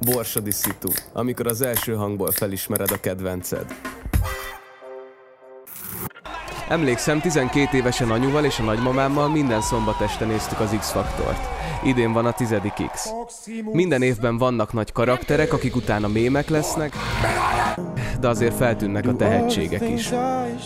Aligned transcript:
Borsodi 0.00 0.50
szitu, 0.50 0.88
amikor 1.12 1.46
az 1.46 1.62
első 1.62 1.94
hangból 1.94 2.30
felismered 2.30 2.90
a 2.90 3.00
kedvenced. 3.00 3.66
Emlékszem, 6.68 7.20
12 7.20 7.76
évesen 7.76 8.10
anyuval 8.10 8.44
és 8.44 8.58
a 8.58 8.62
nagymamámmal 8.62 9.28
minden 9.28 9.60
szombat 9.60 10.00
este 10.00 10.24
néztük 10.24 10.60
az 10.60 10.76
X-faktort. 10.78 11.40
Idén 11.84 12.12
van 12.12 12.26
a 12.26 12.32
tizedik 12.32 12.72
X. 12.92 13.08
Minden 13.72 14.02
évben 14.02 14.38
vannak 14.38 14.72
nagy 14.72 14.92
karakterek, 14.92 15.52
akik 15.52 15.76
utána 15.76 16.08
mémek 16.08 16.48
lesznek, 16.48 16.92
de 18.20 18.28
azért 18.28 18.54
feltűnnek 18.54 19.06
a 19.06 19.16
tehetségek 19.16 19.88
is. 19.88 20.10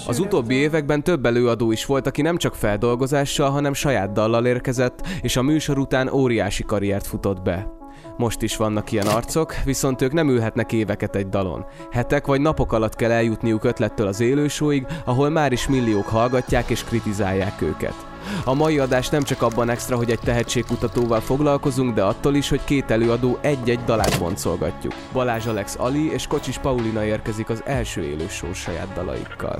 Az 0.06 0.18
utóbbi 0.18 0.54
években 0.54 1.02
több 1.02 1.26
előadó 1.26 1.72
is 1.72 1.86
volt, 1.86 2.06
aki 2.06 2.22
nem 2.22 2.36
csak 2.36 2.54
feldolgozással, 2.54 3.50
hanem 3.50 3.74
saját 3.74 4.12
dallal 4.12 4.46
érkezett, 4.46 5.06
és 5.22 5.36
a 5.36 5.42
műsor 5.42 5.78
után 5.78 6.08
óriási 6.08 6.64
karriert 6.64 7.06
futott 7.06 7.42
be. 7.42 7.80
Most 8.16 8.42
is 8.42 8.56
vannak 8.56 8.92
ilyen 8.92 9.06
arcok, 9.06 9.54
viszont 9.64 10.02
ők 10.02 10.12
nem 10.12 10.28
ülhetnek 10.28 10.72
éveket 10.72 11.16
egy 11.16 11.28
dalon. 11.28 11.64
Hetek 11.90 12.26
vagy 12.26 12.40
napok 12.40 12.72
alatt 12.72 12.96
kell 12.96 13.10
eljutniuk 13.10 13.64
ötlettől 13.64 14.06
az 14.06 14.20
élősóig, 14.20 14.86
ahol 15.04 15.28
már 15.30 15.52
is 15.52 15.68
milliók 15.68 16.06
hallgatják 16.06 16.70
és 16.70 16.84
kritizálják 16.84 17.62
őket. 17.62 18.11
A 18.44 18.54
mai 18.54 18.78
adás 18.78 19.08
nem 19.08 19.22
csak 19.22 19.42
abban 19.42 19.70
extra, 19.70 19.96
hogy 19.96 20.10
egy 20.10 20.18
tehetségkutatóval 20.18 21.20
foglalkozunk, 21.20 21.94
de 21.94 22.02
attól 22.02 22.34
is, 22.34 22.48
hogy 22.48 22.64
két 22.64 22.90
előadó 22.90 23.38
egy-egy 23.40 23.84
dalát 23.84 24.18
boncolgatjuk. 24.18 24.94
Balázs 25.12 25.46
Alex 25.46 25.74
Ali 25.78 26.12
és 26.12 26.26
Kocsis 26.26 26.58
Paulina 26.58 27.04
érkezik 27.04 27.48
az 27.48 27.62
első 27.64 28.02
élő 28.02 28.26
show 28.28 28.52
saját 28.52 28.92
dalaikkal. 28.94 29.58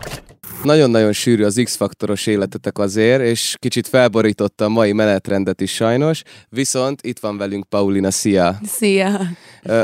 Nagyon-nagyon 0.62 1.12
sűrű 1.12 1.44
az 1.44 1.60
X-faktoros 1.64 2.26
életetek 2.26 2.78
azért, 2.78 3.22
és 3.22 3.56
kicsit 3.58 3.88
felborította 3.88 4.64
a 4.64 4.68
mai 4.68 4.92
menetrendet 4.92 5.60
is 5.60 5.74
sajnos, 5.74 6.22
viszont 6.48 7.00
itt 7.02 7.18
van 7.18 7.36
velünk 7.36 7.68
Paulina, 7.68 8.10
szia! 8.10 8.58
Szia! 8.66 9.20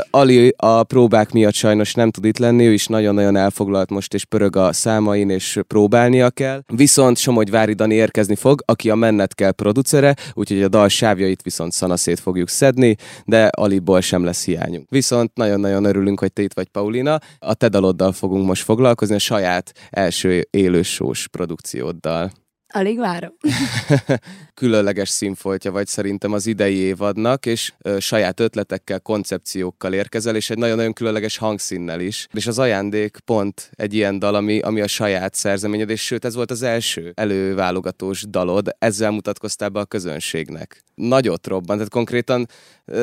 Ali 0.09 0.53
a 0.57 0.83
próbák 0.83 1.31
miatt 1.31 1.53
sajnos 1.53 1.93
nem 1.93 2.11
tud 2.11 2.25
itt 2.25 2.37
lenni, 2.37 2.65
ő 2.65 2.73
is 2.73 2.87
nagyon-nagyon 2.87 3.35
elfoglalt 3.35 3.89
most, 3.89 4.13
és 4.13 4.25
pörög 4.25 4.55
a 4.55 4.73
számain, 4.73 5.29
és 5.29 5.59
próbálnia 5.67 6.29
kell. 6.29 6.61
Viszont 6.67 7.17
Somogy 7.17 7.49
Vári 7.49 7.73
Dani 7.73 7.95
érkezni 7.95 8.35
fog, 8.35 8.61
aki 8.65 8.89
a 8.89 8.95
Mennet 8.95 9.35
kell 9.35 9.51
producere, 9.51 10.15
úgyhogy 10.33 10.63
a 10.63 10.67
dal 10.67 10.87
sávjait 10.87 11.41
viszont 11.41 11.71
szanaszét 11.71 12.19
fogjuk 12.19 12.49
szedni, 12.49 12.95
de 13.25 13.45
Aliból 13.45 14.01
sem 14.01 14.23
lesz 14.23 14.45
hiányunk. 14.45 14.89
Viszont 14.89 15.31
nagyon-nagyon 15.35 15.85
örülünk, 15.85 16.19
hogy 16.19 16.33
te 16.33 16.41
itt 16.41 16.53
vagy, 16.53 16.67
Paulina. 16.67 17.19
A 17.39 17.53
te 17.53 17.67
daloddal 17.67 18.11
fogunk 18.11 18.45
most 18.45 18.63
foglalkozni, 18.63 19.15
a 19.15 19.19
saját 19.19 19.73
első 19.89 20.47
élősós 20.49 21.27
produkcióddal. 21.27 22.31
Alig 22.73 22.97
várom. 22.97 23.31
Különleges 24.53 25.09
színfoltja 25.09 25.71
vagy 25.71 25.87
szerintem 25.87 26.33
az 26.33 26.47
idei 26.47 26.75
évadnak, 26.75 27.45
és 27.45 27.73
ö, 27.81 27.99
saját 27.99 28.39
ötletekkel, 28.39 28.99
koncepciókkal 28.99 29.93
érkezel, 29.93 30.35
és 30.35 30.49
egy 30.49 30.57
nagyon-nagyon 30.57 30.93
különleges 30.93 31.37
hangszínnel 31.37 31.99
is. 31.99 32.27
És 32.33 32.47
az 32.47 32.59
ajándék 32.59 33.17
pont 33.25 33.69
egy 33.75 33.93
ilyen 33.93 34.19
dal, 34.19 34.35
ami, 34.35 34.59
ami 34.59 34.81
a 34.81 34.87
saját 34.87 35.35
szerzeményed, 35.35 35.89
és 35.89 36.05
sőt, 36.05 36.25
ez 36.25 36.35
volt 36.35 36.51
az 36.51 36.61
első 36.61 37.11
előválogatós 37.15 38.23
dalod, 38.29 38.75
ezzel 38.79 39.11
mutatkoztál 39.11 39.69
be 39.69 39.79
a 39.79 39.85
közönségnek. 39.85 40.83
Nagyot 40.95 41.47
robban, 41.47 41.75
tehát 41.75 41.91
konkrétan 41.91 42.47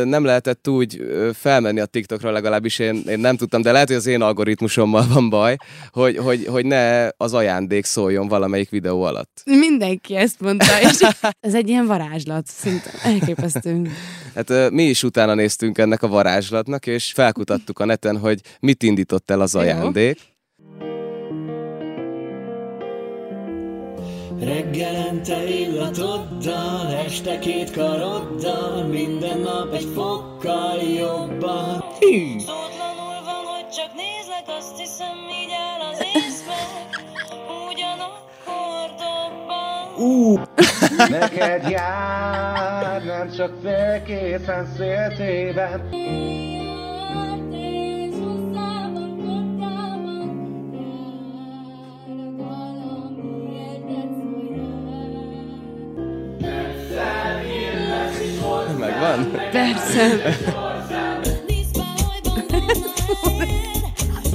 nem 0.04 0.24
lehetett 0.24 0.68
úgy 0.68 1.06
felmenni 1.34 1.80
a 1.80 1.86
TikTokra, 1.86 2.30
legalábbis 2.30 2.78
én, 2.78 3.02
én 3.08 3.18
nem 3.18 3.36
tudtam, 3.36 3.62
de 3.62 3.72
lehet, 3.72 3.86
hogy 3.86 3.96
az 3.96 4.06
én 4.06 4.22
algoritmusommal 4.22 5.06
van 5.12 5.28
baj, 5.30 5.56
hogy, 5.90 6.16
hogy, 6.16 6.46
hogy 6.46 6.66
ne 6.66 7.08
az 7.16 7.34
ajándék 7.34 7.84
szóljon 7.84 8.28
valamelyik 8.28 8.70
videó 8.70 9.02
alatt. 9.02 9.42
Mindenki 9.58 10.16
ezt 10.16 10.40
mondta, 10.40 10.80
és 10.80 11.00
ez 11.40 11.54
egy 11.54 11.68
ilyen 11.68 11.86
varázslat, 11.86 12.46
szinte 12.46 12.90
elképesztő. 13.02 13.90
Hát 14.34 14.70
mi 14.70 14.82
is 14.82 15.02
utána 15.02 15.34
néztünk 15.34 15.78
ennek 15.78 16.02
a 16.02 16.08
varázslatnak, 16.08 16.86
és 16.86 17.12
felkutattuk 17.12 17.78
a 17.78 17.84
neten, 17.84 18.18
hogy 18.18 18.40
mit 18.60 18.82
indított 18.82 19.30
el 19.30 19.40
az 19.40 19.54
ajándék. 19.54 20.18
Reggelente 24.40 25.48
illatoddal, 25.48 26.94
este 27.06 27.38
két 27.38 27.70
karoddal, 27.70 28.86
minden 28.86 29.40
nap 29.40 29.74
egy 29.74 29.88
fokkal 29.94 30.82
jobban. 30.82 31.84
Szótlanul 32.38 33.20
van, 33.24 33.44
hogy 33.44 33.68
csak 33.68 33.90
nézlek, 33.94 34.44
azt 34.58 34.78
hiszem, 34.78 35.16
így 35.30 35.35
dobban. 39.96 40.48
Neked 41.08 41.68
jár, 41.68 43.04
nem 43.04 43.30
csak 43.36 43.52
félkészen 43.62 44.66
széltében. 44.76 45.88
Megvan? 58.78 59.30
Persze. 59.50 60.08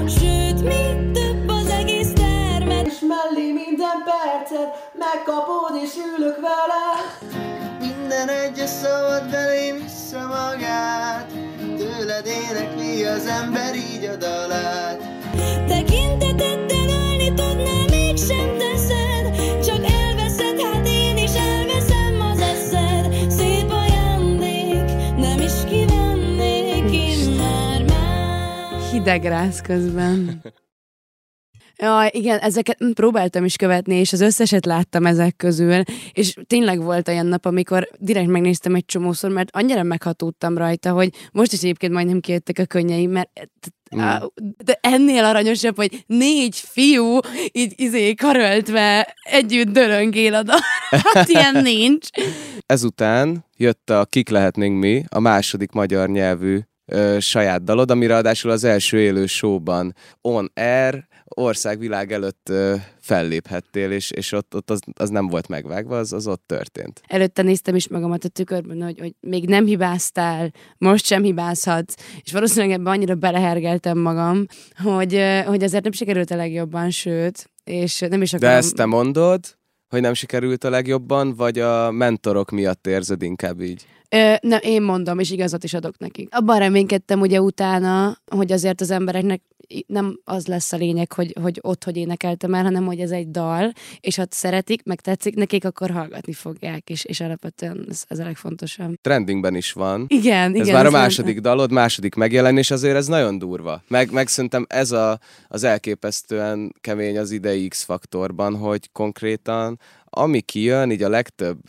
Sőt, 0.07 0.63
mi 0.63 1.11
több 1.13 1.47
az 1.47 1.69
egész 1.69 2.13
termed. 2.13 2.85
És 2.85 2.99
mellé 2.99 3.51
minden 3.51 4.03
percet 4.05 4.80
megkapod 5.13 5.83
és 5.83 5.93
ülök 6.17 6.35
vele 6.35 6.85
Minden 7.79 8.27
egyes 8.27 8.69
szabad 8.69 9.29
belém 9.29 9.75
vissza 9.81 10.27
magát, 10.27 11.31
tőled 11.77 12.25
énekli 12.25 13.05
az 13.05 13.25
ember 13.25 13.75
így 13.75 14.05
a 14.05 14.15
dalát. 14.15 15.01
Tekinteteddel 15.67 16.89
ölni 16.89 17.27
tudnál, 17.27 17.85
mégsem 17.89 18.57
teszed, 18.57 19.35
csak 19.65 19.85
elveszed, 19.91 20.61
hát 20.61 20.87
én 20.87 21.17
is 21.17 21.35
elveszem 21.35 22.21
az 22.31 22.39
eszed. 22.39 23.31
Szép 23.31 23.71
ajándék, 23.71 25.15
nem 25.17 25.39
is 25.39 25.53
kivennék 25.69 26.91
immár 26.91 27.83
már. 27.83 28.91
Hideg 28.91 29.23
rász 29.23 29.61
közben. 29.61 30.41
Ja, 31.81 32.07
igen, 32.11 32.39
ezeket 32.39 32.77
próbáltam 32.93 33.45
is 33.45 33.55
követni, 33.55 33.95
és 33.95 34.13
az 34.13 34.21
összeset 34.21 34.65
láttam 34.65 35.05
ezek 35.05 35.35
közül, 35.35 35.81
és 36.11 36.33
tényleg 36.47 36.81
volt 36.81 37.07
olyan 37.07 37.25
nap, 37.25 37.45
amikor 37.45 37.87
direkt 37.97 38.27
megnéztem 38.27 38.75
egy 38.75 38.85
csomószor, 38.85 39.31
mert 39.31 39.55
annyira 39.55 39.83
meghatódtam 39.83 40.57
rajta, 40.57 40.91
hogy 40.91 41.09
most 41.31 41.53
is 41.53 41.59
egyébként 41.59 41.93
majdnem 41.93 42.19
kijöttek 42.19 42.59
a 42.59 42.65
könnyeim, 42.65 43.11
mert 43.11 43.29
Mm. 43.95 43.99
de 44.65 44.79
ennél 44.81 45.23
aranyosabb, 45.23 45.75
hogy 45.75 46.03
négy 46.07 46.55
fiú 46.55 47.19
így 47.51 47.73
izé 47.75 48.13
karöltve 48.13 49.15
együtt 49.21 49.67
döröngél 49.67 50.33
a. 50.33 50.43
Hát 51.13 51.27
ilyen 51.27 51.61
nincs. 51.61 52.07
Ezután 52.65 53.45
jött 53.57 53.89
a 53.89 54.05
Kik 54.05 54.29
lehetnénk 54.29 54.79
mi, 54.79 55.03
a 55.09 55.19
második 55.19 55.71
magyar 55.71 56.09
nyelvű 56.09 56.59
ö, 56.85 57.17
saját 57.19 57.63
dalod, 57.63 57.91
ami 57.91 58.05
ráadásul 58.05 58.51
az 58.51 58.63
első 58.63 58.99
élő 58.99 59.25
showban 59.25 59.95
on 60.21 60.51
air, 60.53 61.07
országvilág 61.35 62.11
előtt 62.11 62.51
felléphettél, 62.99 63.91
és, 63.91 64.11
és 64.11 64.31
ott, 64.31 64.55
ott 64.55 64.69
az, 64.69 64.79
az 64.93 65.09
nem 65.09 65.27
volt 65.27 65.47
megvágva, 65.47 65.97
az, 65.97 66.13
az 66.13 66.27
ott 66.27 66.43
történt. 66.45 67.01
Előtte 67.07 67.41
néztem 67.41 67.75
is 67.75 67.87
magamat 67.87 68.23
a 68.23 68.27
tükörben, 68.27 68.81
hogy, 68.83 68.99
hogy 68.99 69.15
még 69.19 69.47
nem 69.47 69.65
hibáztál, 69.65 70.51
most 70.77 71.05
sem 71.05 71.23
hibázhatsz, 71.23 71.93
és 72.23 72.31
valószínűleg 72.31 72.71
ebben 72.79 72.93
annyira 72.93 73.15
belehergeltem 73.15 73.97
magam, 73.97 74.45
hogy, 74.83 75.21
hogy 75.45 75.63
ezért 75.63 75.83
nem 75.83 75.91
sikerült 75.91 76.31
a 76.31 76.35
legjobban, 76.35 76.89
sőt, 76.89 77.49
és 77.63 77.99
nem 77.99 78.21
is 78.21 78.31
De 78.31 78.37
akarom... 78.37 78.57
ezt 78.57 78.75
te 78.75 78.85
mondod, 78.85 79.39
hogy 79.89 80.01
nem 80.01 80.13
sikerült 80.13 80.63
a 80.63 80.69
legjobban, 80.69 81.35
vagy 81.35 81.59
a 81.59 81.91
mentorok 81.91 82.51
miatt 82.51 82.87
érzed 82.87 83.21
inkább 83.21 83.61
így? 83.61 83.85
Ö, 84.15 84.33
nem, 84.41 84.59
én 84.61 84.81
mondom, 84.81 85.19
és 85.19 85.31
igazat 85.31 85.63
is 85.63 85.73
adok 85.73 85.97
nekik. 85.97 86.35
Abban 86.35 86.59
reménykedtem 86.59 87.21
ugye 87.21 87.41
utána, 87.41 88.17
hogy 88.25 88.51
azért 88.51 88.81
az 88.81 88.91
embereknek 88.91 89.41
nem 89.87 90.19
az 90.23 90.47
lesz 90.47 90.73
a 90.73 90.77
lényeg, 90.77 91.13
hogy, 91.13 91.35
hogy 91.41 91.59
ott, 91.61 91.83
hogy 91.83 91.97
énekeltem 91.97 92.53
el, 92.53 92.63
hanem 92.63 92.85
hogy 92.85 92.99
ez 92.99 93.11
egy 93.11 93.31
dal, 93.31 93.71
és 93.99 94.15
ha 94.15 94.23
szeretik, 94.29 94.83
meg 94.83 95.01
tetszik 95.01 95.35
nekik, 95.35 95.65
akkor 95.65 95.89
hallgatni 95.89 96.33
fogják, 96.33 96.89
és, 96.89 97.03
és 97.05 97.19
alapvetően 97.19 97.85
ez, 97.89 98.03
ez 98.07 98.19
a 98.19 98.23
legfontosabb. 98.23 98.93
Trendingben 99.01 99.55
is 99.55 99.71
van. 99.71 100.05
Igen, 100.07 100.49
igen. 100.49 100.61
ez 100.61 100.67
már 100.67 100.83
a 100.83 100.85
ez 100.85 100.91
van- 100.91 101.01
második 101.01 101.39
dalod, 101.39 101.71
második 101.71 102.15
megjelenés, 102.15 102.71
azért 102.71 102.95
ez 102.95 103.07
nagyon 103.07 103.37
durva. 103.37 103.83
Meg, 103.87 104.11
meg 104.11 104.27
szerintem 104.27 104.65
ez 104.69 104.91
a, 104.91 105.19
az 105.47 105.63
elképesztően 105.63 106.75
kemény 106.81 107.17
az 107.17 107.31
idei 107.31 107.67
X-faktorban, 107.67 108.55
hogy 108.55 108.91
konkrétan 108.91 109.79
ami 110.13 110.41
kijön, 110.41 110.91
így 110.91 111.03
a 111.03 111.09
legtöbb 111.09 111.59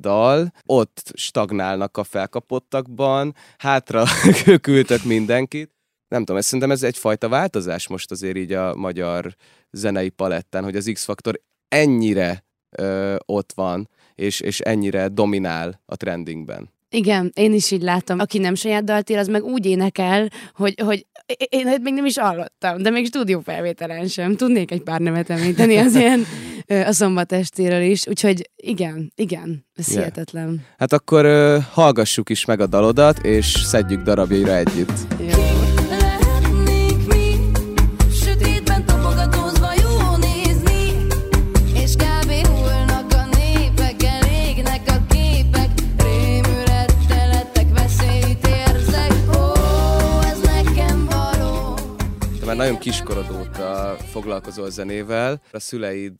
dal, 0.00 0.52
ott 0.66 1.12
stagnálnak 1.14 1.96
a 1.96 2.04
felkapottakban, 2.04 3.34
hátra 3.58 4.04
küldtek 4.62 5.04
mindenkit. 5.04 5.70
Nem 6.08 6.20
tudom, 6.20 6.36
ez 6.36 6.44
szerintem 6.44 6.70
ez 6.70 6.82
egyfajta 6.82 7.28
változás 7.28 7.88
most 7.88 8.10
azért 8.10 8.36
így 8.36 8.52
a 8.52 8.74
magyar 8.74 9.34
zenei 9.70 10.08
palettán, 10.08 10.64
hogy 10.64 10.76
az 10.76 10.90
X-faktor 10.92 11.40
ennyire 11.68 12.44
ö, 12.70 13.16
ott 13.26 13.52
van, 13.52 13.88
és, 14.14 14.40
és 14.40 14.60
ennyire 14.60 15.08
dominál 15.08 15.82
a 15.86 15.96
trendingben. 15.96 16.70
Igen, 16.92 17.32
én 17.34 17.52
is 17.52 17.70
így 17.70 17.82
látom. 17.82 18.18
Aki 18.18 18.38
nem 18.38 18.54
saját 18.54 18.84
dalt 18.84 19.10
ír, 19.10 19.18
az 19.18 19.28
meg 19.28 19.44
úgy 19.44 19.66
énekel, 19.66 20.28
hogy, 20.54 20.74
hogy 20.84 21.06
én 21.48 21.66
még 21.82 21.94
nem 21.94 22.04
is 22.04 22.18
hallottam, 22.18 22.82
de 22.82 22.90
még 22.90 23.06
stúdiófelvételen 23.06 24.06
sem. 24.06 24.36
Tudnék 24.36 24.70
egy 24.70 24.82
pár 24.82 25.00
nevet 25.00 25.30
említeni 25.30 25.76
az 25.76 25.94
ilyen 25.94 26.24
a 26.70 26.92
szombatestéről 26.92 27.82
is. 27.82 28.06
Úgyhogy 28.06 28.50
igen, 28.56 29.12
igen, 29.14 29.66
ez 29.74 29.86
Yeah. 29.88 29.98
hihetetlen. 29.98 30.64
Hát 30.78 30.92
akkor 30.92 31.24
ö, 31.24 31.58
hallgassuk 31.72 32.28
is 32.28 32.44
meg 32.44 32.60
a 32.60 32.66
dalodat, 32.66 33.18
és 33.18 33.46
szedjük 33.46 34.02
darabjaira 34.02 34.56
együtt. 34.56 34.92
Már 52.46 52.58
nagyon 52.58 52.78
kiskorod 52.78 53.26
óta 53.40 53.96
foglalkozol 54.10 54.70
zenével. 54.70 55.42
A 55.52 55.58
szüleid 55.60 56.12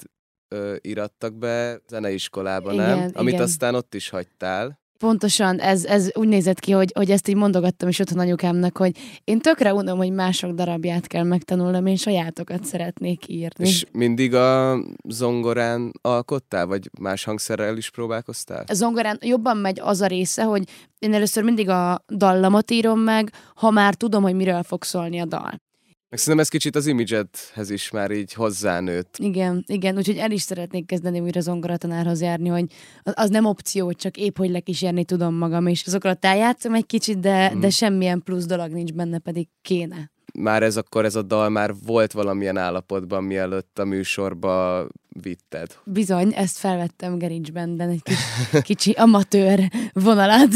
ö, 0.51 0.77
irattak 0.81 1.35
be 1.35 1.81
zeneiskolába, 1.89 2.73
nem? 2.73 2.97
Igen, 2.97 3.11
Amit 3.15 3.33
igen. 3.33 3.45
aztán 3.45 3.75
ott 3.75 3.95
is 3.95 4.09
hagytál. 4.09 4.79
Pontosan, 4.99 5.61
ez, 5.61 5.85
ez 5.85 6.11
úgy 6.15 6.29
nézett 6.29 6.61
ki, 6.61 6.73
hogy, 6.73 6.93
hogy 6.95 7.11
ezt 7.11 7.29
így 7.29 7.37
mondogattam 7.37 7.89
is 7.89 7.99
otthon 7.99 8.19
anyukámnak, 8.19 8.77
hogy 8.77 8.97
én 9.25 9.39
tökre 9.39 9.75
unom, 9.75 9.99
hogy 9.99 10.13
mások 10.13 10.51
darabját 10.51 11.07
kell 11.07 11.23
megtanulnom, 11.23 11.87
én 11.87 11.97
sajátokat 11.97 12.65
szeretnék 12.65 13.29
írni. 13.29 13.67
És 13.67 13.85
mindig 13.93 14.35
a 14.35 14.79
zongorán 15.09 15.93
alkottál, 16.03 16.67
vagy 16.67 16.91
más 17.01 17.25
hangszerrel 17.25 17.77
is 17.77 17.91
próbálkoztál? 17.91 18.65
A 18.69 18.75
zongorán 18.75 19.19
jobban 19.21 19.57
megy 19.57 19.81
az 19.81 20.01
a 20.01 20.07
része, 20.07 20.43
hogy 20.43 20.63
én 20.99 21.15
először 21.15 21.43
mindig 21.43 21.69
a 21.69 22.05
dallamot 22.09 22.71
írom 22.71 23.01
meg, 23.01 23.33
ha 23.55 23.71
már 23.71 23.95
tudom, 23.95 24.23
hogy 24.23 24.35
miről 24.35 24.63
fog 24.63 24.85
szólni 24.85 25.21
a 25.21 25.25
dal. 25.25 25.61
Meg 26.11 26.19
szerintem 26.19 26.39
ez 26.45 26.49
kicsit 26.49 26.77
az 26.77 26.87
imidzsedhez 26.87 27.71
is 27.71 27.91
már 27.91 28.11
így 28.11 28.33
hozzánőtt. 28.33 29.15
Igen, 29.19 29.65
igen, 29.67 29.97
úgyhogy 29.97 30.17
el 30.17 30.31
is 30.31 30.43
szeretnék 30.43 30.87
kezdeni 30.87 31.21
újra 31.21 31.41
zongoratanárhoz 31.41 32.21
járni, 32.21 32.49
hogy 32.49 32.65
az, 33.03 33.31
nem 33.31 33.45
opció, 33.45 33.93
csak 33.93 34.17
épp 34.17 34.37
hogy 34.37 34.51
lekísérni 34.51 35.05
tudom 35.05 35.35
magam, 35.35 35.67
és 35.67 35.83
azokkal 35.87 36.11
ott 36.11 36.25
eljátszom 36.25 36.75
egy 36.75 36.87
kicsit, 36.87 37.19
de, 37.21 37.51
Mhm. 37.51 37.61
de 37.61 37.71
semmilyen 37.71 38.23
plusz 38.25 38.47
dolog 38.47 38.71
nincs 38.73 38.93
benne, 38.93 39.19
pedig 39.19 39.49
kéne. 39.63 40.11
Már 40.39 40.63
ez 40.63 40.77
akkor 40.77 41.05
ez 41.05 41.15
a 41.15 41.23
dal 41.23 41.49
már 41.49 41.75
volt 41.87 42.13
valamilyen 42.13 42.57
állapotban, 42.57 43.25
mielőtt 43.25 43.79
a 43.79 43.85
műsorba 43.85 44.87
vitted. 45.09 45.77
Bizony, 45.85 46.33
ezt 46.35 46.59
felvettem 46.59 47.19
GarageBandben 47.19 47.89
egy 47.89 48.03
kis, 48.03 48.19
kicsi 48.71 48.91
amatőr 48.91 49.71
vonalat. 49.93 50.49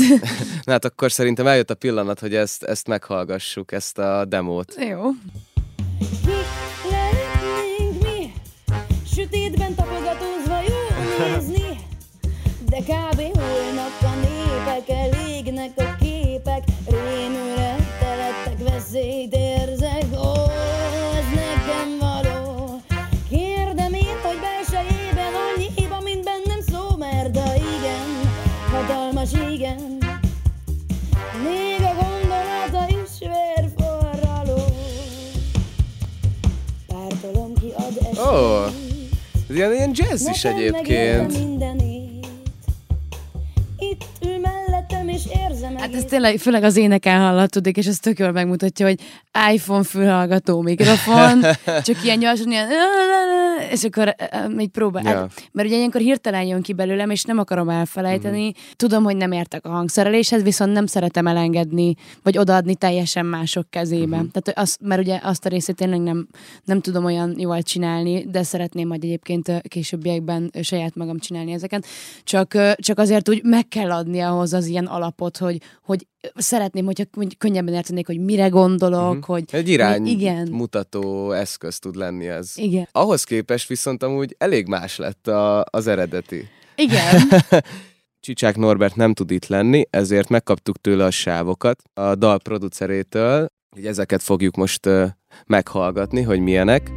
Na 0.64 0.72
hát 0.72 0.84
akkor 0.84 1.12
szerintem 1.12 1.46
eljött 1.46 1.70
a 1.70 1.74
pillanat, 1.74 2.20
hogy 2.20 2.34
ezt, 2.34 2.62
ezt 2.62 2.86
meghallgassuk, 2.86 3.72
ezt 3.72 3.98
a 3.98 4.24
demót. 4.24 4.74
Jó. 4.78 5.02
Lehetnénk 6.90 8.02
mi, 8.02 8.32
sötétben 9.14 9.74
tapogatózva 9.74 10.60
jó 10.68 11.04
nézni, 11.24 11.76
de 12.68 12.78
kb. 12.78 13.33
Ez 39.64 39.72
ilyen, 39.72 39.90
jazz 39.94 40.28
is 40.28 40.44
egyébként. 40.44 41.38
mindenét. 41.38 42.26
Itt 43.78 44.05
ül 44.26 44.38
mellettem 44.38 45.08
és 45.08 45.22
érzem 45.49 45.76
Hát 45.76 45.94
ez 45.94 46.05
tényleg, 46.05 46.38
főleg 46.38 46.62
az 46.62 46.76
éneken 46.76 47.20
hallatódik, 47.20 47.76
és 47.76 47.87
ez 47.87 47.99
tök 47.99 48.19
jól 48.19 48.32
megmutatja, 48.32 48.87
hogy 48.87 49.00
iPhone 49.52 49.82
fülhallgató 49.82 50.61
mikrofon, 50.61 51.43
csak 51.87 52.05
ilyen 52.05 52.19
gyorsan, 52.19 52.50
ilyen, 52.50 52.69
és 53.70 53.84
akkor 53.84 54.14
így 54.58 54.68
próbál. 54.68 55.04
Hát, 55.04 55.48
mert 55.52 55.68
ugye 55.68 55.76
ilyenkor 55.76 56.00
hirtelen 56.00 56.42
jön 56.42 56.62
ki 56.62 56.72
belőlem, 56.72 57.10
és 57.10 57.22
nem 57.22 57.38
akarom 57.38 57.68
elfelejteni. 57.68 58.52
Tudom, 58.76 59.04
hogy 59.04 59.16
nem 59.16 59.32
értek 59.32 59.64
a 59.64 59.68
hangszereléshez, 59.68 60.42
viszont 60.42 60.72
nem 60.72 60.86
szeretem 60.86 61.26
elengedni, 61.26 61.94
vagy 62.22 62.38
odaadni 62.38 62.74
teljesen 62.74 63.26
mások 63.26 63.70
kezébe. 63.70 64.16
Tehát, 64.16 64.42
hogy 64.44 64.54
az, 64.56 64.76
mert 64.80 65.00
ugye 65.00 65.20
azt 65.22 65.46
a 65.46 65.48
részét 65.48 65.76
tényleg 65.76 66.00
nem, 66.00 66.28
nem 66.64 66.80
tudom 66.80 67.04
olyan 67.04 67.34
jól 67.38 67.62
csinálni, 67.62 68.26
de 68.30 68.42
szeretném 68.42 68.88
majd 68.88 69.04
egyébként 69.04 69.68
későbbiekben 69.68 70.50
saját 70.62 70.94
magam 70.94 71.18
csinálni 71.18 71.52
ezeket. 71.52 71.86
Csak, 72.24 72.58
csak 72.76 72.98
azért 72.98 73.28
úgy 73.28 73.42
meg 73.42 73.68
kell 73.68 73.92
adni 73.92 74.20
ahhoz 74.20 74.52
az 74.52 74.66
ilyen 74.66 74.86
alapot, 74.86 75.36
hogy, 75.36 75.60
hogy 75.82 76.06
szeretném, 76.34 76.84
hogyha 76.84 77.04
könnyebben 77.38 77.74
értenék, 77.74 78.06
hogy 78.06 78.18
mire 78.20 78.48
gondolok, 78.48 79.12
Mhm. 79.14 79.22
hogy 79.24 79.44
Egy 79.50 79.68
irány 79.68 80.06
igen. 80.06 80.48
mutató 80.50 81.32
eszköz 81.32 81.78
tud 81.78 81.94
lenni 81.96 82.28
ez. 82.28 82.52
Igen. 82.54 82.88
Ahhoz 82.92 83.24
képest 83.24 83.68
viszont 83.68 84.02
amúgy 84.02 84.34
elég 84.38 84.66
más 84.66 84.96
lett 84.96 85.26
a, 85.26 85.64
az 85.70 85.86
eredeti. 85.86 86.48
Igen. 86.76 87.20
Csicsák 88.20 88.56
Norbert 88.56 88.96
nem 88.96 89.14
tud 89.14 89.30
itt 89.30 89.46
lenni, 89.46 89.84
ezért 89.90 90.28
megkaptuk 90.28 90.76
tőle 90.80 91.04
a 91.04 91.10
sávokat 91.10 91.82
a 91.94 92.14
dal 92.14 92.38
producerétől, 92.38 93.46
hogy 93.76 93.86
ezeket 93.86 94.22
fogjuk 94.22 94.56
most 94.56 94.86
uh, 94.86 95.08
meghallgatni, 95.46 96.22
hogy 96.22 96.40
milyenek. 96.40 96.90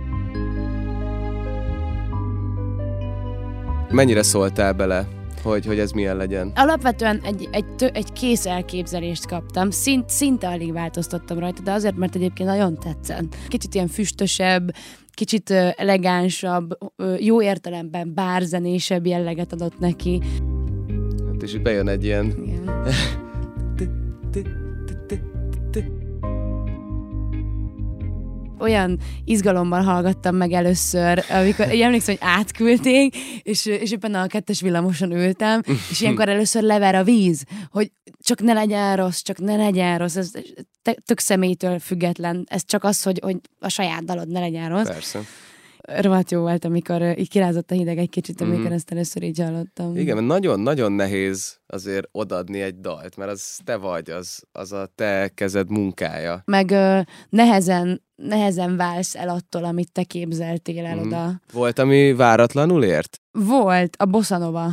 Mennyire 3.91 4.23
szóltál 4.23 4.73
bele, 4.73 5.07
hogy, 5.47 5.65
hogy 5.65 5.79
ez 5.79 5.91
milyen 5.91 6.17
legyen? 6.17 6.51
Alapvetően 6.55 7.21
egy, 7.23 7.49
egy, 7.51 7.91
egy 7.93 8.13
kész 8.13 8.45
elképzelést 8.45 9.27
kaptam, 9.27 9.69
Szint, 9.69 10.09
szinte 10.09 10.47
alig 10.47 10.73
változtattam 10.73 11.39
rajta, 11.39 11.61
de 11.61 11.71
azért, 11.71 11.95
mert 11.95 12.15
egyébként 12.15 12.49
nagyon 12.49 12.79
tetszett. 12.79 13.35
Kicsit 13.47 13.75
ilyen 13.75 13.87
füstösebb, 13.87 14.75
kicsit 15.11 15.49
elegánsabb, 15.75 16.77
jó 17.17 17.41
értelemben 17.41 18.13
bárzenésebb 18.13 19.05
jelleget 19.05 19.53
adott 19.53 19.79
neki. 19.79 20.21
Hát 21.31 21.43
és 21.43 21.53
itt 21.53 21.61
bejön 21.61 21.87
egy 21.87 22.03
ilyen... 22.03 22.33
Igen. 22.45 22.85
olyan 28.59 28.99
izgalommal 29.25 29.81
hallgattam 29.81 30.35
meg 30.35 30.51
először, 30.51 31.23
amikor 31.29 31.65
emlékszem, 31.69 32.15
hogy 32.19 32.27
átküldték, 32.29 33.15
és, 33.41 33.65
és 33.65 33.91
éppen 33.91 34.15
a 34.15 34.27
kettes 34.27 34.61
villamoson 34.61 35.11
ültem, 35.11 35.61
és 35.89 36.01
ilyenkor 36.01 36.29
először 36.29 36.63
lever 36.63 36.95
a 36.95 37.03
víz, 37.03 37.43
hogy 37.69 37.91
csak 38.19 38.41
ne 38.41 38.53
legyen 38.53 38.95
rossz, 38.95 39.21
csak 39.21 39.39
ne 39.39 39.55
legyen 39.55 39.97
rossz, 39.97 40.15
ez 40.15 40.31
tök 41.05 41.19
személytől 41.19 41.79
független, 41.79 42.45
ez 42.49 42.61
csak 42.65 42.83
az, 42.83 43.03
hogy, 43.03 43.19
hogy 43.23 43.37
a 43.59 43.69
saját 43.69 44.03
dalod 44.05 44.27
ne 44.27 44.39
legyen 44.39 44.69
rossz. 44.69 44.87
Persze. 44.87 45.19
Rohadt 45.95 46.31
jó 46.31 46.41
volt, 46.41 46.65
amikor 46.65 47.01
így 47.01 47.29
kirázott 47.29 47.71
a 47.71 47.75
hideg 47.75 47.97
egy 47.97 48.09
kicsit, 48.09 48.41
amikor 48.41 48.63
Mhm. 48.63 48.71
ezt 48.73 48.91
először 48.91 49.23
így 49.23 49.39
hallottam. 49.39 49.95
Igen, 49.97 50.15
mert 50.15 50.27
nagyon-nagyon 50.27 50.91
nehéz 50.91 51.57
azért 51.67 52.07
odadni 52.11 52.61
egy 52.61 52.79
dalt, 52.79 53.15
mert 53.17 53.31
az 53.31 53.59
te 53.63 53.75
vagy, 53.75 54.09
az, 54.09 54.43
az 54.51 54.71
a 54.71 54.89
te 54.95 55.31
kezed 55.33 55.69
munkája. 55.69 56.41
Meg 56.45 56.71
ö, 56.71 56.99
nehezen, 57.29 58.03
nehezen 58.15 58.77
válsz 58.77 59.15
el 59.15 59.29
attól, 59.29 59.63
amit 59.63 59.91
te 59.91 60.03
képzeltél 60.03 60.85
el 60.85 60.95
Mhm. 60.95 61.05
oda. 61.05 61.41
Volt, 61.53 61.79
ami 61.79 62.13
váratlanul 62.13 62.83
ért? 62.83 63.21
Volt 63.31 63.95
a 63.99 64.05
bossanova. 64.05 64.65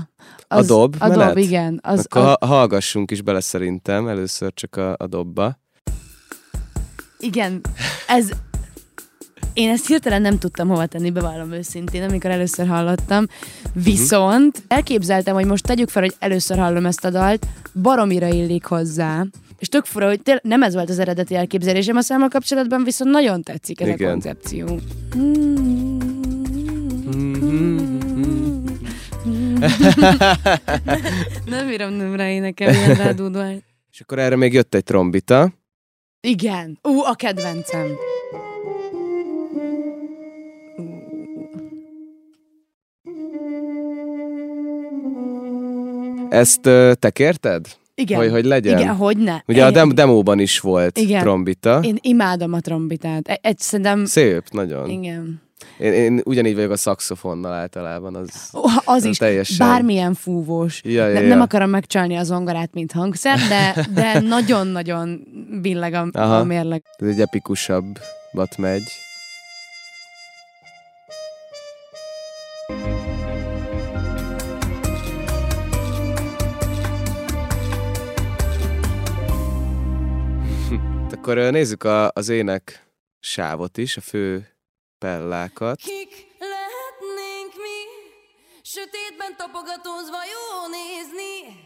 A 0.48 0.62
dob 0.62 0.96
A 0.98 1.08
dob, 1.08 1.16
menet? 1.16 1.36
igen. 1.38 1.80
Az, 1.82 2.06
Akkor 2.10 2.22
a, 2.22 2.24
ha- 2.24 2.46
hallgassunk 2.46 3.10
is 3.10 3.22
bele 3.22 3.40
szerintem, 3.40 4.08
először 4.08 4.52
csak 4.54 4.76
a, 4.76 4.94
a 4.98 5.06
dobba. 5.06 5.58
igen, 7.18 7.60
ez... 8.06 8.30
Én 9.54 9.68
ezt 9.70 9.86
hirtelen 9.86 10.22
nem 10.22 10.38
tudtam 10.38 10.68
hova 10.68 10.86
tenni, 10.86 11.10
bevallom 11.10 11.52
őszintén, 11.52 12.02
amikor 12.02 12.30
először 12.30 12.66
hallottam. 12.66 13.26
Viszont 13.72 14.62
elképzeltem, 14.68 15.34
hogy 15.34 15.44
most 15.46 15.64
tegyük 15.64 15.88
fel, 15.88 16.02
hogy 16.02 16.14
először 16.18 16.58
hallom 16.58 16.86
ezt 16.86 17.04
a 17.04 17.10
dalt, 17.10 17.46
baromira 17.82 18.26
illik 18.26 18.64
hozzá. 18.64 19.24
És 19.58 19.68
tök 19.68 19.84
fura, 19.84 20.06
hogy 20.06 20.22
tél- 20.22 20.42
nem 20.42 20.62
ez 20.62 20.74
volt 20.74 20.90
az 20.90 20.98
eredeti 20.98 21.34
elképzelésem 21.34 21.96
a 21.96 22.00
számmal 22.00 22.28
kapcsolatban, 22.28 22.84
viszont 22.84 23.10
nagyon 23.10 23.42
tetszik 23.42 23.80
ez 23.80 23.88
Igen. 23.88 24.08
a 24.08 24.10
koncepció. 24.10 24.66
Nem 31.44 31.66
bírom 31.66 31.92
nem 31.92 32.16
rá 32.16 32.28
énekelni 32.28 32.76
ilyen 32.76 32.94
rádúdványt. 32.94 33.64
És 33.92 34.00
akkor 34.00 34.18
erre 34.18 34.36
még 34.36 34.52
jött 34.52 34.74
egy 34.74 34.84
trombita. 34.84 35.52
Igen. 36.20 36.78
Ú, 36.82 37.00
a 37.00 37.14
kedvencem. 37.14 37.86
Ezt 46.30 46.60
te 46.98 47.10
kérted? 47.12 47.66
Igen. 47.94 48.18
Hogy, 48.18 48.30
hogy 48.30 48.44
legyen. 48.44 48.78
Igen, 48.78 48.94
hogy 48.94 49.16
ne. 49.16 49.36
Ugye 49.46 49.62
a 49.64 49.66
Én- 49.66 49.72
dem- 49.72 49.94
demóban 49.94 50.38
is 50.38 50.60
volt 50.60 50.98
Igen. 50.98 51.20
trombita. 51.20 51.80
Én 51.82 51.96
imádom 52.00 52.52
a 52.52 52.60
trombitát. 52.60 53.28
E- 53.28 53.38
Egy, 53.42 53.58
szerintem... 53.58 54.04
Szép, 54.04 54.42
nagyon. 54.50 54.88
Igen. 54.90 55.42
Én, 55.78 55.92
én 55.92 56.20
ugyanígy 56.24 56.54
vagyok 56.54 56.70
a 56.70 56.76
szaxofonnal 56.76 57.52
általában. 57.52 58.14
Az... 58.14 58.30
Ó, 58.54 58.60
Az 58.84 59.04
is, 59.04 59.16
Teljesen. 59.16 59.68
bármilyen 59.68 60.14
fúvós. 60.14 60.80
Ja, 60.84 61.06
ja, 61.06 61.12
nem, 61.12 61.22
ja. 61.22 61.28
nem 61.28 61.40
akarom 61.40 61.70
megcsalni 61.70 62.16
a 62.16 62.22
zongorát, 62.24 62.70
mint 62.72 62.92
hangszer, 62.92 63.38
de, 63.48 63.86
de 63.94 64.20
nagyon-nagyon 64.36 65.26
billeg 65.62 65.94
a, 65.94 66.08
Aha. 66.12 66.36
a 66.38 66.44
mérleg. 66.44 66.82
Ez 66.96 67.08
egy 67.08 67.20
epikusabbat 67.20 68.56
megy. 68.58 68.82
Akkor 81.26 81.50
nézzük 81.50 81.84
a, 81.84 82.10
az 82.14 82.28
ének 82.28 82.86
sávot 83.20 83.76
is, 83.76 83.96
a 83.96 84.00
fő 84.00 84.48
pellákat. 84.98 85.76
Kik 85.76 86.26
lehetnénk 86.38 87.52
mi? 87.56 87.80
Sötétben 88.62 89.36
tapogatózva 89.36 90.16
jó 90.34 90.68
nézni 90.78 91.60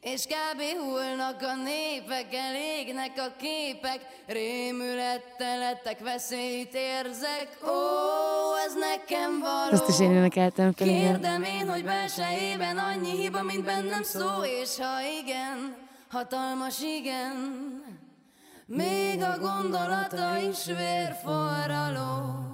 És 0.00 0.24
kb. 0.24 0.60
hullnak 0.78 1.42
a 1.42 1.54
népek, 1.54 2.34
elégnek 2.34 3.12
a 3.16 3.36
képek 3.38 4.00
Rémülettel 4.26 5.58
lettek, 5.58 5.98
veszélyt 6.00 6.74
érzek 6.74 7.58
Ó, 7.62 7.76
ez 8.66 8.74
nekem 8.74 9.40
való 9.40 9.70
Azt 9.70 9.88
is 9.88 10.00
én 10.00 10.10
énekeltem 10.10 10.72
fel, 10.72 10.86
igen. 10.86 11.00
Kérdem 11.00 11.42
én, 11.42 11.68
hogy 11.68 11.84
belsejében 11.84 12.78
annyi 12.78 13.10
hiba, 13.10 13.42
mint 13.42 13.64
bennem 13.64 14.02
szó 14.02 14.44
És 14.62 14.78
ha 14.78 15.00
igen, 15.20 15.76
hatalmas 16.08 16.80
igen 16.80 17.32
Még 18.66 19.22
a 19.22 19.38
gondolata 19.38 20.36
is 20.36 20.64
vérforraló 20.64 22.53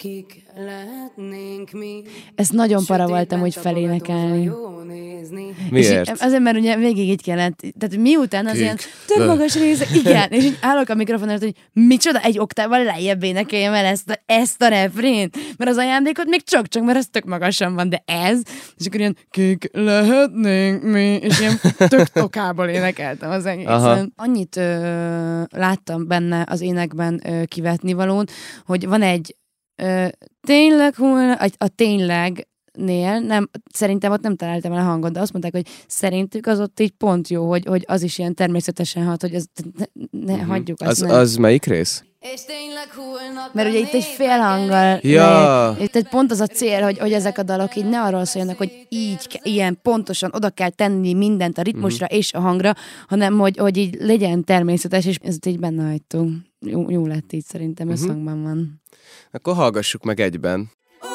Kik 0.00 0.42
lehetnénk 0.56 1.70
mi? 1.70 2.02
Ezt 2.34 2.52
nagyon 2.52 2.84
para 2.86 3.06
voltam, 3.06 3.40
hogy 3.40 3.54
felénekelni. 3.54 4.42
Jó 4.42 4.78
nézni. 4.78 5.54
Miért? 5.70 6.10
És 6.10 6.20
azért, 6.20 6.42
mert 6.42 6.56
ugye 6.56 6.76
végig 6.76 7.08
így 7.08 7.22
kellett, 7.22 7.62
tehát 7.78 7.96
miután 7.96 8.46
az 8.46 8.52
Kik 8.52 8.60
ilyen 8.60 8.76
tök 9.06 9.26
magas 9.26 9.54
része, 9.54 9.86
igen, 9.94 10.30
és 10.30 10.44
így 10.44 10.58
állok 10.60 10.88
a 10.88 10.94
mikrofon 10.94 11.28
előtt, 11.28 11.42
hogy 11.42 11.54
micsoda, 11.72 12.20
egy 12.20 12.38
oktával 12.38 12.84
lejjebb 12.84 13.22
énekeljem 13.22 13.72
el 13.72 13.84
ezt 13.84 14.10
a, 14.10 14.18
ezt 14.26 14.62
a 14.62 14.68
refrént, 14.68 15.36
mert 15.56 15.70
az 15.70 15.76
ajándékot 15.76 16.26
még 16.26 16.42
csak-csak, 16.42 16.84
mert 16.84 16.98
ez 16.98 17.06
tök 17.10 17.24
magasan 17.24 17.74
van, 17.74 17.88
de 17.88 18.02
ez, 18.04 18.42
és 18.76 18.86
akkor 18.86 19.00
ilyen 19.00 19.16
kik 19.30 19.68
lehetnénk 19.72 20.82
mi, 20.82 21.18
és 21.22 21.40
ilyen 21.40 21.60
tök 21.88 22.06
tokából 22.06 22.66
énekeltem 22.66 23.30
az 23.30 23.46
egészen. 23.46 23.72
Aha. 23.72 24.04
Annyit 24.16 24.56
ö, 24.56 25.42
láttam 25.50 26.06
benne 26.06 26.44
az 26.48 26.60
énekben 26.60 27.20
ö, 27.24 27.44
kivetni 27.44 27.92
valón, 27.92 28.26
hogy 28.64 28.86
van 28.86 29.02
egy 29.02 29.38
ö, 29.80 30.06
tényleg, 30.40 30.94
hull, 30.94 31.30
a, 31.30 31.48
a 31.58 31.68
tényleg 31.68 32.48
nél, 32.72 33.18
nem, 33.18 33.50
szerintem 33.72 34.12
ott 34.12 34.22
nem 34.22 34.36
találtam 34.36 34.72
el 34.72 34.78
a 34.78 34.82
hangot, 34.82 35.12
de 35.12 35.20
azt 35.20 35.32
mondták, 35.32 35.52
hogy 35.52 35.66
szerintük 35.86 36.46
az 36.46 36.60
ott 36.60 36.80
így 36.80 36.90
pont 36.90 37.28
jó, 37.28 37.48
hogy, 37.48 37.64
hogy 37.66 37.84
az 37.86 38.02
is 38.02 38.18
ilyen 38.18 38.34
természetesen 38.34 39.04
hat, 39.04 39.20
hogy 39.20 39.34
az, 39.34 39.48
ne, 39.76 39.84
ne 40.10 40.32
uh-huh. 40.32 40.48
hagyjuk 40.48 40.80
azt. 40.80 41.02
Az, 41.02 41.10
az 41.10 41.36
melyik 41.36 41.64
rész? 41.64 42.04
És 42.34 42.44
tényleg 42.44 42.88
hullnak 42.94 43.54
Mert 43.54 43.68
ugye 43.68 43.78
itt 43.78 43.92
egy 43.92 44.04
félhanggal, 44.04 44.98
Ja. 45.02 45.76
le- 45.78 45.86
tehát 45.86 46.08
pont 46.10 46.30
az 46.30 46.40
a 46.40 46.46
cél, 46.46 46.82
hogy, 46.82 46.98
hogy 46.98 47.12
ezek 47.12 47.38
a 47.38 47.42
dalok 47.42 47.76
így 47.76 47.88
ne 47.88 48.02
arról 48.02 48.24
szóljanak, 48.24 48.58
hogy 48.58 48.86
így, 48.88 49.40
ilyen 49.42 49.78
pontosan 49.82 50.30
oda 50.34 50.50
kell 50.50 50.70
tenni 50.70 51.14
mindent 51.14 51.58
a 51.58 51.62
ritmusra 51.62 52.06
Mhm. 52.10 52.14
és 52.14 52.32
a 52.32 52.40
hangra, 52.40 52.74
hanem 53.08 53.38
hogy, 53.38 53.56
hogy 53.56 53.76
így 53.76 53.96
legyen 54.00 54.44
természetes, 54.44 55.06
és 55.06 55.16
ezt 55.22 55.46
így 55.46 55.58
benne 55.58 55.90
hagytunk. 55.90 56.36
Jó, 56.66 56.90
jó 56.90 57.06
lett 57.06 57.32
így 57.32 57.44
szerintem, 57.44 57.86
Mhm. 57.86 57.96
összhangban 57.96 58.42
van. 58.42 58.82
Akkor 59.30 59.54
hallgassuk 59.54 60.04
meg 60.04 60.20
egyben. 60.20 60.70
Ó, 61.02 61.06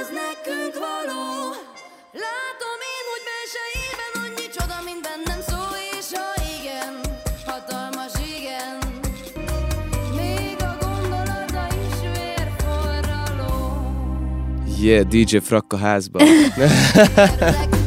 ez 0.00 0.06
nekünk 0.08 0.74
való 0.74 1.52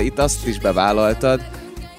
itt 0.00 0.18
azt 0.18 0.46
is 0.46 0.58
bevállaltad, 0.58 1.40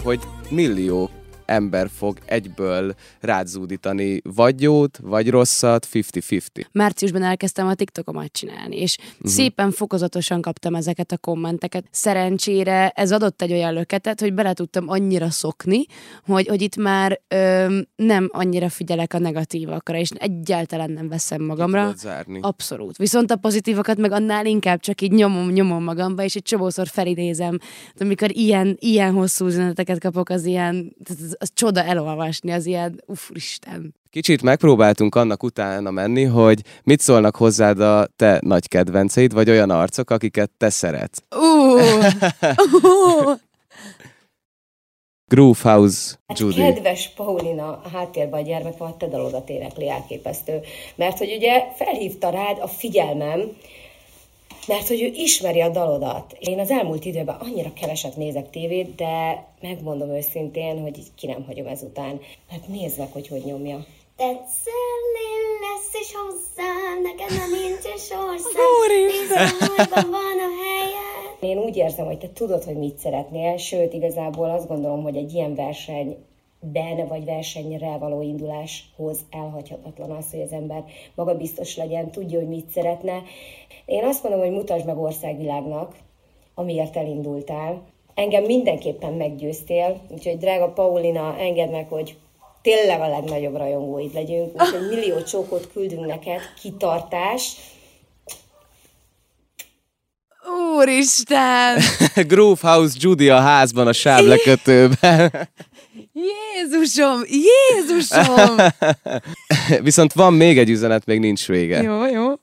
hogy 0.04 0.20
millió 0.50 1.10
ember 1.46 1.90
fog 1.90 2.18
egyből 2.26 2.96
rád 3.20 3.48
zúdítani 3.48 4.22
vagy 4.24 4.62
jót, 4.62 5.00
vagy 5.02 5.30
rosszat, 5.30 5.88
50-50. 5.92 6.66
márciusban 6.72 7.24
elkezdtem 7.24 7.68
a 7.68 7.74
TikTokomat 7.74 8.32
csinálni, 8.32 8.78
és 8.78 8.98
uh-huh. 8.98 9.32
szépen 9.32 9.72
fokozatosan 9.72 10.42
kaptam 10.42 10.76
ezeket 10.76 11.12
a 11.12 11.18
kommenteket. 11.18 11.86
Szerencsére 11.92 12.90
ez 12.90 13.12
adott 13.12 13.42
egy 13.42 13.52
olyan 13.52 13.74
löketet, 13.74 14.20
hogy 14.20 14.34
bele 14.34 14.54
tudtam 14.54 14.90
annyira 14.90 15.30
szokni, 15.30 15.86
hogy, 16.26 16.48
hogy 16.48 16.62
itt 16.62 16.76
már 16.76 17.22
öm, 17.28 17.88
nem 17.96 18.30
annyira 18.32 18.70
figyelek 18.70 19.14
a 19.14 19.20
negatívakra, 19.20 19.98
és 19.98 20.10
egyáltalán 20.10 20.92
nem 20.92 21.10
veszem 21.10 21.42
magamra. 21.44 21.94
zárni. 21.98 22.40
Abszolút. 22.42 22.98
Viszont 22.98 23.32
a 23.32 23.36
pozitívakat 23.36 23.98
meg 23.98 24.12
annál 24.12 24.46
inkább 24.46 24.80
csak 24.80 25.02
így 25.02 25.12
nyomom, 25.12 25.50
nyomom 25.50 25.84
magamba, 25.84 26.24
és 26.24 26.36
egy 26.36 26.44
csomószor 26.44 26.88
felidézem. 26.88 27.58
Amikor 28.00 28.36
ilyen, 28.36 28.78
ilyen 28.80 29.14
hosszú 29.14 29.46
üzeneteket 29.46 30.00
kapok, 30.00 30.30
az 30.30 30.46
ilyen, 30.46 30.96
az, 31.10 31.35
az 31.40 31.52
csoda 31.54 31.84
elolvasni, 31.84 32.52
az 32.52 32.66
ilyen, 32.66 33.02
uff, 33.06 33.30
Isten. 33.34 33.96
Kicsit 34.10 34.42
megpróbáltunk 34.42 35.16
annak 35.16 35.44
utána 35.44 35.92
menni, 35.92 36.24
hogy 36.24 36.62
mit 36.84 37.00
szólnak 37.00 37.36
hozzád 37.36 37.80
a 37.80 38.08
te 38.16 38.40
nagy 38.42 38.68
kedvenceid, 38.68 39.34
vagy 39.34 39.50
olyan 39.50 39.70
arcok, 39.70 40.10
akiket 40.10 40.52
te 40.58 40.70
szeretsz. 40.70 41.22
Ú, 41.30 41.78
ú, 42.82 43.32
Groove 45.28 45.60
House 45.62 46.16
Hát 46.28 46.40
Judy. 46.40 46.56
kedves 46.56 47.10
Paulina, 47.16 47.82
a 47.84 47.90
háttérben 47.94 48.40
a 48.42 48.44
gyermekem 48.44 48.88
a 48.88 48.98
te 48.98 49.08
dalodat 49.08 49.50
énekli 49.50 49.90
elképesztő. 49.90 50.60
Mert 50.96 51.18
hogy 51.18 51.36
ugye 51.36 51.64
felhívta 51.76 52.30
rád 52.30 52.58
a 52.62 52.68
figyelmem, 52.68 53.40
mert 54.68 54.88
hogy 54.88 55.02
ő 55.02 55.12
ismeri 55.16 55.62
a 55.62 55.70
dalodat. 55.70 56.36
Én 56.40 56.60
az 56.60 56.72
elmúlt 56.72 57.06
időben 57.06 57.36
annyira 57.36 57.74
keveset 57.74 58.18
nézek 58.18 58.50
tévét, 58.50 58.96
de 58.96 59.46
megmondom 59.62 60.10
őszintén, 60.10 60.82
hogy 60.82 60.98
így 60.98 61.14
ki 61.16 61.28
nem 61.28 61.44
hagyom 61.46 61.68
ezután. 61.68 62.20
Mert 62.52 62.68
nézd 62.68 62.98
meg, 62.98 63.12
hogy 63.12 63.28
hogy 63.28 63.44
nyomja. 63.46 63.86
Tetszelnél 64.18 65.44
lesz 65.66 66.02
is 66.02 66.14
hozzám, 66.16 67.02
neked 67.02 67.38
nem 67.38 67.50
nincsen 67.50 67.98
sorszám, 67.98 68.76
Nézem, 68.88 70.10
van 70.10 70.40
a 70.40 70.52
helyed. 70.64 71.16
Én 71.40 71.58
úgy 71.58 71.76
érzem, 71.76 72.06
hogy 72.06 72.18
te 72.18 72.30
tudod, 72.34 72.64
hogy 72.64 72.78
mit 72.78 72.98
szeretnél, 72.98 73.58
sőt, 73.58 73.94
igazából 73.94 74.50
azt 74.50 74.68
gondolom, 74.68 75.04
hogy 75.04 75.16
egy 75.16 75.34
ilyen 75.34 75.56
versenyben 75.56 77.08
vagy 77.08 77.26
versenyre 77.26 77.98
való 77.98 78.22
induláshoz 78.22 79.20
elhagyhatatlan 79.32 80.12
az, 80.12 80.26
hogy 80.32 80.42
az 80.42 80.52
ember 80.52 80.86
magabiztos 81.16 81.76
legyen, 81.76 82.12
tudja, 82.12 82.40
hogy 82.40 82.48
mit 82.48 82.70
szeretne. 82.70 83.24
Én 83.86 84.04
azt 84.04 84.24
mondom, 84.24 84.42
hogy 84.42 84.52
mutasd 84.52 84.86
meg 84.86 84.98
országvilágnak, 84.98 85.96
amiért 86.56 86.96
elindultál. 86.96 87.82
Engem 88.14 88.44
mindenképpen 88.44 89.14
meggyőztél, 89.14 90.02
úgyhogy 90.10 90.38
drága 90.38 90.70
Paulina, 90.70 91.36
engedd 91.38 91.70
meg, 91.70 91.90
hogy 91.90 92.18
tényleg 92.62 93.02
a 93.02 93.08
legnagyobb 93.08 93.56
rajongóid 93.56 94.14
legyünk, 94.14 94.62
úgyhogy 94.62 94.88
millió 94.90 95.24
csókot 95.24 95.72
küldünk 95.72 96.06
neked, 96.06 96.40
kitartás, 96.62 97.58
Úristen! 100.78 101.82
Groove 102.28 102.70
House 102.70 102.96
Judy 103.00 103.30
a 103.30 103.40
házban, 103.40 103.88
a 103.88 103.94
sávlekötőben. 103.94 105.32
Jézusom! 106.56 107.22
Jézusom! 107.28 108.56
Viszont 109.84 110.14
van 110.14 110.34
még 110.34 110.58
egy 110.58 110.70
üzenet, 110.70 111.06
még 111.06 111.20
nincs 111.20 111.48
vége. 111.48 111.82
jó, 111.82 112.06
jó. 112.06 112.34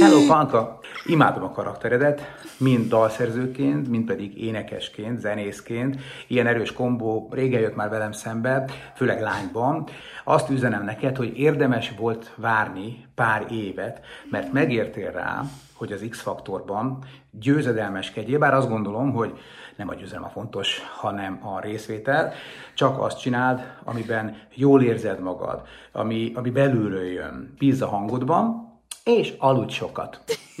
Hello, 0.00 0.26
Panka! 0.26 0.78
Imádom 1.06 1.42
a 1.42 1.50
karakteredet, 1.50 2.20
mind 2.58 2.88
dalszerzőként, 2.88 3.88
mind 3.88 4.06
pedig 4.06 4.42
énekesként, 4.42 5.20
zenészként. 5.20 6.00
Ilyen 6.26 6.46
erős 6.46 6.72
kombó 6.72 7.28
régen 7.32 7.60
jött 7.60 7.74
már 7.74 7.88
velem 7.88 8.12
szembe, 8.12 8.64
főleg 8.94 9.20
lányban. 9.20 9.86
Azt 10.24 10.50
üzenem 10.50 10.84
neked, 10.84 11.16
hogy 11.16 11.38
érdemes 11.38 11.92
volt 11.98 12.32
várni 12.36 13.06
pár 13.14 13.46
évet, 13.50 14.00
mert 14.30 14.52
megértél 14.52 15.10
rá, 15.10 15.42
hogy 15.74 15.92
az 15.92 16.06
X-faktorban 16.10 16.98
győzedelmeskedjél, 17.30 18.38
bár 18.38 18.54
azt 18.54 18.68
gondolom, 18.68 19.12
hogy 19.12 19.38
nem 19.76 19.88
a 19.88 19.94
győzelem 19.94 20.24
a 20.24 20.28
fontos, 20.28 20.80
hanem 20.96 21.40
a 21.42 21.60
részvétel. 21.60 22.32
Csak 22.74 23.02
azt 23.02 23.20
csináld, 23.20 23.60
amiben 23.84 24.36
jól 24.54 24.82
érzed 24.82 25.20
magad, 25.20 25.62
ami, 25.92 26.32
ami 26.34 26.50
belülről 26.50 27.06
jön. 27.06 27.54
Bízz 27.58 27.82
a 27.82 27.88
hangodban, 27.88 28.69
és 29.18 29.32
aludj 29.38 29.72
sokat. 29.72 30.20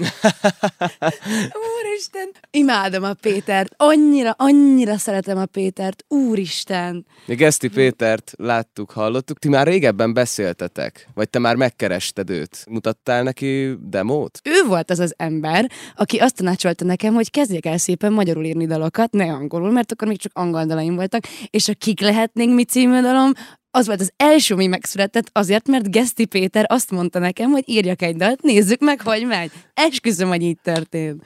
Úristen, 1.78 2.30
imádom 2.50 3.02
a 3.02 3.12
Pétert. 3.12 3.74
Annyira, 3.76 4.34
annyira 4.38 4.96
szeretem 4.96 5.38
a 5.38 5.46
Pétert. 5.46 6.04
Úristen. 6.08 7.06
Geszti 7.26 7.68
Pétert 7.68 8.32
láttuk, 8.36 8.90
hallottuk. 8.90 9.38
Ti 9.38 9.48
már 9.48 9.66
régebben 9.66 10.12
beszéltetek? 10.12 11.08
Vagy 11.14 11.30
te 11.30 11.38
már 11.38 11.56
megkerested 11.56 12.30
őt? 12.30 12.64
Mutattál 12.70 13.22
neki 13.22 13.76
demót? 13.80 14.40
Ő 14.44 14.66
volt 14.66 14.90
az 14.90 14.98
az 14.98 15.14
ember, 15.16 15.70
aki 15.96 16.18
azt 16.18 16.36
tanácsolta 16.36 16.84
nekem, 16.84 17.14
hogy 17.14 17.30
kezdjek 17.30 17.66
el 17.66 17.78
szépen 17.78 18.12
magyarul 18.12 18.44
írni 18.44 18.66
dalokat, 18.66 19.12
ne 19.12 19.32
angolul, 19.32 19.70
mert 19.70 19.92
akkor 19.92 20.08
még 20.08 20.18
csak 20.18 20.32
angol 20.34 20.64
dalaim 20.64 20.94
voltak, 20.94 21.22
és 21.50 21.68
a 21.68 21.74
Kik 21.74 22.00
lehetnénk 22.00 22.54
mi 22.54 22.64
című 22.64 23.00
dalom, 23.00 23.32
az 23.70 23.86
volt 23.86 24.00
az 24.00 24.12
első, 24.16 24.54
ami 24.54 24.66
megszületett, 24.66 25.30
azért, 25.32 25.68
mert 25.68 25.90
Geszti 25.90 26.24
Péter 26.24 26.64
azt 26.68 26.90
mondta 26.90 27.18
nekem, 27.18 27.50
hogy 27.50 27.62
írjak 27.66 28.02
egy 28.02 28.16
dalt, 28.16 28.42
nézzük 28.42 28.80
meg, 28.80 29.00
hogy 29.00 29.26
megy. 29.26 29.50
Esküszöm, 29.74 30.28
hogy 30.28 30.42
így 30.42 30.58
történt. 30.62 31.22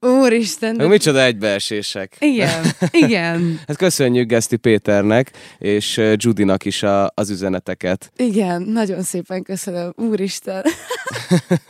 Úristen. 0.00 0.76
Meg 0.76 0.88
micsoda 0.88 1.22
egybeesések. 1.22 2.16
Igen, 2.18 2.64
igen, 2.90 3.56
Hát 3.66 3.76
köszönjük 3.76 4.28
Geszti 4.28 4.56
Péternek 4.56 5.30
és 5.58 6.00
Judinak 6.14 6.64
is 6.64 6.82
a, 6.82 7.10
az 7.14 7.30
üzeneteket. 7.30 8.12
igen, 8.16 8.62
nagyon 8.62 9.02
szépen 9.02 9.42
köszönöm. 9.42 9.92
Úristen. 9.96 10.64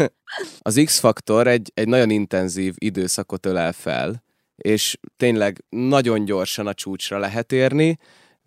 Az 0.59 0.81
X-faktor 0.85 1.47
egy, 1.47 1.71
egy 1.75 1.89
nagyon 1.89 2.11
intenzív 2.11 2.75
időszakot 2.77 3.47
ölel 3.47 3.73
fel, 3.73 4.25
és 4.57 4.99
tényleg 5.17 5.65
nagyon 5.69 6.25
gyorsan 6.25 6.67
a 6.67 6.75
csúcsra 6.75 7.19
lehet 7.19 7.53
érni, 7.53 7.99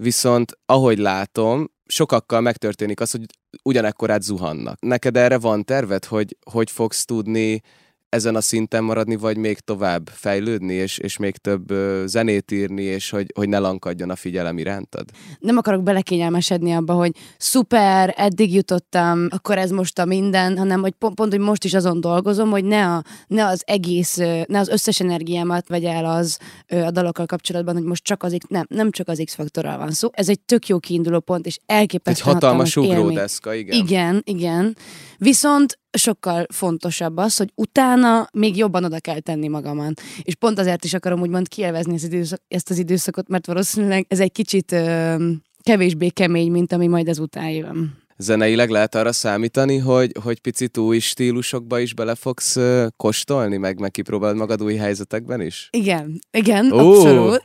viszont 0.01 0.57
ahogy 0.65 0.97
látom, 0.97 1.71
sokakkal 1.85 2.41
megtörténik 2.41 2.99
az, 2.99 3.11
hogy 3.11 3.25
ugyanekkorát 3.63 4.21
zuhannak. 4.21 4.79
Neked 4.81 5.17
erre 5.17 5.37
van 5.37 5.63
terved, 5.63 6.05
hogy 6.05 6.37
hogy 6.51 6.71
fogsz 6.71 7.05
tudni 7.05 7.61
ezen 8.09 8.35
a 8.35 8.41
szinten 8.41 8.83
maradni, 8.83 9.15
vagy 9.15 9.37
még 9.37 9.59
tovább 9.59 10.09
fejlődni, 10.13 10.73
és, 10.73 10.97
és 10.97 11.17
még 11.17 11.37
több 11.37 11.73
zenét 12.05 12.51
írni, 12.51 12.83
és 12.83 13.09
hogy, 13.09 13.31
hogy 13.35 13.49
ne 13.49 13.57
lankadjon 13.59 14.09
a 14.09 14.15
figyelem 14.15 14.57
irántad? 14.57 15.09
nem 15.39 15.57
akarok 15.57 15.83
belekényelmesedni 15.83 16.71
abba, 16.71 16.93
hogy 16.93 17.11
szuper, 17.37 18.13
eddig 18.17 18.53
jutottam, 18.53 19.27
akkor 19.29 19.57
ez 19.57 19.71
most 19.71 19.99
a 19.99 20.05
minden, 20.05 20.57
hanem 20.57 20.81
hogy 20.81 20.91
pont, 20.91 21.15
pont 21.15 21.31
hogy 21.31 21.41
most 21.41 21.63
is 21.63 21.73
azon 21.73 22.01
dolgozom, 22.01 22.49
hogy 22.49 22.63
ne, 22.63 22.85
a, 22.85 23.03
ne 23.27 23.45
az 23.45 23.63
egész, 23.65 24.17
ne 24.45 24.59
az 24.59 24.67
összes 24.67 24.99
energiámat 24.99 25.67
vegye 25.67 25.91
el 25.91 26.05
az 26.05 26.37
a 26.67 26.91
dalokkal 26.91 27.25
kapcsolatban, 27.25 27.73
hogy 27.75 27.83
most 27.83 28.03
csak 28.03 28.23
az 28.23 28.35
X, 28.37 28.45
nem, 28.49 28.65
nem 28.69 28.91
csak 28.91 29.07
az 29.07 29.21
X-faktorral 29.25 29.77
van 29.77 29.91
szó. 29.91 30.09
Ez 30.11 30.29
egy 30.29 30.39
tök 30.39 30.67
jó 30.67 30.79
kiinduló 30.79 31.19
pont, 31.19 31.45
és 31.45 31.55
Egy 31.55 31.75
elképesztően 31.75 32.33
hatalmas 32.33 32.75
élmény. 32.75 32.97
ugródeszka, 32.97 33.53
igen. 33.53 33.77
Igen, 33.77 34.21
igen. 34.25 34.75
Viszont 35.17 35.79
sokkal 35.91 36.45
fontosabb 36.53 37.17
az, 37.17 37.37
hogy 37.37 37.51
utána 37.55 38.27
még 38.33 38.57
jobban 38.57 38.83
oda 38.83 38.99
kell 38.99 39.19
tenni 39.19 39.47
magaman. 39.47 39.93
És 40.21 40.35
pont 40.35 40.59
azért 40.59 40.83
is 40.83 40.93
akarom 40.93 41.21
úgymond 41.21 41.47
kielvezni 41.47 41.93
ezt, 41.93 42.03
időszak, 42.03 42.41
ezt 42.47 42.69
az 42.69 42.77
időszakot, 42.77 43.27
mert 43.27 43.45
valószínűleg 43.45 44.05
ez 44.09 44.19
egy 44.19 44.31
kicsit 44.31 44.71
ö, 44.71 45.15
kevésbé 45.61 46.09
kemény, 46.09 46.51
mint 46.51 46.71
ami 46.71 46.87
majd 46.87 47.07
ezután 47.07 47.49
jön. 47.49 47.98
Zeneileg 48.21 48.69
lehet 48.69 48.95
arra 48.95 49.11
számítani, 49.11 49.77
hogy, 49.77 50.11
hogy 50.23 50.39
picit 50.39 50.77
új 50.77 50.99
stílusokba 50.99 51.79
is 51.79 51.93
bele 51.93 52.15
fogsz 52.15 52.57
kóstolni, 52.97 53.57
meg, 53.57 53.79
meg 53.79 53.91
kipróbálod 53.91 54.35
magad 54.35 54.63
új 54.63 54.75
helyzetekben 54.75 55.41
is? 55.41 55.67
Igen, 55.71 56.19
igen, 56.31 56.71
Ó! 56.71 56.77
abszolút. 56.77 57.41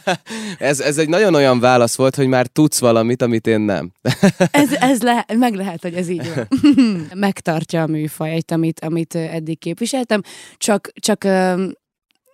ez, 0.58 0.80
ez 0.80 0.98
egy 0.98 1.08
nagyon 1.08 1.34
olyan 1.34 1.60
válasz 1.60 1.96
volt, 1.96 2.14
hogy 2.14 2.26
már 2.26 2.46
tudsz 2.46 2.78
valamit, 2.78 3.22
amit 3.22 3.46
én 3.46 3.60
nem. 3.60 3.92
Ez, 4.50 4.72
ez 4.72 5.02
le, 5.02 5.26
meg 5.34 5.54
lehet, 5.54 5.82
hogy 5.82 5.94
ez 5.94 6.08
így 6.08 6.34
van. 6.34 6.48
Megtartja 7.14 7.82
a 7.82 7.86
műfajt, 7.86 8.50
amit, 8.50 8.80
amit 8.80 9.14
eddig 9.14 9.58
képviseltem, 9.58 10.20
csak, 10.56 10.92
csak 10.94 11.24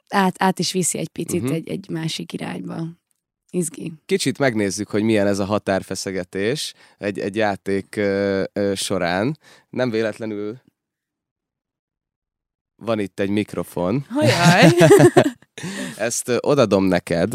át, 0.09 0.35
át 0.39 0.59
is 0.59 0.73
viszi 0.73 0.99
egy 0.99 1.09
picit 1.09 1.43
uh-huh. 1.43 1.57
egy, 1.57 1.69
egy 1.69 1.89
másik 1.91 2.33
irányba. 2.33 3.01
Izgi. 3.55 3.93
Kicsit 4.07 4.39
megnézzük, 4.39 4.89
hogy 4.89 5.03
milyen 5.03 5.27
ez 5.27 5.39
a 5.39 5.45
határfeszegetés 5.45 6.75
egy, 6.99 7.19
egy 7.19 7.37
játék 7.37 7.97
ö, 7.97 8.43
ö, 8.53 8.75
során. 8.75 9.39
Nem 9.71 9.91
véletlenül 9.91 10.61
van 12.77 12.99
itt 12.99 13.21
egy 13.21 13.29
mikrofon. 13.29 14.07
Hajaj! 14.09 14.71
Ezt 15.97 16.29
ö, 16.29 16.37
odadom 16.41 16.85
neked. 16.85 17.35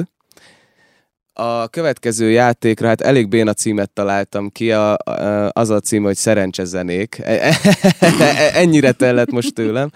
A 1.40 1.68
következő 1.68 2.30
játékra, 2.30 2.88
hát 2.88 3.02
elég 3.02 3.28
béna 3.28 3.54
címet 3.54 3.90
találtam 3.90 4.50
ki, 4.50 4.72
a, 4.72 4.98
a, 4.98 5.50
az 5.54 5.70
a 5.70 5.80
cím, 5.80 6.04
hogy 6.04 6.16
Szerencsezenék. 6.16 7.20
E- 7.20 7.58
e- 8.00 8.52
Ennyire 8.54 8.92
tellett 8.92 9.32
most 9.32 9.54
tőlem. 9.54 9.92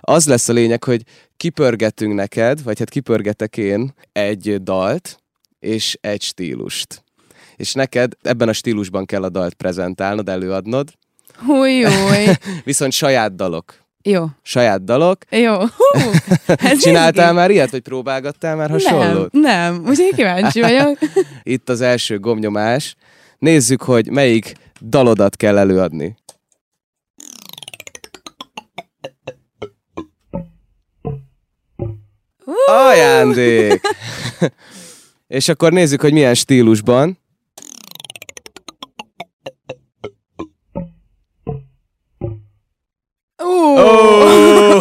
Az 0.00 0.26
lesz 0.26 0.48
a 0.48 0.52
lényeg, 0.52 0.84
hogy 0.84 1.02
kipörgetünk 1.36 2.14
neked, 2.14 2.62
vagy 2.62 2.78
hát 2.78 2.88
kipörgetek 2.88 3.56
én 3.56 3.94
egy 4.12 4.62
dalt 4.62 5.18
és 5.60 5.98
egy 6.00 6.22
stílust. 6.22 7.04
És 7.56 7.72
neked 7.72 8.12
ebben 8.22 8.48
a 8.48 8.52
stílusban 8.52 9.04
kell 9.04 9.22
a 9.22 9.28
dalt 9.28 9.54
prezentálnod, 9.54 10.28
előadnod, 10.28 10.88
Húj, 11.46 11.82
húj. 11.82 12.26
viszont 12.64 12.92
saját 12.92 13.34
dalok. 13.34 13.81
Jó, 14.04 14.24
Saját 14.42 14.84
dalok. 14.84 15.18
jó. 15.30 15.54
Hú, 15.58 16.10
ez 16.46 16.78
Csináltál 16.84 17.24
izgi. 17.24 17.36
már 17.36 17.50
ilyet, 17.50 17.70
vagy 17.70 17.80
próbálgattál 17.80 18.56
már 18.56 18.70
hasonlót? 18.70 19.32
Nem, 19.32 19.42
nem. 19.42 19.84
Úgyhogy 19.86 20.14
kíváncsi 20.14 20.60
vagyok. 20.60 20.98
Itt 21.42 21.68
az 21.68 21.80
első 21.80 22.18
gomnyomás. 22.18 22.96
Nézzük, 23.38 23.82
hogy 23.82 24.10
melyik 24.10 24.52
dalodat 24.80 25.36
kell 25.36 25.58
előadni. 25.58 26.16
Ajándék! 32.66 33.80
És 35.28 35.48
akkor 35.48 35.72
nézzük, 35.72 36.00
hogy 36.00 36.12
milyen 36.12 36.34
stílusban. 36.34 37.18
Ó, 43.52 43.78
Ó! 44.76 44.80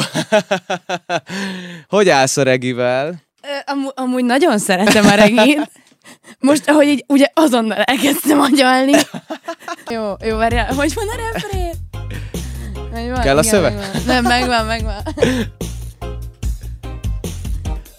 hogy 1.87 2.09
állsz 2.09 2.37
a 2.37 2.43
regivel? 2.43 3.07
Ö, 3.43 3.71
Amú- 3.71 3.99
amúgy 3.99 4.23
nagyon 4.25 4.57
szeretem 4.57 5.05
a 5.05 5.13
regét. 5.15 5.69
Most, 6.39 6.69
ahogy 6.69 6.87
így, 6.87 7.03
ugye 7.07 7.27
azonnal 7.33 7.77
elkezdtem 7.81 8.39
agyalni. 8.39 8.91
Jó, 9.89 10.13
jó, 10.25 10.37
várjál, 10.37 10.73
hogy 10.73 10.93
van 10.93 11.07
a 11.07 11.15
refré? 11.33 11.69
Megvan, 12.91 13.21
Kell 13.21 13.37
a 13.37 13.39
igen, 13.39 13.51
szöveg? 13.53 13.73
megvan. 13.73 14.01
Nem, 14.05 14.23
megvan, 14.23 14.65
megvan. 14.65 14.95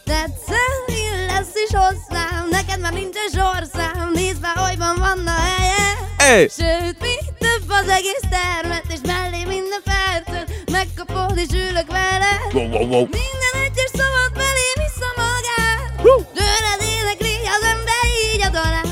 Tetszeni 0.05 1.27
lesz 1.27 1.55
is 1.69 1.77
hozzám, 1.77 2.49
neked 2.51 2.81
már 2.81 2.93
nincsen 2.93 3.29
sorszám, 3.33 4.11
nézd 4.15 4.41
be, 4.41 4.49
hogy 4.57 4.79
van, 4.79 4.95
van 4.99 5.27
a 5.27 5.31
helye. 5.41 5.97
Hey! 6.19 6.49
Sőt, 6.49 7.01
mi 7.01 7.15
több 7.39 7.69
az 7.69 7.89
egész 7.89 8.23
termet, 8.31 8.82
megkapod 11.35 11.39
és 11.39 11.71
ülök 11.71 11.91
vele. 11.93 12.33
Wow, 12.53 12.69
wow, 12.69 12.87
wow. 12.89 13.01
Minden 13.01 13.55
egyes 13.65 13.91
szavat 13.93 14.33
belé 14.35 14.69
vissza 14.83 15.11
magát. 15.17 15.83
Tőled 16.39 16.81
énekli 16.97 17.37
az 17.57 17.63
ember 17.73 18.05
így 18.35 18.43
a 18.43 18.49
dalát. 18.49 18.89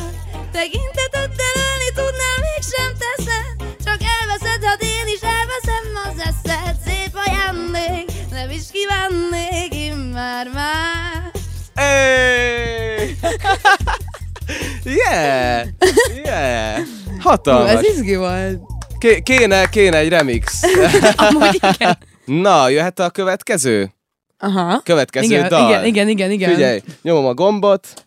Tekinteteddel 0.53 1.55
ölni 1.67 1.91
tudnál, 1.99 2.39
mégsem 2.47 2.93
teszed. 3.03 3.47
Csak 3.85 4.01
elveszed, 4.17 4.65
ha 4.65 4.75
én 4.81 5.09
is 5.15 5.23
elveszem 5.37 5.87
az 6.07 6.19
eszed. 6.29 6.77
Szép 6.87 7.15
ajándék, 7.25 8.09
nem 8.31 8.51
is 8.51 8.63
kívánnék 8.73 9.75
immár 9.75 10.47
már. 10.55 11.31
Hey! 11.75 13.17
yeah! 14.99 15.67
Yeah! 16.25 16.77
Hú, 17.07 17.29
Hatalmas! 17.29 17.73
ez 17.73 17.85
izgi 17.85 18.17
volt. 18.17 18.61
Ké- 18.99 19.23
kéne, 19.23 19.69
kéne 19.69 19.97
egy 19.97 20.09
remix. 20.09 20.63
Amúgy 21.17 21.55
igen. 21.55 21.99
Na, 22.31 22.69
jöhet 22.69 22.99
a 22.99 23.11
következő? 23.11 23.91
Aha. 24.39 24.81
Következő 24.85 25.27
Igen, 25.35 25.49
dal. 25.49 25.69
igen, 25.69 25.85
igen, 25.85 26.09
igen, 26.09 26.31
igen. 26.31 26.51
Figyelj, 26.51 26.81
nyomom 27.03 27.27
a 27.27 27.35
gombot. 27.35 28.07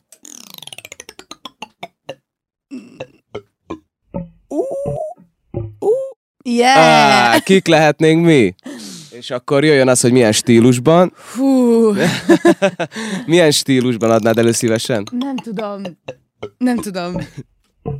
Yeah! 6.43 6.77
Á, 6.77 7.39
kik 7.39 7.67
lehetnénk 7.67 8.25
mi? 8.25 8.55
És 9.11 9.29
akkor 9.29 9.63
jöjjön 9.63 9.87
az, 9.87 10.01
hogy 10.01 10.11
milyen 10.11 10.31
stílusban. 10.31 11.13
Hú, 11.35 11.91
Milyen 13.25 13.51
stílusban 13.51 14.11
adnád 14.11 14.37
elő 14.37 14.51
szívesen? 14.51 15.07
nem 15.11 15.35
tudom. 15.35 15.81
Nem 16.57 16.77
tudom. 16.77 17.15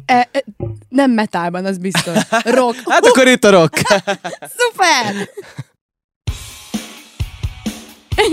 E, 0.06 0.30
e, 0.32 0.44
nem 0.90 1.12
metálban, 1.12 1.66
az 1.66 1.78
biztos. 1.78 2.18
Rock. 2.44 2.82
Hát 2.92 3.06
akkor 3.06 3.28
itt 3.28 3.44
a 3.44 3.50
rock. 3.50 3.78
Szuper! 4.58 5.30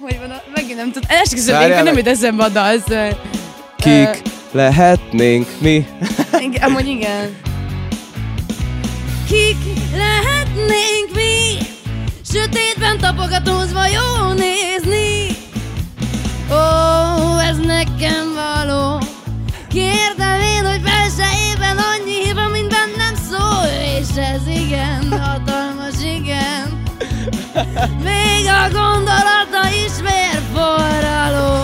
Hogy 0.00 0.18
van, 0.18 0.30
a, 0.30 0.42
megint 0.54 0.76
nem 0.76 0.92
tudom. 0.92 1.08
Esküszöm, 1.08 1.60
én 1.60 1.82
nem 1.82 1.96
jut 1.96 2.06
eszembe 2.06 2.44
a 2.44 2.48
dal, 2.48 2.78
szóval... 2.88 3.20
Kik 3.76 4.22
lehetnénk 4.50 5.48
mi? 5.58 5.86
Igen, 6.40 6.62
amúgy 6.62 6.86
igen. 6.86 7.36
Kik 9.28 9.56
lehetnénk 9.96 11.14
mi? 11.14 11.56
Sötétben 12.32 12.98
tapogatózva 12.98 13.86
jó 13.86 14.32
nézni 14.32 15.36
Ó, 16.50 17.38
ez 17.38 17.56
nekem 17.56 18.34
való 18.34 19.01
Még 28.02 28.46
a 28.46 28.68
gondolata 28.72 29.68
is 29.86 29.92
vérforraló 30.00 31.62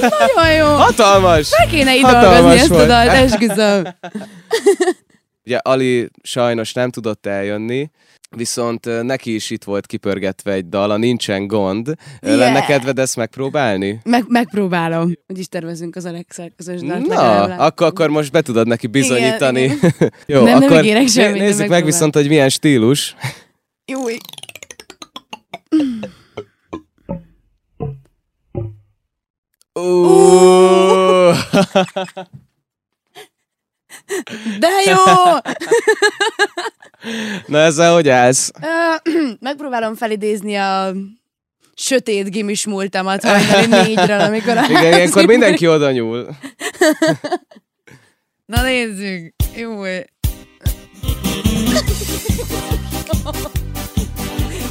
Nagyon 0.00 0.52
jó! 0.52 0.66
Hatalmas! 0.66 1.50
Meg 1.58 1.68
kéne 1.68 1.96
így 1.96 2.02
Hatalmas 2.02 2.38
dolgozni 2.38 2.60
ezt 2.60 2.70
a 2.70 2.86
dalt, 2.86 3.08
esküszöm. 3.08 3.84
Ugye 5.46 5.56
Ali 5.56 6.10
sajnos 6.22 6.72
nem 6.72 6.90
tudott 6.90 7.26
eljönni, 7.26 7.90
viszont 8.34 9.02
neki 9.02 9.34
is 9.34 9.50
itt 9.50 9.64
volt 9.64 9.86
kipörgetve 9.86 10.52
egy 10.52 10.68
dal, 10.68 10.90
a 10.90 10.96
Nincsen 10.96 11.46
Gond. 11.46 11.94
Yeah. 12.20 12.38
Lenne 12.38 12.64
kedved 12.64 12.98
ezt 12.98 13.16
megpróbálni? 13.16 14.00
Meg, 14.04 14.24
megpróbálom. 14.28 15.12
Hogy 15.26 15.38
is 15.38 15.48
tervezünk 15.48 15.96
az 15.96 16.04
Alexel 16.04 16.50
közös 16.56 16.80
dalt. 16.80 17.06
Na, 17.06 17.42
akkor, 17.42 17.86
akkor 17.86 18.08
most 18.08 18.32
be 18.32 18.42
tudod 18.42 18.66
neki 18.66 18.86
bizonyítani. 18.86 19.62
Igen, 19.62 20.12
Jó, 20.26 20.42
Nem, 20.42 20.58
nem 20.58 20.62
akkor 20.62 20.84
ígérek 20.84 21.08
semmit, 21.08 21.40
nézzük 21.40 21.68
meg 21.68 21.84
viszont, 21.84 22.14
hogy 22.14 22.28
milyen 22.28 22.48
stílus. 22.48 23.14
Júj. 23.84 24.16
Uh. 29.74 31.36
De 34.58 34.68
jó! 34.86 34.96
Na 37.46 37.58
ezzel 37.58 37.92
hogy 37.92 38.08
állsz? 38.08 38.50
Megpróbálom 39.40 39.94
felidézni 39.94 40.56
a 40.56 40.92
sötét 41.74 42.30
gimis 42.30 42.66
múltamat 42.66 43.24
hajnali 43.24 43.66
négyről, 43.66 44.20
amikor 44.20 44.56
a 44.56 44.64
Igen, 44.68 44.92
ilyenkor 44.92 45.24
mindenki 45.24 45.68
oda 45.68 45.90
nyúl. 45.90 46.26
Na 48.46 48.62
nézzük. 48.62 49.34
Jó. 49.56 49.82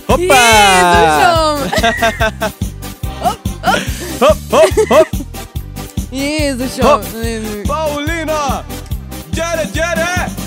Hoppá! 0.06 0.36
Jézusom! 1.00 1.70
Hopp, 4.20 4.38
hopp, 4.50 4.88
hopp! 4.88 5.08
Jézusom! 6.12 6.88
Hopp. 6.88 7.04
Nézzük. 7.22 7.62
Paulina! 7.62 8.66
Gyere, 9.32 9.64
gyere! 9.74 10.43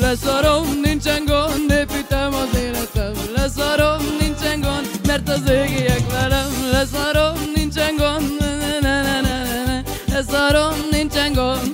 Leszarom, 0.00 0.80
nincsen 0.82 1.24
gond, 1.24 1.70
építem 1.70 2.34
az 2.34 2.58
életem. 2.58 3.12
Leszarom, 3.36 4.16
nincsen 4.20 4.60
gond, 4.60 4.88
mert 5.06 5.28
az 5.28 5.50
égiek 5.50 6.10
velem. 6.10 6.68
Leszarom, 6.72 7.34
nincsen 7.54 7.96
gond, 7.96 8.38
ne, 8.38 8.56
ne, 8.56 8.80
ne, 8.80 9.02
ne, 9.02 9.20
ne, 9.20 9.64
ne. 9.64 9.82
Leszarom, 10.12 10.74
nincsen 10.90 11.32
gond. 11.32 11.72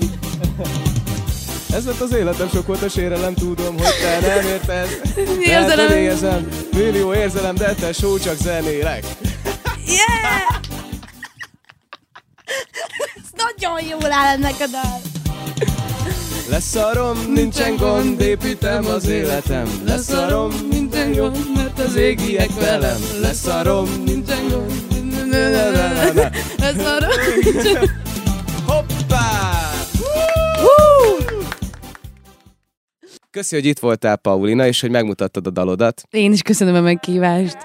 Ez 1.72 1.84
lett 1.86 2.00
az 2.00 2.14
életem, 2.14 2.48
sok 2.48 2.66
volt 2.66 2.82
a 2.82 2.88
sérelem, 2.88 3.34
tudom, 3.34 3.78
hogy 3.78 3.94
te 4.00 4.26
nem 4.26 4.46
érted. 4.46 5.00
Érzelem. 5.40 5.90
Érzem, 5.90 6.48
millió 6.72 7.14
érzelem, 7.14 7.54
de 7.54 7.74
te 7.74 7.92
só 7.92 8.18
csak 8.18 8.36
zenélek. 8.36 9.04
Yeah! 9.86 10.60
Ez 13.16 13.30
nagyon 13.36 13.80
jól 13.88 14.12
áll 14.12 14.34
ennek 14.34 14.54
a 14.60 14.66
dal. 14.66 15.09
Leszarom, 16.50 17.18
nincsen 17.34 17.76
gond, 17.76 18.20
építem 18.20 18.86
az 18.86 19.08
életem. 19.08 19.66
Leszarom, 19.84 20.50
nincsen 20.70 21.12
gond, 21.12 21.36
mert 21.54 21.78
az 21.78 21.96
égiek 21.96 22.50
velem. 22.60 23.00
Leszarom, 23.20 23.88
nincsen 24.04 24.48
gond. 24.48 24.72
Leszarom, 26.58 27.10
nincsen 27.42 27.72
gond. 27.72 27.90
Hoppá! 28.66 29.50
Köszi, 33.30 33.54
hogy 33.54 33.64
itt 33.64 33.78
voltál, 33.78 34.16
Paulina, 34.16 34.66
és 34.66 34.80
hogy 34.80 34.90
megmutattad 34.90 35.46
a 35.46 35.50
dalodat. 35.50 36.02
Én 36.10 36.32
is 36.32 36.42
köszönöm 36.42 36.74
a 36.74 36.80
meghívást. 36.80 37.56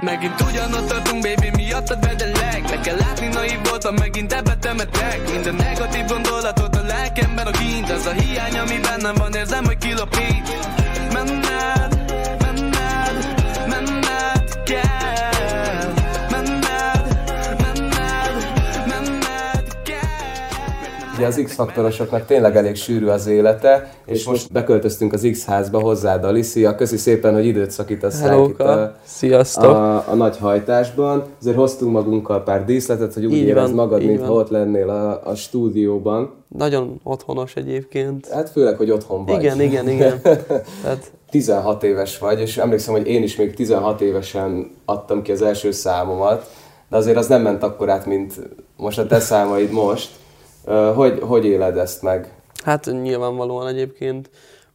Megint 0.00 0.40
ugyanott 0.40 0.88
tartunk, 0.88 1.22
baby, 1.22 1.50
miattad 1.56 2.04
vedelek 2.04 2.62
Meg 2.70 2.80
kell 2.80 2.96
látni, 2.96 3.26
naiv 3.26 3.58
voltam, 3.68 3.94
megint 3.94 4.32
ebbe 4.32 4.56
temetek 4.56 5.32
Minden 5.32 5.54
negatív 5.54 6.04
gondolatot 6.06 6.75
lelkemben 7.16 7.46
a 7.46 7.50
kint 7.50 7.90
Ez 7.90 8.06
a 8.06 8.12
hiány, 8.12 8.58
ami 8.58 8.78
bennem 8.80 9.14
van, 9.14 9.32
érzem, 9.32 9.64
hogy 9.64 9.78
kilapít 9.78 10.85
Ugye 21.16 21.26
az 21.26 21.40
X-faktorosoknak 21.44 22.26
tényleg 22.26 22.56
elég 22.56 22.76
sűrű 22.76 23.06
az 23.06 23.26
élete, 23.26 23.92
és 24.06 24.26
most 24.26 24.52
beköltöztünk 24.52 25.12
az 25.12 25.28
X-házba 25.32 25.80
hozzád, 25.80 26.24
Alicia. 26.24 26.74
Köszi 26.74 26.96
szépen, 26.96 27.34
hogy 27.34 27.46
időt 27.46 27.70
szakítasz 27.70 28.20
itt 28.20 28.60
a, 28.60 28.96
Sziasztok. 29.04 29.64
a, 29.64 30.10
a 30.10 30.14
nagy 30.14 30.36
hajtásban. 30.36 31.24
Azért 31.40 31.56
hoztunk 31.56 31.92
magunkkal 31.92 32.42
pár 32.42 32.64
díszletet, 32.64 33.14
hogy 33.14 33.24
úgy 33.24 33.32
Így 33.32 33.46
érezd 33.46 33.74
van, 33.74 33.74
magad, 33.74 34.04
mintha 34.04 34.32
ott 34.32 34.48
lennél 34.48 34.88
a, 34.88 35.20
a 35.24 35.34
stúdióban. 35.34 36.34
Nagyon 36.48 37.00
otthonos 37.02 37.54
egyébként. 37.54 38.28
Hát 38.28 38.50
főleg, 38.50 38.76
hogy 38.76 38.90
otthon 38.90 39.24
vagy. 39.24 39.42
Igen, 39.42 39.60
igen, 39.60 39.88
igen. 39.88 40.20
Tehát 40.82 41.12
16 41.30 41.82
éves 41.82 42.18
vagy, 42.18 42.40
és 42.40 42.56
emlékszem, 42.58 42.94
hogy 42.94 43.06
én 43.06 43.22
is 43.22 43.36
még 43.36 43.54
16 43.54 44.00
évesen 44.00 44.70
adtam 44.84 45.22
ki 45.22 45.32
az 45.32 45.42
első 45.42 45.70
számomat, 45.70 46.50
de 46.88 46.96
azért 46.96 47.16
az 47.16 47.26
nem 47.26 47.42
ment 47.42 47.62
akkor 47.62 47.90
át, 47.90 48.06
mint 48.06 48.32
most 48.76 48.98
a 48.98 49.06
te 49.06 49.20
számaid 49.20 49.70
most. 49.70 50.08
Hogy, 50.94 51.18
hogy 51.20 51.44
éled 51.44 51.78
ezt 51.78 52.02
meg? 52.02 52.34
Hát 52.64 52.84
nyilvánvalóan 53.02 53.66
egyébként 53.66 54.30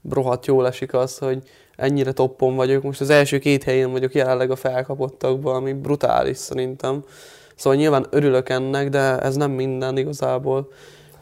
rohadt 0.09 0.45
jól 0.45 0.67
esik 0.67 0.93
az, 0.93 1.17
hogy 1.17 1.41
ennyire 1.75 2.11
toppon 2.11 2.55
vagyok. 2.55 2.83
Most 2.83 3.01
az 3.01 3.09
első 3.09 3.39
két 3.39 3.63
helyen 3.63 3.91
vagyok 3.91 4.13
jelenleg 4.13 4.51
a 4.51 4.55
felkapottakban, 4.55 5.55
ami 5.55 5.73
brutális 5.73 6.37
szerintem. 6.37 7.03
Szóval 7.55 7.79
nyilván 7.79 8.05
örülök 8.09 8.49
ennek, 8.49 8.89
de 8.89 9.19
ez 9.19 9.35
nem 9.35 9.51
minden 9.51 9.97
igazából. 9.97 10.69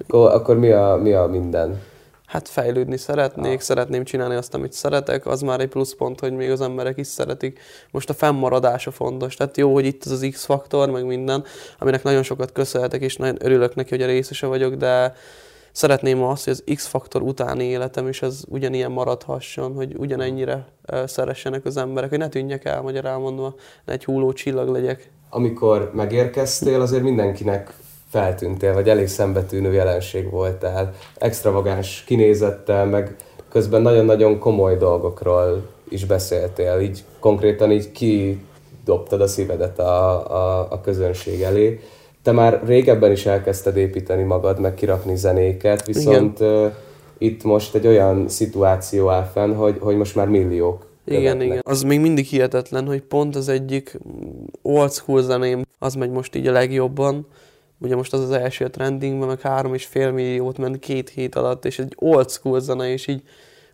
Akkor, 0.08 0.32
akkor 0.32 0.58
mi, 0.58 0.72
a, 0.72 1.00
mi 1.02 1.14
a 1.14 1.26
minden? 1.28 1.82
Hát 2.30 2.48
fejlődni 2.48 2.98
szeretnék, 2.98 3.60
szeretném 3.60 4.04
csinálni 4.04 4.36
azt, 4.36 4.54
amit 4.54 4.74
szeretek, 4.74 5.26
az 5.26 5.42
már 5.42 5.60
egy 5.60 5.68
pluszpont, 5.68 6.20
hogy 6.20 6.34
még 6.34 6.52
az 6.52 6.62
emberek 6.62 6.98
is 6.98 7.08
szeretik. 7.08 7.60
Most 7.92 8.10
a 8.10 8.14
fennmaradása 8.14 8.92
fontos, 8.92 9.36
tehát 9.36 9.58
jó, 9.58 9.74
hogy 9.74 9.86
itt 9.86 10.04
az 10.04 10.12
az 10.12 10.28
X-faktor, 10.32 10.90
meg 10.90 11.06
minden, 11.06 11.44
aminek 11.80 12.04
nagyon 12.04 12.24
sokat 12.24 12.52
köszönhetek, 12.52 13.02
és 13.02 13.16
nagyon 13.16 13.38
örülök 13.40 13.76
neki, 13.76 13.90
hogy 13.90 14.02
a 14.02 14.06
részese 14.06 14.48
vagyok, 14.48 14.74
de 14.74 15.14
szeretném 15.72 16.24
azt, 16.24 16.44
hogy 16.44 16.54
az 16.54 16.64
X-faktor 16.76 17.22
utáni 17.22 17.64
életem 17.64 18.08
is 18.08 18.22
az 18.22 18.46
ugyanilyen 18.50 18.92
maradhasson, 18.92 19.74
hogy 19.74 19.96
ugyanennyire 19.98 20.68
szeressenek 21.06 21.66
az 21.66 21.78
emberek, 21.78 22.10
hogy 22.10 22.20
ne 22.20 22.30
tűnjek 22.30 22.66
el, 22.66 22.82
magyarán 22.82 23.20
mondva, 23.20 23.56
ne 23.86 23.94
egy 23.94 24.06
hulló 24.06 24.34
csillag 24.34 24.70
legyek. 24.70 25.12
Amikor 25.30 25.92
megérkeztél, 25.94 26.82
azért 26.82 27.04
mindenkinek 27.04 27.74
feltűntél, 28.10 28.74
vagy 28.74 28.90
elég 28.90 29.08
szembetűnő 29.08 29.74
jelenség 29.74 30.30
voltál. 30.30 30.94
Extravagáns 31.18 32.04
kinézettel, 32.08 32.86
meg 32.86 33.16
közben 33.50 33.82
nagyon-nagyon 33.82 34.40
komoly 34.40 34.78
dolgokról 34.78 35.68
is 35.90 36.06
beszéltél. 36.06 36.80
Így 36.80 37.04
konkrétan 37.20 37.72
így 37.72 37.92
kidobtad 37.92 39.22
a 39.22 39.28
szívedet 39.28 39.80
a, 39.80 40.32
a, 40.32 40.68
a 40.72 40.82
közönség 40.82 41.42
elé. 41.42 41.80
Te 42.24 42.32
már 42.32 42.62
régebben 42.66 43.12
is 43.12 43.26
elkezdted 43.26 43.78
építeni 43.78 44.24
magad, 44.24 44.60
meg 44.60 44.74
kirakni 44.74 45.16
zenéket, 45.16 45.86
viszont 45.86 46.40
uh, 46.40 46.72
itt 47.18 47.44
most 47.44 47.76
egy 47.76 47.88
olyan 47.88 48.28
szituáció 48.28 49.10
áll 49.10 49.24
fenn, 49.24 49.54
hogy, 49.54 49.78
hogy 49.80 49.98
most 49.98 50.16
már 50.16 50.28
milliók 50.28 50.86
Igen, 51.06 51.22
követnek. 51.22 51.48
igen. 51.48 51.62
Az 51.64 51.82
még 51.82 52.00
mindig 52.00 52.26
hihetetlen, 52.26 52.86
hogy 52.86 53.02
pont 53.02 53.36
az 53.36 53.50
egyik 53.50 53.98
old 54.62 54.92
school 54.92 55.22
zeném, 55.22 55.66
az 55.80 55.94
megy 55.94 56.12
most 56.12 56.36
így 56.36 56.48
a 56.48 56.52
legjobban. 56.52 57.28
Ugye 57.82 57.96
most 57.96 58.14
az 58.14 58.20
az 58.20 58.32
első 58.32 58.66
a 58.66 58.70
trendingben, 58.70 59.28
meg 59.28 59.42
három 59.42 59.74
és 59.74 59.86
fél 59.86 60.12
milliót 60.12 60.58
ment 60.58 60.80
két 60.80 61.10
hét 61.10 61.36
alatt, 61.36 61.66
és 61.66 61.80
egy 61.80 61.94
old 61.96 62.30
school 62.30 62.60
zene, 62.60 62.92
és 62.92 63.08
így 63.08 63.24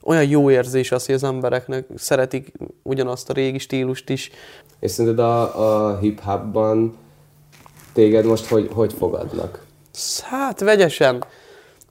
olyan 0.02 0.24
jó 0.24 0.52
érzés 0.52 0.92
az, 0.92 1.06
hogy 1.06 1.16
az 1.16 1.24
embereknek 1.24 1.86
szeretik 1.96 2.52
ugyanazt 2.84 3.30
a 3.30 3.34
régi 3.34 3.58
stílust 3.58 4.10
is. 4.10 4.32
És 4.80 4.92
szerinted 4.92 5.20
a, 5.20 5.90
a 5.90 5.98
hip-hopban 6.00 6.98
téged 7.94 8.26
most 8.26 8.46
hogy, 8.46 8.70
hogy 8.74 8.94
fogadnak? 8.94 9.66
Hát 10.24 10.60
vegyesen, 10.60 11.24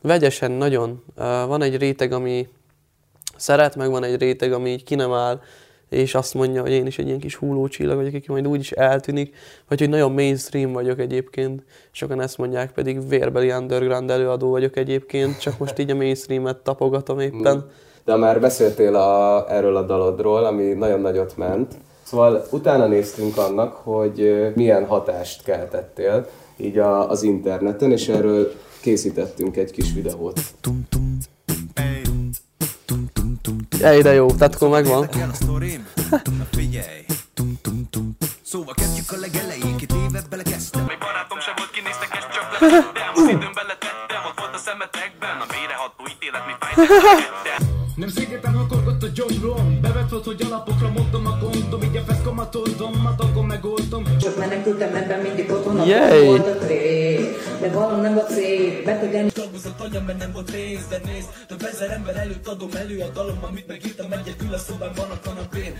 vegyesen 0.00 0.50
nagyon. 0.50 1.05
Van 1.46 1.62
egy 1.62 1.77
réteg, 1.77 2.12
ami 2.12 2.48
szeret, 3.37 3.77
meg 3.77 3.90
van 3.90 4.05
egy 4.05 4.20
réteg, 4.20 4.53
ami 4.53 4.70
így 4.70 4.85
ki 4.85 4.94
nem 4.94 5.12
áll, 5.12 5.40
és 5.94 6.14
azt 6.14 6.35
mondja, 6.35 6.61
hogy 6.61 6.70
én 6.70 6.87
is 6.87 6.98
egy 6.98 7.07
ilyen 7.07 7.18
kis 7.18 7.35
hullócsillag 7.35 7.96
vagyok, 7.96 8.14
aki 8.14 8.26
majd 8.28 8.48
úgy 8.48 8.61
is 8.61 8.70
eltűnik, 8.72 9.35
vagy 9.68 9.78
hogy 9.78 9.88
nagyon 9.88 10.12
mainstream 10.12 10.72
vagyok 10.72 10.98
egyébként. 10.98 11.62
Sokan 11.90 12.20
ezt 12.20 12.38
mondják, 12.38 12.72
pedig 12.72 13.09
vérbeli 13.09 13.50
underground 13.50 14.11
előadó 14.11 14.50
vagyok 14.50 14.76
egyébként, 14.76 15.40
csak 15.40 15.59
most 15.59 15.78
így 15.78 15.90
a 15.90 15.94
mainstreamet 15.94 16.57
tapogatom 16.57 17.18
éppen. 17.18 17.66
De 18.04 18.16
már 18.16 18.40
beszéltél 18.40 18.94
a, 18.94 19.44
erről 19.48 19.76
a 19.76 19.83
dalodról, 19.83 20.44
ami 20.44 20.72
nagyon 20.72 21.00
nagyot 21.00 21.37
ment. 21.37 21.74
Szóval 22.02 22.46
utána 22.50 22.87
néztünk 22.87 23.37
annak, 23.37 23.72
hogy 23.72 24.50
milyen 24.54 24.87
hatást 24.87 25.44
keltettél 25.44 26.26
így 26.57 26.78
a, 26.78 27.11
az 27.11 27.22
interneten, 27.22 27.92
és 27.92 28.09
erről 28.09 28.52
készítettünk 28.80 29.57
egy 29.57 29.70
kis 29.70 29.92
videót. 29.92 30.40
Ej, 33.80 34.02
de 34.02 34.12
jó, 34.12 34.26
tehát 34.26 34.54
akkor 34.54 34.68
megvan. 34.68 35.09
Szóval 38.55 38.75
kezdjük 38.75 39.11
a 39.12 39.17
legelején, 39.17 39.77
két 39.77 39.93
éve 39.93 40.23
belekezdtem. 40.31 40.85
Még 40.85 40.99
barátom 40.99 41.40
sem 41.40 41.55
volt, 41.57 41.71
kinéztek 41.71 42.11
ezt 42.17 42.29
csak 42.37 42.47
le 42.53 42.69
De 42.69 43.11
az 43.14 43.29
időm 43.29 43.53
beletettem, 43.61 44.21
ott 44.29 44.38
volt 44.38 44.55
a 44.55 44.59
szemetekben. 44.59 45.37
A 45.45 45.47
méreható 45.55 46.03
ítélet, 46.12 46.47
mi 46.47 46.55
fájt. 46.61 46.77
Nem 47.97 48.09
szigetem, 48.09 48.55
ha 48.55 48.67
korgott 48.67 49.03
a 49.03 49.07
gyomrom 49.14 49.81
Bevet 49.81 50.11
volt, 50.11 50.25
hogy 50.25 50.43
alapokra 50.43 50.90
mondom 50.90 51.27
a 51.27 51.38
gondom. 51.40 51.83
Így 51.83 51.97
a 51.97 52.01
feszkomat 52.01 52.55
oldom, 52.55 53.07
a 53.07 53.14
dolgom 53.23 53.47
megoldom. 53.47 54.05
Csak 54.21 54.37
menekültem 54.38 54.95
ebben 54.95 55.21
mindig 55.21 55.51
otthon 55.51 55.81
a 55.81 55.85
Yay! 55.85 56.27
volt 56.27 56.47
a 56.47 56.57
tré 56.64 57.17
De 57.61 57.71
valami 57.71 58.01
nem 58.01 58.14
volt 58.14 58.31
szép, 58.31 58.85
be 58.85 58.99
tudjam 58.99 59.29
Tabuzott 59.29 59.81
anyam, 59.81 60.05
mert 60.05 60.19
nem 60.19 60.33
volt 60.33 60.51
rész, 60.51 60.87
de 60.88 61.01
nézd. 61.05 61.29
Több 61.49 61.62
ezer 61.62 61.90
ember 61.90 62.17
előtt 62.17 62.47
adom 62.47 62.71
elő 62.75 63.01
a 63.01 63.09
dalom 63.09 63.38
Amit 63.49 63.67
megírtam 64.09 64.35
egyedül 64.35 64.55
a 64.55 64.59
szobán 64.59 64.93
van 64.97 65.11
a 65.11 65.19
kanapén 65.25 65.77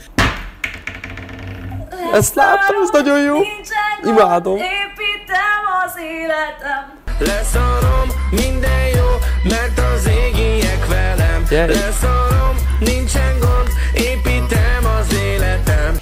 Ezt 2.13 2.35
láttam, 2.35 2.83
ez 2.83 2.91
nagyon 2.93 3.23
jó. 3.23 3.37
Imádom. 4.05 4.57
Építem 4.57 5.63
az 5.85 5.93
életem 5.99 7.03
Leszarom, 7.19 8.09
minden 8.31 8.89
jó, 8.97 9.07
mert 9.43 9.79
az 9.79 10.07
égiek 10.07 10.87
velem 10.89 11.45
Gyere. 11.49 11.73
Leszarom, 11.73 12.57
nincsen 12.81 13.39
gond, 13.39 13.69
építem 13.95 14.85
az 15.01 15.15
életem 15.15 15.99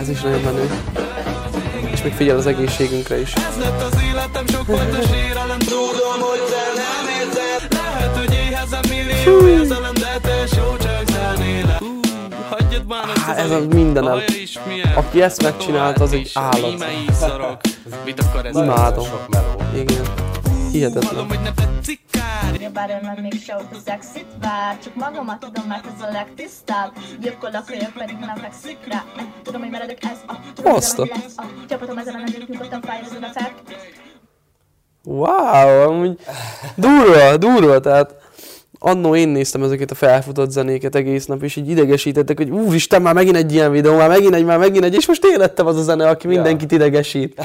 Ez 0.00 0.08
is 0.08 0.20
nagyon 0.20 0.40
menő. 0.40 0.70
És 1.92 2.02
még 2.02 2.12
figyel 2.12 2.36
az 2.36 2.46
egészségünkre 2.46 3.20
is. 3.20 3.32
Ez 3.32 3.56
lett 3.58 3.82
az 3.82 4.02
életem, 4.10 4.46
sok 4.46 4.66
volt 4.66 4.94
a 4.94 5.06
sérelem 5.06 5.58
Tudom, 5.58 6.20
hogy 6.20 6.40
te 6.50 6.80
nem 6.82 7.04
érted 7.20 7.72
Lehet, 7.72 8.16
hogy 8.16 8.34
éhezem 8.34 8.82
millió 8.88 9.48
érzelem 9.48 9.99
De 10.10 10.18
te 10.20 10.46
só 10.46 10.76
csak 10.76 11.02
zenélem 11.06 12.00
Hagyjad 12.50 12.86
már 12.86 13.08
ezt 13.08 13.18
Há, 13.18 13.32
az 13.32 13.38
ez 13.38 13.50
a 13.50 13.54
alig- 13.54 13.74
mindenem. 13.74 14.20
Aki 14.94 15.22
ezt 15.22 15.42
megcsinálta, 15.42 16.02
az 16.02 16.12
egy 16.12 16.30
állat. 16.34 17.60
Mit 18.04 18.20
akar 18.20 18.46
ez? 18.46 18.56
Imádom. 18.56 19.06
Igen. 19.74 20.02
Hihetetlen. 20.72 21.26
Hogy 21.28 21.40
ne 21.40 21.52
tetszik 21.52 22.00
kár 22.10 22.70
Bár 22.72 23.18
még 23.22 23.42
show 23.42 23.60
szexit 23.84 24.26
vár 24.40 24.78
Csak 24.78 24.94
magamat 24.94 25.38
tudom, 25.40 25.64
mert 25.68 25.86
ez 25.96 26.02
a 26.08 26.10
legtisztább 26.12 26.92
Gyökkolok, 27.20 27.64
kölyök 27.66 27.92
pedig 27.92 28.16
nem 28.16 28.36
fekszik 28.36 28.78
rá 28.90 29.04
Tudom, 29.42 29.60
hogy 29.60 29.70
meredek 29.70 30.04
ez 30.04 30.18
a 30.26 30.34
Tudom, 30.54 30.74
Azt 30.74 30.96
hogy 30.96 31.10
a- 31.14 31.18
lesz 31.18 31.34
a 31.36 31.44
Csapatom 31.68 31.98
ezen 31.98 32.14
a 32.14 32.18
nem 32.18 32.44
nyugodtan 32.48 32.80
fájrozod 32.82 33.22
a 33.22 33.28
fel 33.40 33.50
Wow, 35.04 35.88
amúgy 35.88 36.18
durva, 36.74 37.36
durva, 37.36 37.80
tehát 37.80 38.19
annó 38.82 39.14
én 39.14 39.28
néztem 39.28 39.62
ezeket 39.62 39.90
a 39.90 39.94
felfutott 39.94 40.50
zenéket 40.50 40.94
egész 40.94 41.26
nap, 41.26 41.42
és 41.42 41.56
így 41.56 41.68
idegesítettek, 41.68 42.36
hogy 42.36 42.50
úristen, 42.50 43.02
már 43.02 43.14
megint 43.14 43.36
egy 43.36 43.52
ilyen 43.52 43.70
videó, 43.70 43.96
már 43.96 44.08
megint 44.08 44.34
egy, 44.34 44.44
már 44.44 44.58
megint 44.58 44.84
egy, 44.84 44.94
és 44.94 45.06
most 45.06 45.24
én 45.24 45.38
lettem 45.38 45.66
az 45.66 45.76
a 45.76 45.82
zene, 45.82 46.08
aki 46.08 46.26
mindenkit 46.26 46.72
idegesít. 46.72 47.40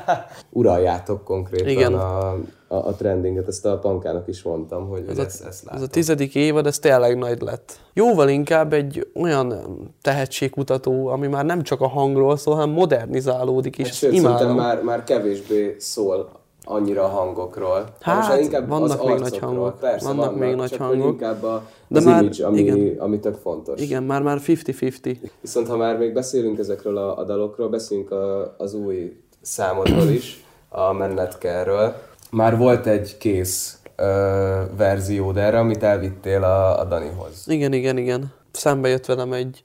Uraljátok 0.50 1.24
konkrétan 1.24 1.68
Igen. 1.68 1.94
A, 1.94 2.28
a, 2.68 2.76
a 2.76 2.94
trendinget, 2.94 3.48
ezt 3.48 3.66
a 3.66 3.78
pankának 3.78 4.28
is 4.28 4.42
mondtam, 4.42 4.88
hogy 4.88 5.04
Ez 5.08 5.18
a, 5.18 5.22
ezt, 5.22 5.44
ezt 5.44 5.66
ez 5.74 5.82
a 5.82 5.86
tizedik 5.86 6.34
évad, 6.34 6.66
ez 6.66 6.78
tényleg 6.78 7.18
nagy 7.18 7.40
lett. 7.40 7.80
Jóval 7.92 8.28
inkább 8.28 8.72
egy 8.72 9.06
olyan 9.14 9.54
tehetségkutató, 10.02 11.06
ami 11.06 11.26
már 11.26 11.44
nem 11.44 11.62
csak 11.62 11.80
a 11.80 11.88
hangról 11.88 12.36
szól, 12.36 12.54
hanem 12.54 12.70
modernizálódik 12.70 13.78
is. 13.78 13.86
Hát 13.86 13.96
Sőt, 13.96 14.12
Imádom. 14.12 14.56
már, 14.56 14.82
már 14.82 15.04
kevésbé 15.04 15.76
szól 15.78 16.39
annyira 16.70 17.04
a 17.04 17.08
hangokról. 17.08 17.84
Hát, 18.00 18.16
Most 18.16 18.28
már 18.28 18.40
inkább 18.40 18.68
vannak 18.68 19.00
az 19.00 19.06
még 19.06 19.18
nagy 19.18 19.38
hangok. 19.38 19.78
Persze, 19.78 20.06
Vannak 20.06 20.24
vannak, 20.24 20.40
még 20.40 20.54
nagy 20.54 20.76
hangok. 20.76 21.06
Inkább 21.06 21.42
a, 21.42 21.62
De 21.88 21.98
az 21.98 22.04
már- 22.04 22.22
image, 22.22 22.46
ami, 22.46 22.58
igen. 22.58 22.96
ami 22.98 23.18
tök 23.20 23.34
fontos. 23.34 23.80
Igen, 23.80 24.02
már 24.02 24.22
már 24.22 24.38
50-50. 24.46 25.16
Viszont 25.40 25.68
ha 25.68 25.76
már 25.76 25.98
még 25.98 26.12
beszélünk 26.12 26.58
ezekről 26.58 26.96
a, 26.96 27.18
a 27.18 27.24
dalokról, 27.24 27.68
beszélünk 27.68 28.10
a, 28.10 28.54
az 28.58 28.74
új 28.74 29.16
számodról 29.40 30.08
is, 30.08 30.44
a 30.68 30.92
Mennetkerről. 30.92 31.94
Már 32.30 32.56
volt 32.58 32.86
egy 32.86 33.16
kész 33.18 33.78
ö, 33.96 34.04
verziód 34.76 35.36
erre, 35.36 35.58
amit 35.58 35.82
elvittél 35.82 36.42
a, 36.42 36.80
a 36.80 36.84
Danihoz. 36.84 37.44
Igen, 37.46 37.72
igen, 37.72 37.96
igen. 37.96 38.32
Szembe 38.50 38.88
jött 38.88 39.06
velem 39.06 39.32
egy, 39.32 39.62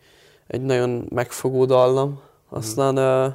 egy 0.47 0.61
nagyon 0.61 1.05
megfogó 1.09 1.65
dallam, 1.65 2.19
aztán 2.49 2.97
ö, 2.97 3.25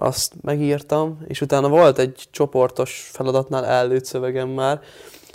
azt 0.00 0.34
megírtam, 0.42 1.18
és 1.26 1.40
utána 1.40 1.68
volt 1.68 1.98
egy 1.98 2.26
csoportos 2.30 3.10
feladatnál 3.12 3.66
előtt 3.66 4.04
szövegem 4.04 4.48
már, 4.48 4.80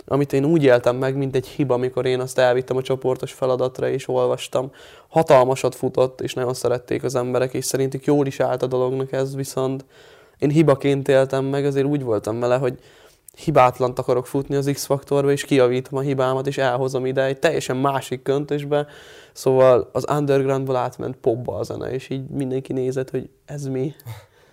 amit 0.06 0.32
én 0.32 0.44
úgy 0.44 0.62
éltem 0.62 0.96
meg, 0.96 1.16
mint 1.16 1.34
egy 1.34 1.46
hiba, 1.46 1.74
amikor 1.74 2.06
én 2.06 2.20
azt 2.20 2.38
elvittem 2.38 2.76
a 2.76 2.82
csoportos 2.82 3.32
feladatra, 3.32 3.88
és 3.88 4.08
olvastam. 4.08 4.70
Hatalmasat 5.08 5.74
futott, 5.74 6.20
és 6.20 6.34
nagyon 6.34 6.54
szerették 6.54 7.02
az 7.02 7.14
emberek, 7.14 7.54
és 7.54 7.64
szerintük 7.64 8.04
jól 8.04 8.26
is 8.26 8.40
állt 8.40 8.62
a 8.62 8.66
dolognak 8.66 9.12
ez, 9.12 9.34
viszont 9.34 9.84
én 10.38 10.50
hibaként 10.50 11.08
éltem 11.08 11.44
meg, 11.44 11.64
azért 11.64 11.86
úgy 11.86 12.02
voltam 12.02 12.40
vele, 12.40 12.56
hogy 12.56 12.78
hibátlant 13.36 13.98
akarok 13.98 14.26
futni 14.26 14.56
az 14.56 14.70
X-faktorba, 14.72 15.30
és 15.30 15.44
kijavítom 15.44 15.98
a 15.98 16.02
hibámat, 16.02 16.46
és 16.46 16.58
elhozom 16.58 17.06
ide 17.06 17.24
egy 17.24 17.38
teljesen 17.38 17.76
másik 17.76 18.22
köntösbe. 18.22 18.86
Szóval 19.32 19.88
az 19.92 20.04
undergroundból 20.10 20.76
átment 20.76 21.16
popba 21.16 21.56
a 21.56 21.62
zene, 21.62 21.90
és 21.90 22.08
így 22.08 22.28
mindenki 22.28 22.72
nézett, 22.72 23.10
hogy 23.10 23.28
ez 23.44 23.66
mi. 23.66 23.94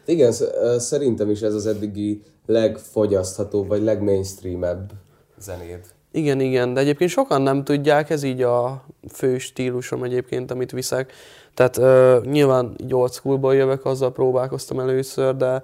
Igen, 0.05 0.33
szerintem 0.77 1.29
is 1.29 1.41
ez 1.41 1.53
az 1.53 1.67
eddigi 1.67 2.21
legfogyaszthatóbb, 2.45 3.67
vagy 3.67 3.81
legmainstreamebb 3.83 4.91
zenéd. 5.39 5.79
Igen, 6.11 6.39
igen, 6.39 6.73
de 6.73 6.79
egyébként 6.79 7.09
sokan 7.09 7.41
nem 7.41 7.63
tudják, 7.63 8.09
ez 8.09 8.23
így 8.23 8.41
a 8.41 8.85
fő 9.13 9.37
stílusom 9.37 10.03
egyébként, 10.03 10.51
amit 10.51 10.71
viszek. 10.71 11.13
Tehát 11.53 11.77
uh, 11.77 12.25
nyilván 12.31 12.75
így 12.83 12.93
old 12.93 13.11
schoolból 13.11 13.55
jövök, 13.55 13.85
azzal 13.85 14.11
próbálkoztam 14.11 14.79
először, 14.79 15.35
de 15.35 15.63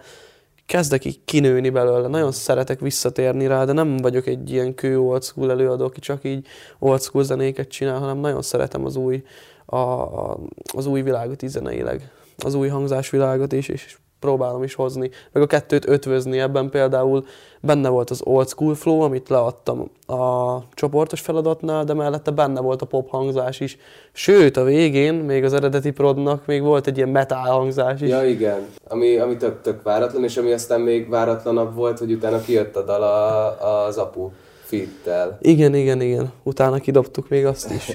kezdek 0.65 1.06
így 1.06 1.19
kinőni 1.26 1.69
belőle. 1.69 2.08
Nagyon 2.08 2.32
szeretek 2.32 2.80
visszatérni 2.80 3.47
rá, 3.47 3.65
de 3.65 3.71
nem 3.71 3.97
vagyok 3.97 4.28
egy 4.28 4.52
ilyen 4.52 4.76
kő 4.76 5.00
old 5.00 5.23
school 5.23 5.52
előadó, 5.52 5.86
aki 5.86 6.00
csak 6.00 6.23
így 6.23 6.47
old 6.80 7.02
school 7.02 7.23
zenéket 7.23 7.67
csinál, 7.67 8.00
hanem 8.00 8.17
nagyon 8.17 8.41
szeretem 8.41 8.86
az 8.86 8.95
új, 8.95 9.23
a, 9.65 9.78
a, 9.78 10.39
az 10.73 10.86
új 10.86 11.02
világot 11.02 11.41
így 11.41 11.50
zeneileg. 11.50 12.12
Az 12.38 12.54
új 12.54 12.67
hangzásvilágot 12.67 13.52
is, 13.52 13.67
és 13.67 13.97
próbálom 14.19 14.63
is 14.63 14.75
hozni, 14.75 15.10
meg 15.32 15.43
a 15.43 15.47
kettőt 15.47 15.88
ötvözni 15.88 16.39
ebben 16.39 16.69
például 16.69 17.25
benne 17.62 17.89
volt 17.89 18.10
az 18.10 18.21
old 18.23 18.47
school 18.47 18.75
flow, 18.75 18.99
amit 18.99 19.30
leadtam 19.30 19.91
a 20.08 20.58
csoportos 20.73 21.21
feladatnál, 21.21 21.84
de 21.84 21.93
mellette 21.93 22.32
benne 22.32 22.62
volt 22.62 22.82
a 22.82 22.86
pop 22.86 23.10
hangzás 23.10 23.60
is. 23.60 23.77
Sőt, 24.12 24.58
a 24.58 24.63
végén, 24.63 25.13
még 25.13 25.43
az 25.43 25.53
eredeti 25.53 25.91
prodnak 25.91 26.45
még 26.45 26.62
volt 26.62 26.88
egy 26.88 26.97
ilyen 26.97 27.10
metal 27.10 27.39
hangzás 27.39 28.01
is. 28.01 28.10
Ja, 28.10 28.25
igen. 28.25 28.67
Ami, 28.88 29.17
ami 29.17 29.38
tök, 29.38 29.62
tök 29.62 29.84
váratlan, 29.84 30.23
és 30.23 30.38
ami 30.38 30.51
aztán 30.51 30.82
még 30.82 31.10
váratlanabb 31.10 31.75
volt, 31.75 31.99
hogy 31.99 32.12
utána 32.12 32.41
kijött 32.41 32.75
a 32.75 32.84
dal 32.84 33.03
a, 33.03 33.86
az 33.86 33.97
apu 33.97 34.30
fittel. 34.67 35.38
Igen, 35.41 35.75
igen, 35.75 36.01
igen. 36.01 36.32
Utána 36.43 36.80
kidobtuk 36.80 37.30
még 37.30 37.45
azt 37.45 37.71
is. 37.71 37.93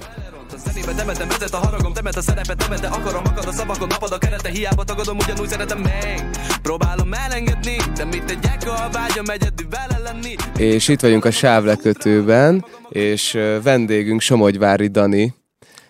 A 0.52 0.56
zenébe 0.56 0.94
temetem, 0.94 1.28
vezet 1.28 1.54
a 1.54 1.56
haragom, 1.56 1.92
temet 1.92 2.16
a 2.16 2.22
szerepet, 2.22 2.56
temet, 2.56 2.80
de 2.80 2.86
akarom, 2.86 3.22
akad 3.24 3.46
a 3.46 3.52
szavakon, 3.52 3.86
napad 3.86 4.12
a 4.12 4.18
kerete, 4.18 4.48
hiába 4.48 4.84
tagadom, 4.84 5.16
ugyanúgy 5.18 5.48
szeretem 5.48 5.78
még. 5.78 6.24
Próbálom 6.62 7.12
elengedni, 7.12 7.76
de 7.96 8.04
mit 8.04 8.24
tegyek, 8.24 8.62
a 8.66 8.88
vágyam 8.92 9.24
egyedül 9.26 9.68
vele 9.68 9.98
lenni. 9.98 10.34
És 10.56 10.88
itt 10.88 11.00
vagyunk 11.00 11.24
a 11.24 11.30
sávlekötőben, 11.30 12.64
és 12.88 13.38
vendégünk 13.62 14.20
Somogyvári 14.20 14.86
Dani. 14.86 15.34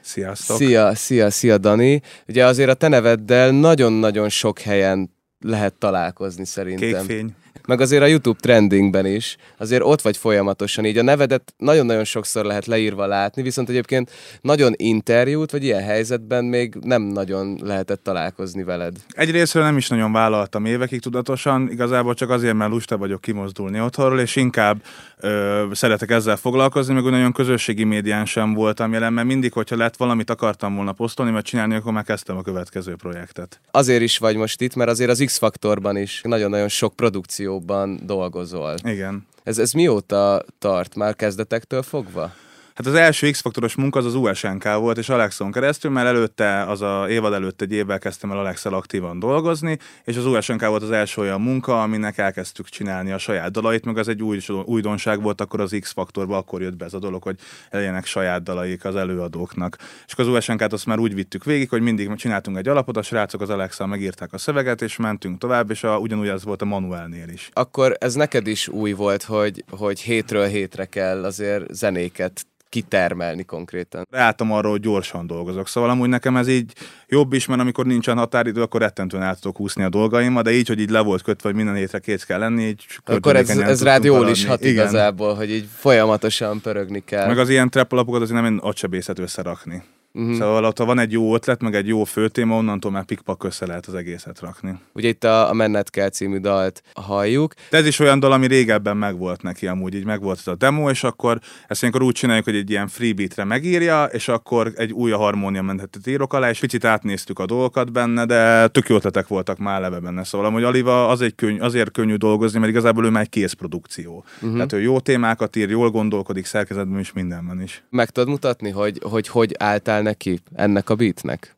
Sziasztok! 0.00 0.56
Szia, 0.56 0.94
szia, 0.94 1.30
szia 1.30 1.58
Dani. 1.58 2.02
Ugye 2.28 2.46
azért 2.46 2.70
a 2.70 2.74
te 2.74 2.88
neveddel 2.88 3.50
nagyon-nagyon 3.50 4.28
sok 4.28 4.58
helyen 4.58 5.10
lehet 5.40 5.74
találkozni 5.74 6.44
szerintem. 6.44 7.06
Kékfény. 7.06 7.34
Meg 7.66 7.80
azért 7.80 8.02
a 8.02 8.06
YouTube 8.06 8.38
trendingben 8.40 9.06
is, 9.06 9.36
azért 9.58 9.82
ott 9.82 10.00
vagy 10.00 10.16
folyamatosan, 10.16 10.84
így 10.84 10.98
a 10.98 11.02
nevedet 11.02 11.54
nagyon-nagyon 11.56 12.04
sokszor 12.04 12.44
lehet 12.44 12.66
leírva 12.66 13.06
látni, 13.06 13.42
viszont 13.42 13.68
egyébként 13.68 14.10
nagyon 14.40 14.72
interjút, 14.76 15.50
vagy 15.50 15.64
ilyen 15.64 15.82
helyzetben 15.82 16.44
még 16.44 16.74
nem 16.80 17.02
nagyon 17.02 17.58
lehetett 17.62 18.02
találkozni 18.02 18.62
veled. 18.62 18.96
Egyrésztről 19.08 19.62
nem 19.62 19.76
is 19.76 19.88
nagyon 19.88 20.12
vállaltam 20.12 20.64
évekig 20.64 21.00
tudatosan, 21.00 21.70
igazából 21.70 22.14
csak 22.14 22.30
azért, 22.30 22.54
mert 22.54 22.70
lusta 22.70 22.98
vagyok 22.98 23.20
kimozdulni 23.20 23.80
otthonról, 23.80 24.20
és 24.20 24.36
inkább 24.36 24.82
ö, 25.20 25.64
szeretek 25.72 26.10
ezzel 26.10 26.36
foglalkozni, 26.36 26.94
meg 26.94 27.04
úgy 27.04 27.10
nagyon 27.10 27.32
közösségi 27.32 27.84
médián 27.84 28.24
sem 28.24 28.54
voltam 28.54 28.92
jelen, 28.92 29.12
mert 29.12 29.26
mindig, 29.26 29.52
hogyha 29.52 29.76
lett 29.76 29.96
valamit 29.96 30.30
akartam 30.30 30.74
volna 30.74 30.92
posztolni, 30.92 31.32
vagy 31.32 31.44
csinálni, 31.44 31.74
akkor 31.74 31.92
már 31.92 32.04
kezdtem 32.04 32.36
a 32.36 32.42
következő 32.42 32.94
projektet. 32.96 33.60
Azért 33.70 34.02
is 34.02 34.18
vagy 34.18 34.36
most 34.36 34.60
itt, 34.60 34.74
mert 34.74 34.90
azért 34.90 35.10
az 35.10 35.22
X-faktorban 35.24 35.96
is 35.96 36.20
nagyon-nagyon 36.22 36.68
sok 36.68 36.96
produkcióban 37.42 38.00
dolgozol. 38.06 38.74
Igen. 38.84 39.26
Ez, 39.42 39.58
ez 39.58 39.72
mióta 39.72 40.44
tart? 40.58 40.94
Már 40.94 41.16
kezdetektől 41.16 41.82
fogva? 41.82 42.32
Hát 42.74 42.86
az 42.86 42.94
első 42.94 43.30
X-faktoros 43.30 43.74
munka 43.74 43.98
az 43.98 44.04
az 44.04 44.14
USNK 44.14 44.74
volt, 44.74 44.98
és 44.98 45.08
Alexon 45.08 45.52
keresztül, 45.52 45.90
mert 45.90 46.06
előtte, 46.06 46.62
az 46.62 46.82
a 46.82 47.08
évad 47.08 47.32
előtt 47.32 47.60
egy 47.60 47.72
évvel 47.72 47.98
kezdtem 47.98 48.30
el 48.30 48.38
Alexel 48.38 48.74
aktívan 48.74 49.18
dolgozni, 49.18 49.78
és 50.04 50.16
az 50.16 50.26
USNK 50.26 50.66
volt 50.66 50.82
az 50.82 50.90
első 50.90 51.20
olyan 51.20 51.40
munka, 51.40 51.82
aminek 51.82 52.18
elkezdtük 52.18 52.68
csinálni 52.68 53.12
a 53.12 53.18
saját 53.18 53.50
dalait, 53.50 53.84
meg 53.84 53.98
az 53.98 54.08
egy 54.08 54.22
új, 54.22 54.40
újdonság 54.64 55.22
volt, 55.22 55.40
akkor 55.40 55.60
az 55.60 55.76
X-faktorban 55.80 56.38
akkor 56.38 56.62
jött 56.62 56.76
be 56.76 56.84
ez 56.84 56.94
a 56.94 56.98
dolog, 56.98 57.22
hogy 57.22 57.36
legyenek 57.70 58.06
saját 58.06 58.42
dalaik 58.42 58.84
az 58.84 58.96
előadóknak. 58.96 59.76
És 60.06 60.14
az 60.16 60.28
USNK-t 60.28 60.72
azt 60.72 60.86
már 60.86 60.98
úgy 60.98 61.14
vittük 61.14 61.44
végig, 61.44 61.68
hogy 61.68 61.82
mindig 61.82 62.14
csináltunk 62.14 62.56
egy 62.56 62.68
alapot, 62.68 62.96
a 62.96 63.02
srácok 63.02 63.40
az 63.40 63.50
Alexa 63.50 63.86
megírták 63.86 64.32
a 64.32 64.38
szöveget, 64.38 64.82
és 64.82 64.96
mentünk 64.96 65.38
tovább, 65.38 65.70
és 65.70 65.84
a, 65.84 65.98
ugyanúgy 65.98 66.28
ez 66.28 66.44
volt 66.44 66.62
a 66.62 66.64
Manuelnél 66.64 67.28
is. 67.28 67.48
Akkor 67.52 67.96
ez 67.98 68.14
neked 68.14 68.46
is 68.46 68.68
új 68.68 68.92
volt, 68.92 69.22
hogy, 69.22 69.64
hogy 69.70 70.00
hétről 70.00 70.46
hétre 70.46 70.84
kell 70.84 71.24
azért 71.24 71.74
zenéket 71.74 72.46
kitermelni 72.72 73.44
konkrétan. 73.44 74.06
Ráálltam 74.10 74.52
arra, 74.52 74.70
hogy 74.70 74.80
gyorsan 74.80 75.26
dolgozok. 75.26 75.68
Szóval 75.68 75.90
amúgy 75.90 76.08
nekem 76.08 76.36
ez 76.36 76.48
így 76.48 76.72
jobb 77.08 77.32
is, 77.32 77.46
mert 77.46 77.60
amikor 77.60 77.86
nincsen 77.86 78.16
határidő, 78.16 78.62
akkor 78.62 78.80
rettentően 78.80 79.22
el 79.22 79.34
tudok 79.34 79.56
húszni 79.56 79.82
a 79.82 79.88
dolgaim, 79.88 80.42
de 80.42 80.50
így, 80.52 80.68
hogy 80.68 80.80
így 80.80 80.90
le 80.90 81.00
volt 81.00 81.22
kötve, 81.22 81.48
hogy 81.48 81.56
minden 81.56 81.74
hétre 81.74 81.98
kész 81.98 82.24
kell 82.24 82.38
lenni, 82.38 82.62
így 82.62 82.84
Akkor 83.04 83.36
ez, 83.36 83.48
ez 83.48 83.82
rád 83.82 84.04
jól 84.04 84.28
is 84.28 84.44
hat 84.44 84.60
Igen. 84.60 84.72
igazából, 84.72 85.34
hogy 85.34 85.50
így 85.50 85.68
folyamatosan 85.76 86.60
pörögni 86.60 87.04
kell. 87.04 87.26
Meg 87.26 87.38
az 87.38 87.48
ilyen 87.48 87.70
trap 87.70 87.92
alapokat 87.92 88.22
azért 88.22 88.40
nem 88.40 88.58
agysebészet 88.62 89.18
összerakni. 89.18 89.82
Uh-huh. 90.14 90.36
Szóval 90.36 90.64
ott, 90.64 90.78
ha 90.78 90.84
van 90.84 90.98
egy 90.98 91.12
jó 91.12 91.34
ötlet, 91.34 91.62
meg 91.62 91.74
egy 91.74 91.86
jó 91.86 92.04
főtéma, 92.04 92.56
onnantól 92.56 92.90
már 92.90 93.04
pikpak 93.04 93.44
össze 93.44 93.66
lehet 93.66 93.86
az 93.86 93.94
egészet 93.94 94.40
rakni. 94.40 94.78
Ugye 94.92 95.08
itt 95.08 95.24
a, 95.24 95.48
a 95.48 95.52
Menned 95.52 95.90
kell 95.90 96.08
című 96.08 96.38
dalt 96.38 96.82
halljuk. 96.94 97.54
De 97.70 97.76
ez 97.76 97.86
is 97.86 97.98
olyan 97.98 98.20
dal, 98.20 98.32
ami 98.32 98.46
régebben 98.46 98.96
megvolt 98.96 99.42
neki 99.42 99.66
amúgy, 99.66 99.94
így 99.94 100.04
megvolt 100.04 100.38
ez 100.38 100.46
a 100.46 100.54
demo, 100.54 100.90
és 100.90 101.04
akkor 101.04 101.38
ezt 101.68 101.80
ilyenkor 101.80 102.02
úgy 102.02 102.14
csináljuk, 102.14 102.44
hogy 102.44 102.56
egy 102.56 102.70
ilyen 102.70 102.88
freebeatre 102.88 103.44
megírja, 103.44 104.04
és 104.04 104.28
akkor 104.28 104.72
egy 104.76 104.92
új 104.92 105.10
harmónia 105.10 105.62
menthetet 105.62 106.06
írok 106.06 106.32
alá, 106.32 106.50
és 106.50 106.58
picit 106.58 106.84
átnéztük 106.84 107.38
a 107.38 107.46
dolgokat 107.46 107.92
benne, 107.92 108.24
de 108.24 108.68
tök 108.68 108.88
jó 108.88 108.96
ötletek 108.96 109.26
voltak 109.26 109.58
már 109.58 109.80
leve 109.80 109.98
benne. 109.98 110.24
Szóval 110.24 110.46
amúgy 110.46 110.62
Aliva 110.62 111.08
az 111.08 111.20
egy 111.20 111.34
könny, 111.34 111.60
azért 111.60 111.90
könnyű 111.90 112.14
dolgozni, 112.14 112.58
mert 112.58 112.70
igazából 112.70 113.04
ő 113.04 113.08
már 113.08 113.22
egy 113.22 113.28
kész 113.28 113.52
produkció. 113.52 114.24
Uh-huh. 114.34 114.52
Tehát 114.52 114.72
ő 114.72 114.80
jó 114.80 115.00
témákat 115.00 115.56
ír, 115.56 115.70
jól 115.70 115.90
gondolkodik 115.90 116.44
szerkezetben 116.44 117.00
is 117.00 117.12
mindenben 117.12 117.62
is. 117.62 117.82
Meg 117.90 118.10
tudod 118.10 118.28
mutatni, 118.28 118.70
hogy 118.70 119.00
hogy, 119.02 119.28
hogy 119.28 119.54
álltál 119.58 120.01
neki 120.02 120.40
ennek 120.54 120.90
a 120.90 120.94
beatnek? 120.94 121.56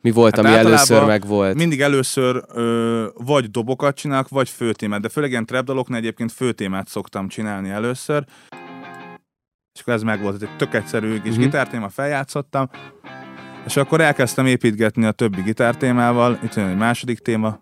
Mi 0.00 0.10
volt, 0.10 0.36
Hát 0.36 0.44
ami 0.44 0.54
először 0.54 1.04
meg 1.04 1.26
volt? 1.26 1.54
Mindig 1.54 1.80
először 1.80 2.44
ö, 2.48 3.06
vagy 3.14 3.50
dobokat 3.50 3.96
csinálok, 3.96 4.28
vagy 4.28 4.48
főtémát, 4.48 5.00
de 5.00 5.08
főleg 5.08 5.30
ilyen 5.30 5.46
trap 5.46 5.64
daloknál 5.64 5.98
egyébként 5.98 6.32
főtémát 6.32 6.88
szoktam 6.88 7.28
csinálni 7.28 7.70
először. 7.70 8.24
És 9.74 9.80
akkor 9.80 9.92
ez 9.92 10.02
meg 10.02 10.20
volt, 10.20 10.34
ez 10.34 10.42
egy 10.42 10.56
tök 10.56 10.74
egyszerű 10.74 11.20
kis 11.20 11.30
uh-huh. 11.30 11.44
gitártéma, 11.44 11.88
feljátszottam, 11.88 12.70
és 13.66 13.76
akkor 13.76 14.00
elkezdtem 14.00 14.46
építgetni 14.46 15.04
a 15.04 15.12
többi 15.12 15.42
gitártémával, 15.42 16.38
itt 16.42 16.54
jön 16.54 16.68
egy 16.68 16.76
második 16.76 17.18
téma, 17.18 17.60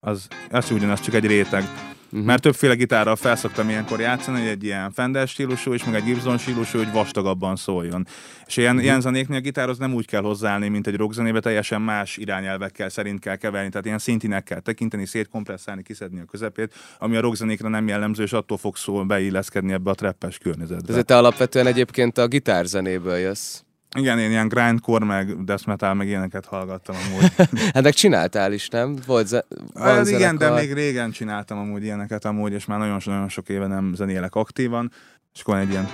az, 0.00 0.28
az 0.50 0.70
ugyanaz, 0.70 1.00
csak 1.00 1.14
egy 1.14 1.26
réteg. 1.26 1.64
Uh-huh. 2.06 2.24
Mert 2.24 2.42
többféle 2.42 2.74
gitárral 2.74 3.16
felszoktam 3.16 3.68
ilyenkor 3.68 4.00
játszani, 4.00 4.38
hogy 4.38 4.48
egy 4.48 4.64
ilyen 4.64 4.92
Fender 4.92 5.28
stílusú 5.28 5.72
és 5.72 5.84
meg 5.84 5.94
egy 5.94 6.04
Gibson 6.04 6.38
stílusú, 6.38 6.78
hogy 6.78 6.92
vastagabban 6.92 7.56
szóljon. 7.56 8.06
És 8.46 8.56
ilyen, 8.56 8.70
uh-huh. 8.70 8.84
ilyen 8.84 9.00
zenéknél 9.00 9.38
a 9.38 9.40
gitárhoz 9.40 9.78
nem 9.78 9.94
úgy 9.94 10.06
kell 10.06 10.22
hozzáállni, 10.22 10.68
mint 10.68 10.86
egy 10.86 10.96
rockzenébe, 10.96 11.40
teljesen 11.40 11.82
más 11.82 12.16
irányelvekkel 12.16 12.88
szerint 12.88 13.20
kell 13.20 13.36
keverni, 13.36 13.68
tehát 13.68 13.86
ilyen 13.86 13.98
szintinek 13.98 14.44
kell 14.44 14.60
tekinteni, 14.60 15.06
szétkompresszálni, 15.06 15.82
kiszedni 15.82 16.20
a 16.20 16.24
közepét, 16.24 16.74
ami 16.98 17.16
a 17.16 17.20
rockzenékre 17.20 17.68
nem 17.68 17.88
jellemző, 17.88 18.22
és 18.22 18.32
attól 18.32 18.56
fog 18.56 18.76
szól 18.76 19.04
beilleszkedni 19.04 19.72
ebbe 19.72 19.90
a 19.90 19.94
treppes 19.94 20.38
környezetbe. 20.38 20.96
Ez 20.96 21.04
te 21.04 21.16
alapvetően 21.16 21.66
egyébként 21.66 22.18
a 22.18 22.26
gitárzenéből 22.26 23.16
jössz. 23.16 23.60
Igen, 23.96 24.18
én 24.18 24.30
ilyen 24.30 24.48
grindcore, 24.48 25.04
meg 25.04 25.44
death 25.44 25.66
metal, 25.66 25.94
meg 25.94 26.06
ilyeneket 26.06 26.46
hallgattam 26.46 26.96
amúgy. 27.08 27.32
hát 27.74 27.82
meg 27.82 27.92
csináltál 27.92 28.52
is, 28.52 28.68
nem? 28.68 28.96
Volt 29.06 29.26
ze- 29.26 29.46
van 29.74 29.94
Hát 29.94 30.08
igen, 30.08 30.36
de 30.36 30.50
még 30.50 30.72
régen 30.72 31.10
csináltam 31.10 31.58
amúgy 31.58 31.82
ilyeneket 31.84 32.24
amúgy, 32.24 32.52
és 32.52 32.64
már 32.64 32.78
nagyon-nagyon 32.78 33.28
sok 33.28 33.48
éve 33.48 33.66
nem 33.66 33.92
zenélek 33.94 34.34
aktívan, 34.34 34.90
és 35.34 35.40
akkor 35.40 35.56
egy 35.56 35.70
ilyen 35.70 35.88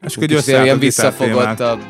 és 0.00 0.16
akkor 0.16 0.28
egy 0.28 0.32
összeállt 0.32 0.64
ilyen 0.64 0.78
visszafogottabb. 0.78 1.82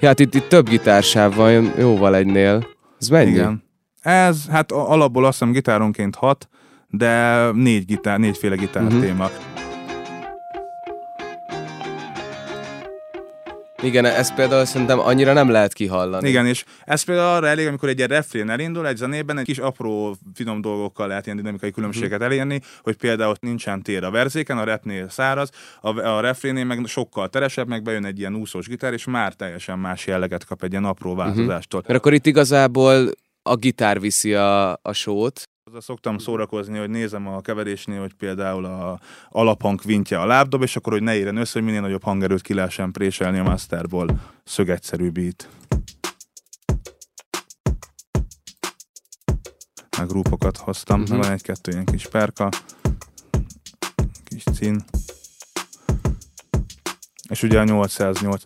Ja, 0.00 0.08
hát 0.08 0.20
itt, 0.20 0.34
itt 0.34 0.48
több 0.48 0.68
gitársáv 0.68 1.34
van, 1.34 1.72
jóval 1.78 2.16
egynél. 2.16 2.66
Ez 3.00 3.08
mennyi? 3.08 3.30
Igen. 3.30 3.64
Ez, 4.00 4.46
hát 4.50 4.72
alapból 4.72 5.24
azt 5.24 5.38
hiszem 5.38 5.52
gitáronként 5.52 6.14
hat, 6.14 6.48
de 6.96 7.50
négy 7.52 7.84
gitár, 7.84 8.18
négyféle 8.18 8.54
gitár 8.56 8.82
Mhm. 8.82 9.00
téma. 9.00 9.30
Igen, 13.82 14.04
ezt 14.04 14.34
például 14.34 14.64
szerintem 14.64 14.98
annyira 14.98 15.32
nem 15.32 15.50
lehet 15.50 15.72
kihallani. 15.72 16.28
Igen, 16.28 16.46
és 16.46 16.64
ez 16.84 17.02
például 17.02 17.36
arra 17.36 17.46
elég, 17.46 17.66
amikor 17.66 17.88
egy 17.88 17.96
ilyen 17.96 18.08
refrén 18.08 18.50
elindul 18.50 18.86
egy 18.86 18.96
zenében, 18.96 19.38
egy 19.38 19.44
kis 19.44 19.58
apró, 19.58 20.16
finom 20.34 20.60
dolgokkal 20.60 21.06
lehet 21.08 21.24
ilyen 21.24 21.36
dinamikai 21.36 21.70
különbséget 21.70 22.22
elérni, 22.22 22.60
hogy 22.82 22.96
például 22.96 23.34
nincsen 23.40 23.82
tér 23.82 24.04
a 24.04 24.10
verzéken, 24.10 24.58
a 24.58 24.64
repnél 24.64 25.08
száraz, 25.08 25.50
a, 25.80 25.98
a 25.98 26.20
refrénél 26.20 26.64
meg 26.64 26.86
sokkal 26.86 27.28
teresebb, 27.28 27.68
meg 27.68 27.82
bejön 27.82 28.04
egy 28.04 28.18
ilyen 28.18 28.34
úszós 28.34 28.66
gitár, 28.66 28.92
és 28.92 29.04
már 29.04 29.32
teljesen 29.32 29.78
más 29.78 30.06
jelleget 30.06 30.44
kap 30.44 30.62
egy 30.62 30.70
ilyen 30.70 30.84
apró 30.84 31.14
változástól. 31.14 31.82
Mert 31.86 31.98
akkor 31.98 32.14
itt 32.14 32.26
igazából 32.26 33.10
a 33.42 33.54
gitár 33.56 34.00
viszi 34.00 34.34
a, 34.34 34.72
a 34.72 34.92
sót. 34.92 35.42
Azzal 35.68 35.80
szoktam 35.80 36.18
szórakozni, 36.18 36.78
hogy 36.78 36.90
nézem 36.90 37.26
a 37.26 37.40
keverésnél, 37.40 38.00
hogy 38.00 38.14
például 38.14 38.64
a 38.64 39.00
alaphang 39.30 39.80
kvintje 39.80 40.20
a 40.20 40.26
lábdob, 40.26 40.62
és 40.62 40.76
akkor, 40.76 40.92
hogy 40.92 41.02
ne 41.02 41.16
érjen 41.16 41.36
össze, 41.36 41.52
hogy 41.52 41.62
minél 41.62 41.80
nagyobb 41.80 42.02
hangerőt 42.02 42.40
ki 42.40 42.54
lehessen 42.54 42.92
préselni 42.92 43.38
a 43.38 43.42
masterból. 43.42 44.20
Szögegyszerű 44.44 45.10
beat. 45.10 45.48
Meg 49.98 50.10
rúpokat 50.10 50.56
hoztam, 50.56 51.00
uh-huh. 51.00 51.18
van 51.18 51.30
egy-kettő 51.30 51.72
ilyen 51.72 51.84
kis 51.84 52.06
perka, 52.06 52.48
kis 54.24 54.44
cín. 54.54 54.84
És 57.28 57.42
ugye 57.42 57.60
a 57.60 57.64
808. 57.64 58.42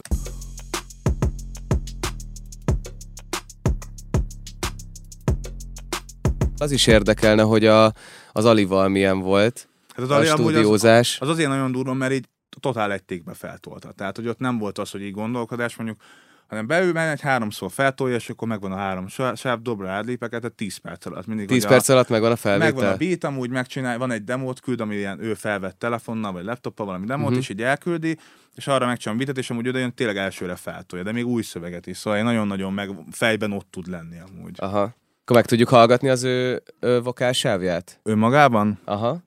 Az 6.61 6.71
is 6.71 6.87
érdekelne, 6.87 7.43
hogy 7.43 7.67
a, 7.67 7.93
az 8.33 8.45
Alival 8.45 8.89
milyen 8.89 9.19
volt 9.19 9.69
Hát 9.95 10.05
az 10.05 10.11
a 10.11 10.15
Ali 10.17 10.27
stúdiózás. 10.27 11.19
Az, 11.21 11.29
az 11.29 11.35
azért 11.35 11.49
nagyon 11.49 11.73
durva, 11.73 11.93
mert 11.93 12.13
így 12.13 12.29
totál 12.61 12.93
egy 12.93 13.03
tékbe 13.03 13.35
feltolta. 13.35 13.93
Tehát, 13.93 14.17
hogy 14.17 14.29
ott 14.29 14.39
nem 14.39 14.59
volt 14.59 14.79
az, 14.79 14.91
hogy 14.91 15.03
így 15.03 15.13
gondolkodás 15.13 15.77
mondjuk, 15.77 16.01
hanem 16.47 16.67
beül, 16.67 16.93
mert 16.93 17.13
egy 17.13 17.21
háromszor 17.21 17.71
feltolja, 17.71 18.17
és 18.17 18.29
akkor 18.29 18.49
megvan 18.49 18.73
a 18.73 18.77
három 18.77 19.09
sá- 19.09 19.37
sáv, 19.37 19.63
dobra 19.63 19.91
ádlépeket, 19.91 20.41
tehát 20.41 20.57
10 20.57 20.77
perc 20.77 21.07
alatt. 21.07 21.27
Mindig, 21.27 21.47
10 21.47 21.63
hogy 21.63 21.73
perc 21.73 21.89
alatt 21.89 22.09
megvan 22.09 22.31
a 22.31 22.37
felvétel. 22.37 22.73
Megvan 22.73 22.93
a 22.93 22.97
beat, 22.97 23.25
amúgy 23.25 23.51
megcsinál, 23.51 23.99
van 23.99 24.11
egy 24.11 24.25
demót 24.25 24.61
küld, 24.61 24.81
ami 24.81 24.95
ilyen 24.95 25.23
ő 25.23 25.35
felvett 25.35 25.79
telefonnal, 25.79 26.33
vagy 26.33 26.45
laptoppal 26.45 26.87
valami 26.87 27.07
demót, 27.07 27.25
uh-huh. 27.25 27.39
és 27.39 27.49
így 27.49 27.63
elküldi, 27.63 28.19
és 28.55 28.67
arra 28.67 28.87
megcsinál 28.87 29.17
beatet, 29.17 29.39
és 29.39 29.51
amúgy 29.51 29.69
oda 29.69 29.79
jön, 29.79 29.95
tényleg 29.95 30.17
elsőre 30.17 30.57
feltolja, 30.57 31.05
de 31.05 31.13
még 31.13 31.27
új 31.27 31.43
szöveget 31.43 31.87
is, 31.87 31.97
szóval 31.97 32.23
nagyon-nagyon 32.23 32.73
meg 32.73 32.91
fejben 33.11 33.53
ott 33.53 33.67
tud 33.71 33.87
lenni 33.87 34.17
amúgy. 34.29 34.55
Aha. 34.57 34.95
Akkor 35.21 35.37
meg 35.37 35.47
tudjuk 35.47 35.69
hallgatni 35.69 36.09
az 36.09 36.23
ő, 36.23 36.63
ő 36.81 37.01
vokálsávját? 37.01 38.01
Ő 38.03 38.15
magában? 38.17 38.79
Aha. 38.85 39.19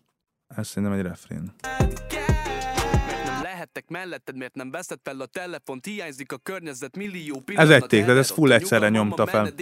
Ez 0.55 0.67
szerintem 0.67 0.97
egy 0.99 1.05
refrén. 1.05 1.53
Nevettek 3.73 4.01
melletted, 4.01 4.37
miért 4.37 4.55
nem 4.55 4.71
veszed 4.71 4.99
fel 5.03 5.19
a 5.19 5.25
telefont, 5.25 5.85
hiányzik 5.85 6.31
a 6.31 6.37
környezet, 6.37 6.95
millió 6.95 7.35
Ez 7.35 7.43
pillanat. 7.45 7.71
egy 7.71 7.85
ték, 7.85 8.05
de 8.05 8.11
ez 8.11 8.29
full 8.29 8.51
egyszerre 8.51 8.89
nyomta 8.89 9.27
fel. 9.27 9.53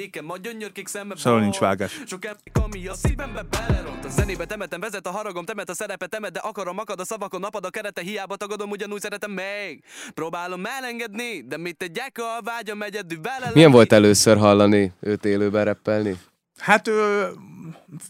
Szóval 1.16 1.40
nincs 1.40 1.58
vágás. 1.58 2.02
Sok 2.08 2.26
emlék, 2.26 2.52
ami 2.64 2.88
a 2.88 2.94
szívembe 2.94 3.44
beleront 3.44 4.06
A 4.06 4.10
zenébe 4.10 4.46
temetem, 4.46 4.80
vezet 4.80 5.08
a 5.08 5.10
haragom, 5.10 5.46
temet 5.46 5.70
a 5.70 5.74
szerepet, 5.74 6.10
temet, 6.10 6.32
de 6.32 6.40
akarom, 6.40 6.78
akad 6.78 7.00
a 7.00 7.06
szavakon, 7.06 7.40
napad 7.40 7.66
a 7.66 7.70
kerete, 7.70 8.02
hiába 8.02 8.36
tagadom, 8.36 8.70
ugyanúgy 8.70 9.02
szeretem 9.02 9.32
még. 9.32 9.84
Próbálom 10.14 10.66
elengedni, 10.66 11.44
de 11.48 11.58
mit 11.58 11.78
tegyek, 11.78 12.18
a 12.18 12.42
vágyam 12.44 12.82
egyedül 12.82 13.22
vele 13.22 13.52
Milyen 13.54 13.72
volt 13.72 13.92
először 13.92 14.38
hallani 14.38 14.92
őt 15.00 15.26
élőben 15.26 15.66
reppelni? 15.66 16.20
Hát 16.62 16.88
ö, 16.88 17.28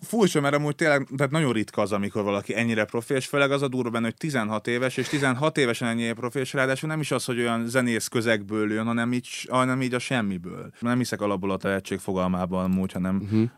furcsa, 0.01 0.41
mert 0.41 0.55
amúgy 0.55 0.75
tényleg 0.75 1.07
tehát 1.17 1.31
nagyon 1.31 1.53
ritka 1.53 1.81
az, 1.81 1.91
amikor 1.91 2.23
valaki 2.23 2.55
ennyire 2.55 2.85
profi, 2.85 3.13
és 3.13 3.25
főleg 3.25 3.51
az 3.51 3.61
a 3.61 3.67
durva 3.67 3.89
benne, 3.89 4.05
hogy 4.05 4.15
16 4.15 4.67
éves, 4.67 4.97
és 4.97 5.07
16 5.07 5.57
évesen 5.57 5.87
ennyire 5.87 6.13
profi, 6.13 6.39
és 6.39 6.53
ráadásul 6.53 6.89
nem 6.89 6.99
is 6.99 7.11
az, 7.11 7.25
hogy 7.25 7.39
olyan 7.39 7.67
zenész 7.67 8.07
közegből 8.07 8.71
jön, 8.71 8.85
hanem 8.85 9.13
így, 9.13 9.47
hanem 9.49 9.81
így 9.81 9.93
a 9.93 9.99
semmiből. 9.99 10.71
Nem 10.79 10.97
hiszek 10.97 11.21
alapból 11.21 11.51
a 11.51 11.57
tehetség 11.57 11.99
fogalmában 11.99 12.63
amúgy, 12.63 12.91
hanem 12.91 13.19
Uh-huh. 13.21 13.49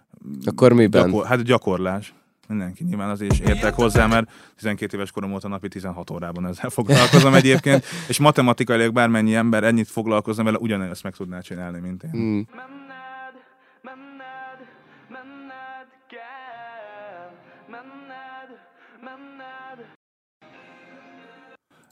Akkor 0.45 0.73
miben? 0.73 1.05
Gyakor, 1.05 1.25
hát 1.25 1.41
gyakorlás. 1.41 2.13
Mindenki 2.47 2.83
nyilván 2.83 3.09
azért 3.09 3.31
is 3.31 3.39
értek 3.39 3.73
hozzá, 3.73 4.07
mert 4.07 4.31
12 4.55 4.97
éves 4.97 5.11
korom 5.11 5.33
óta 5.33 5.47
napi 5.47 5.67
16 5.67 6.09
órában 6.09 6.45
ezzel 6.45 6.69
foglalkozom 6.69 7.33
egyébként, 7.33 7.85
és 8.07 8.19
matematikailag 8.19 8.93
bármennyi 8.93 9.35
ember 9.35 9.63
ennyit 9.63 9.87
foglalkozna 9.87 10.43
vele, 10.43 10.57
ugyanezt 10.57 11.03
meg 11.03 11.15
tudná 11.15 11.39
csinálni, 11.39 11.79
mint 11.79 12.03
én. 12.03 12.11
Mm. 12.15 12.41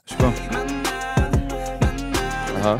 És 0.04 0.12
akkor 0.12 0.32
Aha. 2.60 2.76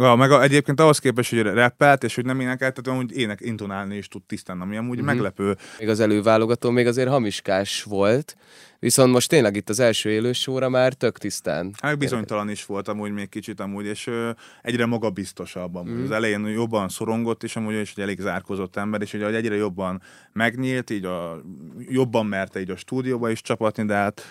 Ja, 0.00 0.14
meg 0.14 0.30
a, 0.30 0.42
egyébként 0.42 0.80
ahhoz 0.80 0.98
képest, 0.98 1.30
hogy 1.30 1.40
rappelt, 1.42 2.04
és 2.04 2.14
hogy 2.14 2.24
nem 2.24 2.40
énekelt, 2.40 2.74
tehát 2.74 2.98
amúgy 2.98 3.16
ének, 3.16 3.40
intonálni 3.40 3.96
is 3.96 4.08
tud 4.08 4.22
tisztán, 4.22 4.60
ami 4.60 4.76
amúgy 4.76 4.96
Mhm. 4.96 5.06
meglepő. 5.06 5.56
Még 5.78 5.88
az 5.88 6.00
előválogató 6.00 6.70
még 6.70 6.86
azért 6.86 7.08
hamiskás 7.08 7.82
volt, 7.82 8.36
viszont 8.78 9.12
most 9.12 9.28
tényleg 9.28 9.56
itt 9.56 9.68
az 9.68 9.80
első 9.80 10.10
élős 10.10 10.40
sóra 10.40 10.68
már 10.68 10.92
tök 10.92 11.18
tisztán. 11.18 11.74
Hát 11.80 11.98
bizonytalan 11.98 12.50
is 12.50 12.66
volt 12.66 12.88
amúgy 12.88 13.10
még 13.12 13.28
kicsit 13.28 13.60
amúgy, 13.60 13.86
és 13.86 14.06
ö, 14.06 14.30
egyre 14.62 14.86
magabiztosabb 14.86 15.74
amúgy. 15.74 15.94
Mhm. 15.94 16.02
Az 16.04 16.10
elején 16.10 16.46
jobban 16.46 16.88
szorongott, 16.88 17.42
és 17.42 17.56
amúgy 17.56 17.74
is 17.80 17.92
egy 17.96 18.02
elég 18.02 18.20
zárkozott 18.20 18.76
ember, 18.76 19.02
és 19.02 19.12
ugye 19.14 19.24
hogy 19.24 19.34
egyre 19.34 19.54
jobban 19.54 20.02
megnyílt, 20.32 20.90
így 20.90 21.04
a, 21.04 21.42
jobban 21.78 22.26
merte 22.26 22.60
így 22.60 22.70
a 22.70 22.76
stúdióba 22.76 23.30
is 23.30 23.40
csapatni, 23.40 23.84
de 23.84 23.94
hát 23.94 24.22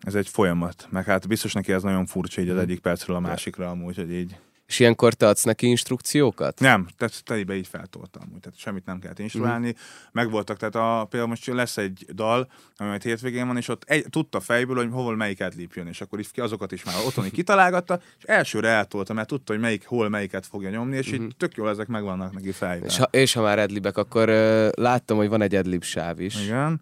ez 0.00 0.14
egy 0.14 0.28
folyamat. 0.28 0.86
Meg 0.90 1.04
hát 1.04 1.28
biztos 1.28 1.52
neki 1.52 1.72
ez 1.72 1.82
nagyon 1.82 2.06
furcsa 2.06 2.40
így 2.40 2.48
az 2.48 2.58
egyik 2.58 2.80
percről 2.80 3.16
a 3.16 3.20
másikra 3.20 3.70
amúgy, 3.70 3.96
hogy 3.96 4.12
így. 4.12 4.36
És 4.66 4.78
ilyenkor 4.80 5.14
te 5.14 5.26
adsz 5.26 5.42
neki 5.42 5.66
instrukciókat? 5.66 6.60
Nem, 6.60 6.88
tehát 6.96 7.24
telibe 7.24 7.54
így 7.54 7.66
feltoltam, 7.66 8.22
amúgy, 8.26 8.40
tehát 8.40 8.58
semmit 8.58 8.84
nem 8.84 8.98
kellett 8.98 9.18
instruálni. 9.18 9.68
Mhm. 9.68 9.78
Megvoltak, 10.12 10.56
tehát 10.56 10.74
a, 10.74 11.04
például 11.04 11.30
most 11.30 11.46
lesz 11.46 11.76
egy 11.76 12.06
dal, 12.14 12.50
ami 12.76 12.88
majd 12.88 13.02
hétvégén 13.02 13.46
van, 13.46 13.56
és 13.56 13.68
ott 13.68 13.82
egy, 13.86 14.06
tudta 14.10 14.40
fejből, 14.40 14.76
hogy 14.76 14.88
hol 14.90 15.16
melyiket 15.16 15.54
lépjön, 15.54 15.86
és 15.86 16.00
akkor 16.00 16.20
ki- 16.32 16.40
azokat 16.40 16.72
is 16.72 16.84
már 16.84 16.94
otthon 17.06 17.24
így 17.24 17.32
kitalálgatta, 17.32 18.00
és 18.18 18.24
elsőre 18.24 18.68
eltolta, 18.68 19.12
mert 19.12 19.28
tudta, 19.28 19.52
hogy 19.52 19.62
melyik, 19.62 19.86
hol 19.86 20.08
melyiket 20.08 20.46
fogja 20.46 20.70
nyomni, 20.70 20.96
és 20.96 21.12
így 21.12 21.36
tök 21.36 21.54
jól 21.56 21.68
ezek 21.68 21.86
megvannak 21.86 22.32
neki 22.32 22.52
fejben. 22.52 22.78
Mhm. 22.78 22.86
És 22.88 22.96
ha, 22.96 23.08
és 23.10 23.32
ha 23.32 23.42
már 23.42 23.58
edlibek, 23.58 23.96
akkor 23.96 24.28
uh, 24.28 24.68
láttam, 24.74 25.16
hogy 25.16 25.28
van 25.28 25.42
egy 25.42 25.54
edlib 25.54 25.82
sáv 25.82 26.20
is. 26.20 26.44
Igen. 26.44 26.80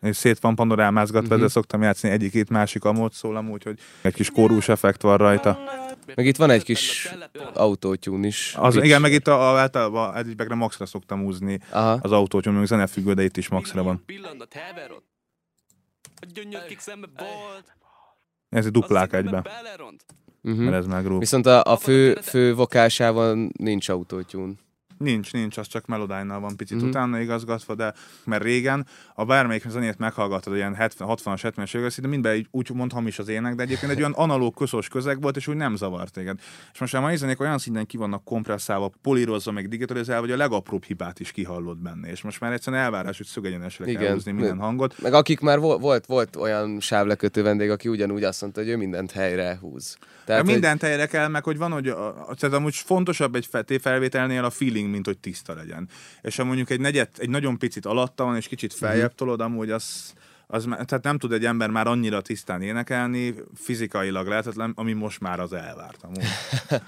És 0.00 0.16
szét 0.16 0.38
van 0.38 0.54
panorámázgatva, 0.54 1.18
Mhm. 1.20 1.26
uh-huh. 1.32 1.36
ezzel 1.44 1.48
szoktam 1.62 1.82
játszani 1.82 2.12
egyik-két 2.12 2.50
másik 2.50 2.84
amód 2.84 3.12
szól 3.12 3.36
amúgy, 3.36 3.62
hogy 3.62 3.78
egy 4.02 4.14
kis 4.14 4.30
kórus 4.30 4.68
effekt 4.68 5.02
van 5.02 5.16
rajta. 5.16 5.58
Meg 6.14 6.26
itt 6.26 6.36
van 6.36 6.50
egy 6.50 6.64
kis 6.64 7.14
autótyún 7.54 8.24
is. 8.24 8.54
Az, 8.58 8.76
igen, 8.76 9.00
meg 9.00 9.12
itt 9.12 9.26
a, 9.26 9.52
a, 9.54 9.58
általában 9.58 10.16
egyikbe 10.16 10.54
maxra 10.54 10.86
szoktam 10.86 11.20
húzni 11.22 11.60
Aha. 11.70 11.98
az 12.02 12.12
autót, 12.12 12.44
hogy 12.44 12.54
még 12.54 12.66
zenefüggő, 12.66 13.14
de 13.14 13.22
itt 13.22 13.36
is 13.36 13.48
maxra 13.48 13.82
van. 13.82 14.04
Ez 18.48 18.66
egy 18.66 18.72
duplák 18.72 19.12
egyben. 19.12 19.46
Uh-huh. 20.42 20.62
Mert 20.64 20.76
ez 20.76 20.86
megrúg. 20.86 21.18
Viszont 21.18 21.46
a, 21.46 21.62
a 21.64 21.76
fő, 21.76 22.14
fő 22.14 22.54
vokásában 22.54 23.52
nincs 23.58 23.88
autótyún. 23.88 24.58
Nincs, 24.98 25.32
nincs, 25.32 25.56
az 25.56 25.66
csak 25.66 25.86
Melodyne-nal 25.86 26.40
van 26.40 26.56
picit 26.56 26.76
Mhm. 26.76 26.86
uh-huh. 26.86 27.02
utána 27.02 27.20
igazgatva, 27.22 27.74
de 27.74 27.92
mert 28.24 28.42
régen 28.42 28.86
a 29.14 29.24
bármelyik 29.24 29.68
zenét 29.68 29.98
meghallgattad, 29.98 30.54
ilyen 30.54 30.74
70, 30.74 31.08
60-as, 31.08 31.40
70-es 31.56 31.76
évek, 31.76 31.90
szinte 31.90 32.08
mindben 32.08 32.34
így 32.34 32.46
úgy 32.50 32.70
mond 32.74 32.92
hamis 32.92 33.18
az 33.18 33.28
ének, 33.28 33.54
de 33.54 33.62
egyébként 33.62 33.92
egy 33.92 33.98
olyan 33.98 34.12
analóg 34.12 34.54
közös 34.54 34.88
közeg 34.88 35.20
volt, 35.20 35.36
és 35.36 35.46
úgy 35.46 35.56
nem 35.56 35.76
zavart 35.76 36.12
téged. 36.12 36.38
És 36.72 36.78
most 36.80 36.94
a 36.94 37.00
mai 37.00 37.16
zenék 37.16 37.40
olyan 37.40 37.58
szinten 37.58 37.86
ki 37.86 37.96
vannak 37.96 38.24
kompresszálva, 38.24 38.90
polírozva, 39.02 39.52
meg 39.52 39.68
digitalizálva, 39.68 40.20
hogy 40.22 40.30
a 40.32 40.36
legapróbb 40.36 40.84
hibát 40.84 41.20
is 41.20 41.30
kihallod 41.32 41.78
benne. 41.78 42.08
És 42.10 42.22
most 42.22 42.40
már 42.40 42.52
egyszerűen 42.52 42.82
elvárás, 42.82 43.16
hogy 43.16 43.26
szögegyenesre 43.26 43.84
kell 43.84 44.12
húzni 44.12 44.32
minden 44.32 44.58
hangot. 44.58 44.94
Meg 45.02 45.12
akik 45.14 45.40
már 45.40 45.58
volt, 45.58 45.80
volt, 45.80 46.06
volt 46.06 46.36
olyan 46.36 46.80
sávlekötő 46.80 47.42
vendég, 47.42 47.70
aki 47.70 47.88
ugyanúgy 47.88 48.22
azt 48.24 48.40
mondta, 48.40 48.60
hogy 48.60 48.68
ő 48.70 48.76
mindent 48.76 49.10
helyre 49.10 49.58
húz. 49.60 49.96
Tehát, 50.24 50.42
hogy- 50.42 50.50
mindent 50.52 50.82
helyre 50.82 51.06
kell, 51.06 51.28
meg 51.28 51.44
hogy 51.44 51.58
van, 51.58 51.72
hogy 51.72 51.88
a, 51.88 52.34
tehát 52.38 52.56
amúgy 52.56 52.74
fontosabb 52.74 53.34
egy 53.34 53.46
fe- 53.46 53.80
felvételnél 53.80 54.44
a 54.44 54.50
feeling, 54.50 54.87
mint 54.88 55.06
hogy 55.06 55.18
tiszta 55.18 55.54
legyen. 55.54 55.88
És 56.22 56.36
ha 56.36 56.44
mondjuk 56.44 56.70
egy 56.70 56.80
negyed, 56.80 57.08
egy 57.16 57.28
nagyon 57.30 57.58
picit 57.58 57.86
alatta 57.86 58.24
van, 58.24 58.36
és 58.36 58.48
kicsit 58.48 58.74
feljebb 58.74 59.06
Mhm. 59.08 59.16
tolod, 59.16 59.40
amúgy 59.40 59.70
az, 59.70 60.12
az, 60.46 60.62
tehát 60.64 61.02
nem 61.04 61.18
tud 61.18 61.32
egy 61.32 61.44
ember 61.44 61.70
már 61.70 61.86
annyira 61.86 62.20
tisztán 62.20 62.62
énekelni, 62.62 63.34
fizikailag 63.54 64.26
lehetetlen, 64.26 64.72
ami 64.76 64.92
most 64.92 65.20
már 65.20 65.40
az 65.40 65.52
elvárt 65.52 66.02
amúgy. 66.02 66.24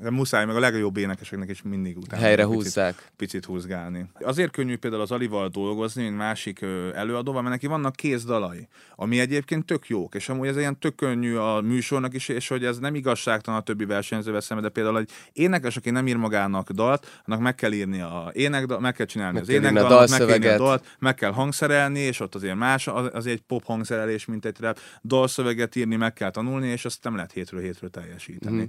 De 0.00 0.10
muszáj, 0.10 0.46
meg 0.46 0.56
a 0.56 0.58
legjobb 0.58 0.96
énekeseknek 0.96 1.50
is 1.50 1.62
mindig 1.62 1.96
utána. 1.96 2.22
Helyre 2.22 2.42
picit, 2.42 2.56
húzzák. 2.56 3.10
Picit 3.16 3.44
húzgálni. 3.44 4.10
Azért 4.20 4.50
könnyű 4.50 4.76
például 4.76 5.02
az 5.02 5.10
Alival 5.10 5.48
dolgozni, 5.48 6.02
mint 6.02 6.16
másik 6.16 6.60
előadóval, 6.94 7.42
mert 7.42 7.54
neki 7.54 7.66
vannak 7.66 7.96
kézdalai, 7.96 8.68
ami 8.96 9.20
egyébként 9.20 9.64
tök 9.64 9.88
jók, 9.88 10.14
és 10.14 10.28
amúgy 10.28 10.46
ez 10.46 10.56
ilyen 10.56 10.78
tök 10.78 10.94
könnyű 10.94 11.34
a 11.34 11.60
műsornak 11.60 12.14
is, 12.14 12.28
és 12.28 12.48
hogy 12.48 12.64
ez 12.64 12.78
nem 12.78 12.94
igazságtalan 12.94 13.60
a 13.60 13.62
többi 13.62 13.84
versenyzővel 13.84 14.40
szemben, 14.40 14.66
de 14.66 14.72
például 14.72 14.98
egy 14.98 15.10
énekes, 15.32 15.76
aki 15.76 15.90
nem 15.90 16.06
ír 16.06 16.16
magának 16.16 16.70
dalt, 16.70 17.22
annak 17.26 17.40
meg 17.40 17.54
kell 17.54 17.72
írni 17.72 18.00
a 18.00 18.30
énekdal, 18.32 18.80
meg 18.80 18.94
kell 18.94 19.06
csinálni 19.06 19.32
Meg 19.34 19.42
az 19.42 19.48
énekdalat, 19.48 20.10
meg 20.10 20.18
kell 20.18 20.28
írni 20.28 20.46
a 20.46 20.56
dalt, 20.56 20.96
meg 20.98 21.14
kell 21.14 21.32
hangszerelni, 21.32 21.98
és 21.98 22.20
ott 22.20 22.34
azért 22.34 22.56
más, 22.56 22.86
az, 22.86 23.10
az 23.12 23.26
egy 23.26 23.40
pop 23.40 23.64
hangszerelés, 23.64 24.24
mint 24.24 24.44
egy 24.44 24.56
rap, 24.60 24.78
dalszöveget 25.02 25.76
írni, 25.76 25.96
meg 25.96 26.12
kell 26.12 26.30
tanulni, 26.30 26.68
és 26.68 26.84
azt 26.84 27.04
nem 27.04 27.14
lehet 27.14 27.32
hétről 27.32 27.60
hétről 27.60 27.90
teljesíteni. 27.90 28.56
Mhm. 28.56 28.64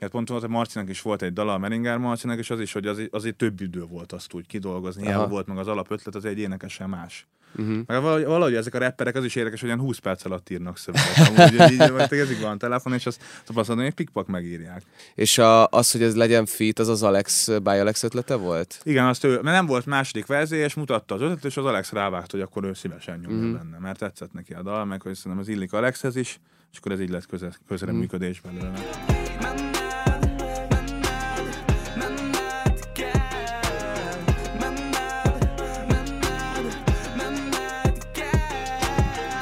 Hát 0.00 0.10
pont 0.10 0.28
volt, 0.28 0.40
hogy 0.40 0.50
Marcinak 0.50 0.88
is 0.88 1.02
volt 1.02 1.22
egy 1.22 1.32
dala, 1.32 1.54
a 1.54 1.58
Meringer 1.58 1.98
Marcinak, 1.98 2.38
és 2.38 2.50
az 2.50 2.60
is, 2.60 2.72
hogy 2.72 2.86
azért, 2.86 3.14
azért 3.14 3.36
több 3.36 3.60
idő 3.60 3.84
volt 3.84 4.12
azt 4.12 4.34
úgy 4.34 4.46
kidolgozni. 4.46 5.02
Hiába 5.02 5.28
volt 5.28 5.46
meg 5.46 5.58
az 5.58 5.68
alapötlet, 5.68 6.14
az 6.14 6.24
egy 6.24 6.38
énekesen 6.38 6.88
más. 6.88 7.26
Uh-huh. 7.56 7.76
Meg 7.86 8.02
valahogy, 8.02 8.24
valahogy 8.24 8.54
ezek 8.54 8.74
a 8.74 8.78
rapperek, 8.78 9.14
az 9.16 9.24
is 9.24 9.34
érdekes, 9.34 9.60
hogy 9.60 9.68
ilyen 9.68 9.80
20 9.80 9.98
perc 9.98 10.24
alatt 10.24 10.50
írnak 10.50 10.78
szöveget. 10.78 11.28
Amúgy, 11.28 11.70
így, 11.72 11.90
vagy 11.90 12.18
ezik 12.18 12.40
van 12.40 12.50
a 12.50 12.56
telefon, 12.56 12.92
és 12.92 13.06
azt 13.06 13.22
tapasztalom, 13.44 13.82
hogy 13.82 13.94
pikpak 13.94 14.26
megírják. 14.26 14.82
És 15.14 15.38
a, 15.38 15.66
az, 15.66 15.90
hogy 15.92 16.02
ez 16.02 16.16
legyen 16.16 16.46
fit, 16.46 16.78
az 16.78 16.88
az 16.88 17.02
Alex, 17.02 17.48
by 17.62 17.70
Alex 17.70 18.02
ötlete 18.02 18.34
volt? 18.34 18.80
Igen, 18.84 19.06
azt 19.06 19.24
ő, 19.24 19.28
mert 19.30 19.56
nem 19.56 19.66
volt 19.66 19.86
második 19.86 20.26
verzió, 20.26 20.58
és 20.58 20.74
mutatta 20.74 21.14
az 21.14 21.20
ötletet, 21.20 21.44
és 21.44 21.56
az 21.56 21.64
Alex 21.64 21.92
rávágta, 21.92 22.36
hogy 22.36 22.46
akkor 22.46 22.64
ő 22.64 22.72
szívesen 22.74 23.18
nyomja 23.18 23.36
Mhm. 23.38 23.46
mm. 23.46 23.52
benne, 23.52 23.78
mert 23.78 23.98
tetszett 23.98 24.32
neki 24.32 24.52
a 24.52 24.62
dal, 24.62 24.84
meg 24.84 25.02
hogy 25.02 25.14
szerintem 25.14 25.40
az 25.40 25.48
illik 25.48 25.72
Alexhez 25.72 26.16
is, 26.16 26.40
és 26.72 26.78
akkor 26.78 26.92
ez 26.92 27.00
így 27.00 27.10
lett 27.10 27.26
köze, 27.26 27.52
közreműködés 27.68 28.40
belőle. 28.40 28.72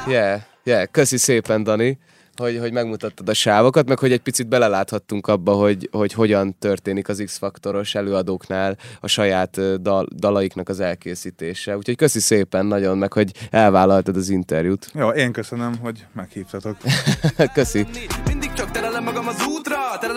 Yeah, 0.09 0.41
yeah. 0.63 0.87
Köszi 0.91 1.17
szépen, 1.17 1.63
Dani, 1.63 1.97
hogy, 2.39 2.57
hogy 2.59 2.71
megmutattad 2.71 3.29
a 3.29 3.33
sávokat, 3.33 3.87
meg 3.87 3.99
hogy 3.99 4.11
egy 4.11 4.19
picit 4.19 4.47
beleláthattunk 4.47 5.27
abba, 5.27 5.53
hogy, 5.53 5.89
hogy 5.91 6.13
hogyan 6.13 6.57
történik 6.59 7.09
az 7.09 7.21
X-faktoros 7.25 7.95
előadóknál 7.95 8.77
a 8.99 9.07
saját 9.07 9.81
dal, 9.81 10.07
dalaiknak 10.15 10.69
az 10.69 10.79
elkészítése. 10.79 11.77
Úgyhogy 11.77 11.95
köszi 11.95 12.19
szépen 12.19 12.65
nagyon, 12.65 12.97
meg 12.97 13.13
hogy 13.13 13.31
elvállaltad 13.49 14.15
az 14.15 14.29
interjút. 14.29 14.91
Jó, 14.93 15.09
én 15.09 15.31
köszönöm, 15.31 15.77
hogy 15.81 16.05
meghívtatok. 16.13 16.77
köszi. 17.53 17.85
Mindig 18.27 18.53
csak 18.53 18.71
terelem 18.71 19.03
magam 19.03 19.27
az 19.27 19.35
Te 19.35 19.58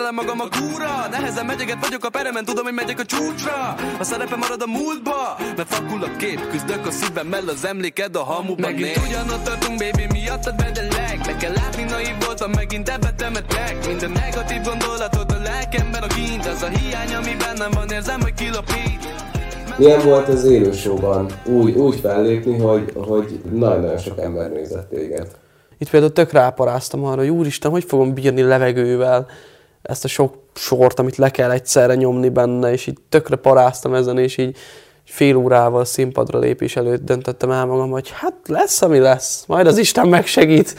Szerelem 0.03 0.25
magam 0.25 0.47
a 0.47 0.49
kúra 0.57 1.07
Nehezen 1.11 1.45
megyeget 1.45 1.85
vagyok 1.85 2.05
a 2.05 2.09
peremen 2.09 2.45
Tudom, 2.45 2.63
hogy 2.63 2.73
megyek 2.73 2.99
a 2.99 3.05
csúcsra. 3.05 3.75
A 3.99 4.03
szerepe 4.03 4.35
marad 4.35 4.61
a 4.61 4.69
múltba 4.77 5.19
Mert 5.57 5.67
fakul 5.73 6.03
a 6.03 6.15
kép. 6.17 6.39
Küzdök 6.51 6.85
a 6.85 6.91
szívemmel 6.91 7.47
Az 7.47 7.65
emléked 7.65 8.15
a 8.15 8.23
hamuban 8.23 8.71
Megint 8.71 8.97
ugyanott 9.07 9.43
tartunk, 9.43 9.77
baby, 9.83 10.05
miattad 10.11 10.55
bedelek 10.55 11.19
Be 11.25 11.35
kell 11.35 11.53
látni, 11.53 11.83
naív 11.83 12.15
voltam, 12.25 12.51
megint 12.51 12.89
ebbe 12.89 13.13
temetek 13.17 13.87
Minden 13.87 14.11
negatív 14.11 14.61
gondolatot 14.69 15.31
a 15.31 15.37
lelkemben 15.43 16.03
a 16.03 16.07
kint 16.07 16.45
Az 16.45 16.61
a 16.61 16.69
hiány, 16.77 17.13
ami 17.13 17.33
bennem 17.43 17.71
van, 17.71 17.89
érzem, 17.89 18.21
hogy 18.21 18.33
kilapít 18.33 19.01
Milyen 19.77 20.01
volt 20.01 20.27
az 20.27 20.43
élősóban. 20.43 21.31
Úgy, 21.45 21.75
úgy 21.75 21.95
fellépni, 21.99 22.57
hogy, 22.57 22.93
hogy 22.95 23.41
nagyon-nagyon 23.51 23.97
sok 23.97 24.19
ember 24.19 24.51
nézett 24.51 24.89
téged? 24.89 25.27
Itt 25.77 25.89
például 25.89 26.13
tök 26.13 26.31
ráparáztam 26.31 27.05
arra, 27.05 27.21
hogy 27.21 27.29
úristen, 27.29 27.71
hogy 27.71 27.83
fogom 27.83 28.13
bírni 28.13 28.41
levegővel 28.41 29.27
ezt 29.83 30.03
a 30.03 30.07
sok 30.07 30.33
sort, 30.53 30.99
amit 30.99 31.15
le 31.15 31.29
kell 31.29 31.51
egyszerre 31.51 31.95
nyomni 31.95 32.29
benne, 32.29 32.71
és 32.71 32.87
így 32.87 32.97
tökre 33.09 33.35
paráztam 33.35 33.93
ezen, 33.93 34.17
és 34.17 34.37
így 34.37 34.57
fél 35.05 35.35
órával 35.35 35.85
színpadra 35.85 36.39
lépés 36.39 36.75
előtt 36.75 37.03
döntöttem 37.03 37.51
el 37.51 37.65
magam, 37.65 37.89
hogy 37.89 38.09
hát 38.09 38.33
lesz, 38.47 38.81
ami 38.81 38.99
lesz, 38.99 39.45
majd 39.47 39.67
az 39.67 39.77
Isten 39.77 40.07
megsegít. 40.07 40.75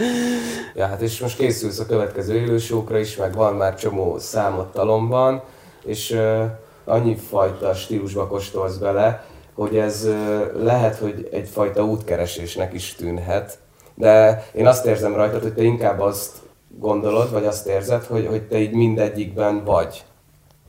Ja, 0.74 0.86
hát 0.86 1.00
és 1.00 1.20
most 1.20 1.36
készülsz 1.36 1.78
a 1.78 1.86
következő 1.86 2.34
élősókra 2.34 2.98
is, 2.98 3.16
meg 3.16 3.34
van 3.34 3.55
már 3.55 3.74
csomó 3.74 4.18
számot 4.18 4.72
talomban, 4.72 5.42
és 5.84 6.11
uh, 6.11 6.42
annyi 6.84 7.16
fajta 7.16 7.74
stílusba 7.74 8.26
kóstolsz 8.26 8.76
bele, 8.76 9.24
hogy 9.55 9.76
ez 9.76 10.05
uh, 10.05 10.62
lehet, 10.62 10.96
hogy 10.96 11.28
egyfajta 11.32 11.84
útkeresésnek 11.84 12.72
is 12.72 12.94
tűnhet, 12.94 13.59
de 13.94 14.44
én 14.52 14.66
azt 14.66 14.86
érzem 14.86 15.14
rajtad, 15.14 15.42
hogy 15.42 15.55
te 15.55 15.62
inkább 15.62 16.00
azt 16.00 16.30
gondolod, 16.79 17.33
vagy 17.33 17.45
azt 17.45 17.66
érzed, 17.66 18.05
hogy, 18.05 18.27
hogy 18.27 18.43
te 18.43 18.59
így 18.59 18.72
mindegyikben 18.72 19.64
vagy. 19.64 20.05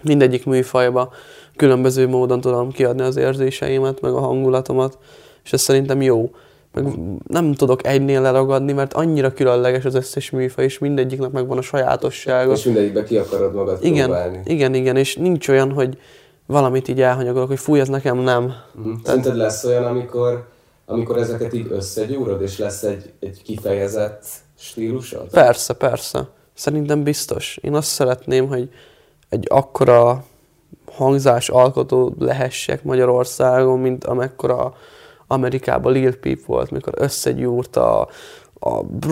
Mindegyik 0.03 0.45
műfajba 0.45 1.13
különböző 1.55 2.07
módon 2.07 2.41
tudom 2.41 2.71
kiadni 2.71 3.01
az 3.01 3.15
érzéseimet, 3.15 4.01
meg 4.01 4.13
a 4.13 4.19
hangulatomat, 4.19 4.97
és 5.43 5.53
ez 5.53 5.61
szerintem 5.61 6.01
jó. 6.01 6.31
Meg 6.73 6.85
nem 7.27 7.53
tudok 7.53 7.85
egynél 7.87 8.21
leragadni, 8.21 8.73
mert 8.73 8.93
annyira 8.93 9.33
különleges 9.33 9.85
az 9.85 9.95
összes 9.95 10.29
műfaj, 10.29 10.63
és 10.63 10.79
mindegyiknek 10.79 11.31
megvan 11.31 11.57
a 11.57 11.61
sajátossága. 11.61 12.53
És 12.53 12.63
mindegyikbe 12.63 13.03
ki 13.03 13.17
akarod 13.17 13.53
magad 13.53 13.77
igen, 13.81 14.05
próbálni. 14.05 14.41
Igen, 14.45 14.73
igen, 14.73 14.95
és 14.95 15.15
nincs 15.15 15.47
olyan, 15.47 15.71
hogy 15.71 15.97
valamit 16.45 16.87
így 16.87 17.01
elhanyagolok, 17.01 17.47
hogy 17.47 17.59
fúj, 17.59 17.79
ez 17.79 17.87
nekem 17.87 18.17
nem. 18.17 18.53
Mm. 18.79 18.93
Szerinted 19.03 19.35
lesz 19.35 19.63
olyan, 19.63 19.83
amikor, 19.83 20.47
amikor 20.85 21.17
ezeket 21.17 21.53
így 21.53 21.67
összegyúrod, 21.69 22.41
és 22.41 22.57
lesz 22.57 22.83
egy, 22.83 23.13
egy 23.19 23.41
kifejezett 23.43 24.25
stílusod? 24.57 25.29
Persze, 25.29 25.73
persze. 25.73 26.27
Szerintem 26.53 27.03
biztos. 27.03 27.57
Én 27.61 27.75
azt 27.75 27.87
szeretném, 27.87 28.47
hogy 28.47 28.69
egy 29.29 29.45
akkora 29.49 30.25
hangzás 30.91 31.49
alkotó 31.49 32.15
lehessek 32.19 32.83
Magyarországon, 32.83 33.79
mint 33.79 34.03
amekkora 34.03 34.75
Amerikában 35.27 35.91
Lil 35.91 36.15
Peep 36.19 36.45
volt, 36.45 36.71
mikor 36.71 36.93
összegyúrta 36.97 37.99
a 37.99 38.09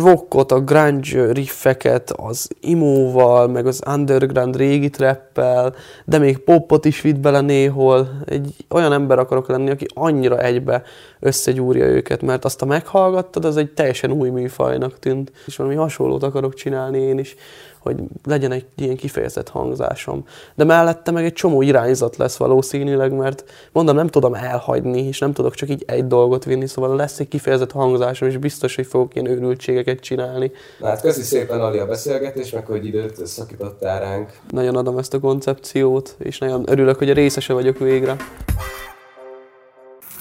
rockot, 0.04 0.52
a 0.52 0.60
grunge 0.60 1.32
riffeket, 1.32 2.12
az 2.12 2.50
imóval, 2.60 3.48
meg 3.48 3.66
az 3.68 3.82
underground 3.88 4.56
régi 4.56 4.90
trappel, 4.90 5.76
de 6.06 6.18
még 6.18 6.38
popot 6.38 6.86
is 6.86 7.02
vitt 7.02 7.20
bele 7.20 7.42
néhol. 7.42 8.10
Egy 8.26 8.56
olyan 8.70 8.94
ember 8.94 9.20
akarok 9.20 9.48
lenni, 9.48 9.70
aki 9.70 9.86
annyira 9.94 10.42
egybe 10.42 10.84
összegyúrja 11.20 11.86
őket, 11.86 12.22
mert 12.22 12.46
azt 12.46 12.62
a 12.62 12.66
meghallgattad, 12.66 13.46
az 13.46 13.58
egy 13.58 13.72
teljesen 13.72 14.12
új 14.12 14.30
műfajnak 14.30 15.00
tűnt. 15.00 15.32
És 15.46 15.56
valami 15.56 15.76
hasonlót 15.76 16.24
akarok 16.24 16.54
csinálni 16.54 17.00
én 17.00 17.18
is, 17.18 17.36
hogy 17.84 17.96
legyen 18.24 18.52
egy 18.52 18.66
ilyen 18.76 18.96
kifejezett 18.96 19.50
hangzásom. 19.50 20.26
De 20.56 20.64
mellette 20.64 21.12
meg 21.12 21.26
egy 21.26 21.34
csomó 21.34 21.62
irányzat 21.62 22.18
lesz 22.18 22.38
valószínűleg, 22.38 23.12
mert 23.12 23.44
mondom, 23.72 23.96
nem 23.96 24.08
tudom 24.08 24.34
elhagyni, 24.34 25.08
és 25.08 25.20
nem 25.20 25.34
tudok 25.34 25.54
csak 25.54 25.70
így 25.70 25.84
egy 25.88 26.08
dolgot 26.08 26.46
vinni, 26.46 26.68
szóval 26.68 26.96
lesz 26.96 27.20
egy 27.20 27.28
kifejezett 27.28 27.72
hangzásom, 27.72 28.30
és 28.30 28.38
biztos, 28.38 28.76
hogy 28.76 28.86
fogok 28.86 29.16
ilyen 29.16 29.28
őrültségeket 29.28 30.00
csinálni. 30.00 30.52
Na 30.80 30.88
hát 30.88 31.02
köszi 31.02 31.22
szépen 31.22 31.62
Ali 31.62 31.78
a 31.78 31.86
beszélgetés, 31.86 32.52
meg 32.52 32.66
hogy 32.66 32.86
időt 32.86 33.28
szakítottál 33.28 34.00
ránk. 34.00 34.32
Nagyon 34.50 34.76
adom 34.76 34.98
ezt 34.98 35.14
a 35.14 35.20
koncepciót, 35.20 36.16
és 36.20 36.38
nagyon 36.38 36.64
örülök, 36.66 36.98
hogy 36.98 37.10
a 37.10 37.14
részese 37.14 37.54
vagyok 37.54 37.78
végre. 37.80 38.16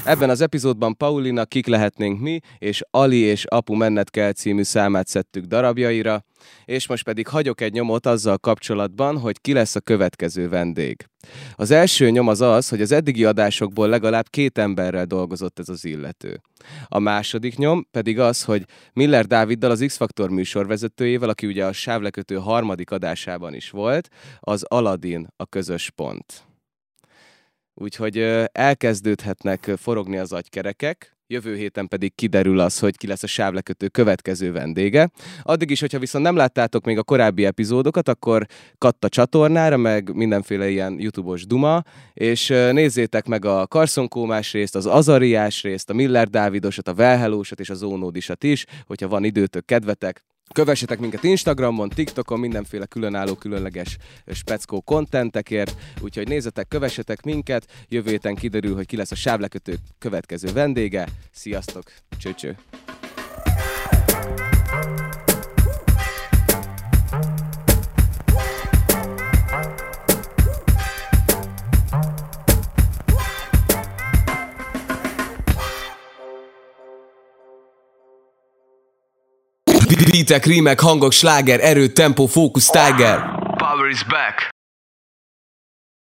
Ebben 0.05 0.31
az 0.31 0.41
epizódban 0.41 0.97
Paulina 0.97 1.45
Kik 1.45 1.67
lehetnénk 1.67 2.21
mi, 2.21 2.41
és 2.59 2.83
Ali 2.91 3.17
és 3.17 3.45
Apu 3.45 3.75
mennet 3.75 4.11
kell 4.11 4.33
című 4.33 4.63
számát 4.63 5.07
szedtük 5.07 5.45
darabjaira, 5.45 6.25
és 6.65 6.87
most 6.87 7.05
pedig 7.05 7.29
hagyok 7.29 7.61
egy 7.61 7.73
nyomot 7.73 8.07
azzal 8.07 8.39
kapcsolatban, 8.39 9.19
hogy 9.19 9.41
ki 9.41 9.53
lesz 9.53 9.75
a 9.75 9.81
következő 9.81 10.49
vendég. 10.49 11.07
Az 11.55 11.71
első 11.71 12.11
nyom 12.11 12.29
az 12.29 12.41
az, 12.41 12.69
hogy 12.69 12.81
az 12.81 12.93
eddigi 12.93 13.25
adásokból 13.25 13.89
legalább 13.89 14.29
két 14.29 14.59
emberrel 14.59 15.05
dolgozott 15.05 15.59
ez 15.59 15.69
az 15.69 15.85
illető. 15.85 16.41
A 16.87 16.99
második 16.99 17.57
nyom 17.57 17.87
pedig 17.91 18.19
az, 18.19 18.45
hogy 18.45 18.65
Miller 18.93 19.27
Dáviddal 19.27 19.71
az 19.71 19.85
X-Faktor 19.87 20.31
műsorvezetőjével, 20.31 21.29
aki 21.29 21.47
ugye 21.47 21.65
a 21.65 21.73
sávlekötő 21.73 22.35
harmadik 22.35 22.91
adásában 22.91 23.55
is 23.55 23.71
volt, 23.71 24.09
az 24.41 24.65
Aladdin 24.69 25.27
a 25.37 25.47
közös 25.47 25.91
pont. 25.91 26.52
Úgyhogy 27.75 28.19
elkezdődhetnek 28.53 29.71
forogni 29.77 30.17
az 30.17 30.33
agykerekek, 30.33 31.17
jövő 31.27 31.57
héten 31.57 31.89
pedig 31.89 32.15
kiderül 32.15 32.59
az, 32.61 32.79
hogy 32.79 32.97
ki 32.97 33.07
lesz 33.07 33.23
a 33.23 33.27
sávlekötő 33.27 33.89
következő 33.89 34.53
vendége. 34.53 35.11
Addig 35.43 35.71
is, 35.71 35.81
hogyha 35.81 35.99
viszont 35.99 36.25
nem 36.25 36.37
láttátok 36.37 36.85
még 36.85 36.99
a 36.99 37.03
korábbi 37.03 37.45
epizódokat, 37.45 38.09
akkor 38.09 38.47
katta 38.79 39.09
csatornára, 39.09 39.77
meg 39.77 40.15
mindenféle 40.15 40.69
ilyen 40.69 41.01
YouTube-os 41.01 41.47
duma, 41.47 41.83
és 42.13 42.49
nézzétek 42.49 43.27
meg 43.27 43.45
a 43.45 43.67
Karszonkómás 43.67 44.53
részt, 44.53 44.77
az 44.77 44.87
Azariás 44.87 45.63
részt, 45.63 45.91
a 45.91 45.95
Miller 45.95 46.29
Dávidosat, 46.29 46.89
a 46.89 46.95
Velhelósat 46.95 47.61
és 47.61 47.71
az 47.71 47.83
Ónódisat 47.83 48.45
is, 48.45 48.65
hogyha 48.87 49.09
van 49.09 49.25
időtök, 49.25 49.65
kedvetek, 49.65 50.25
Kövessetek 50.53 50.99
minket 50.99 51.25
Instagramon, 51.25 51.89
TikTokon, 51.89 52.39
mindenféle 52.39 52.87
különálló, 52.87 53.35
különleges 53.35 53.97
speckó 54.27 54.81
kontentekért, 54.81 55.77
úgyhogy 56.01 56.29
nézzetek, 56.29 56.69
kövessetek 56.69 57.23
minket, 57.23 57.67
jövő 57.89 58.11
héten 58.11 58.35
kiderül, 58.35 58.75
hogy 58.75 58.87
ki 58.87 58.97
lesz 58.97 59.11
a 59.11 59.15
sávlekötő 59.15 59.77
következő 59.99 60.53
vendége. 60.53 61.09
Sziasztok, 61.31 61.93
csőcső! 62.19 62.57
Beatek, 79.97 80.47
rímek, 80.47 80.81
hangok, 80.81 81.13
sláger, 81.13 81.61
erő, 81.61 81.87
tempo, 81.87 82.27
fókusz, 82.27 82.71
tiger. 82.71 83.19
Power 83.57 83.89
is 83.91 84.03
back. 84.05 84.52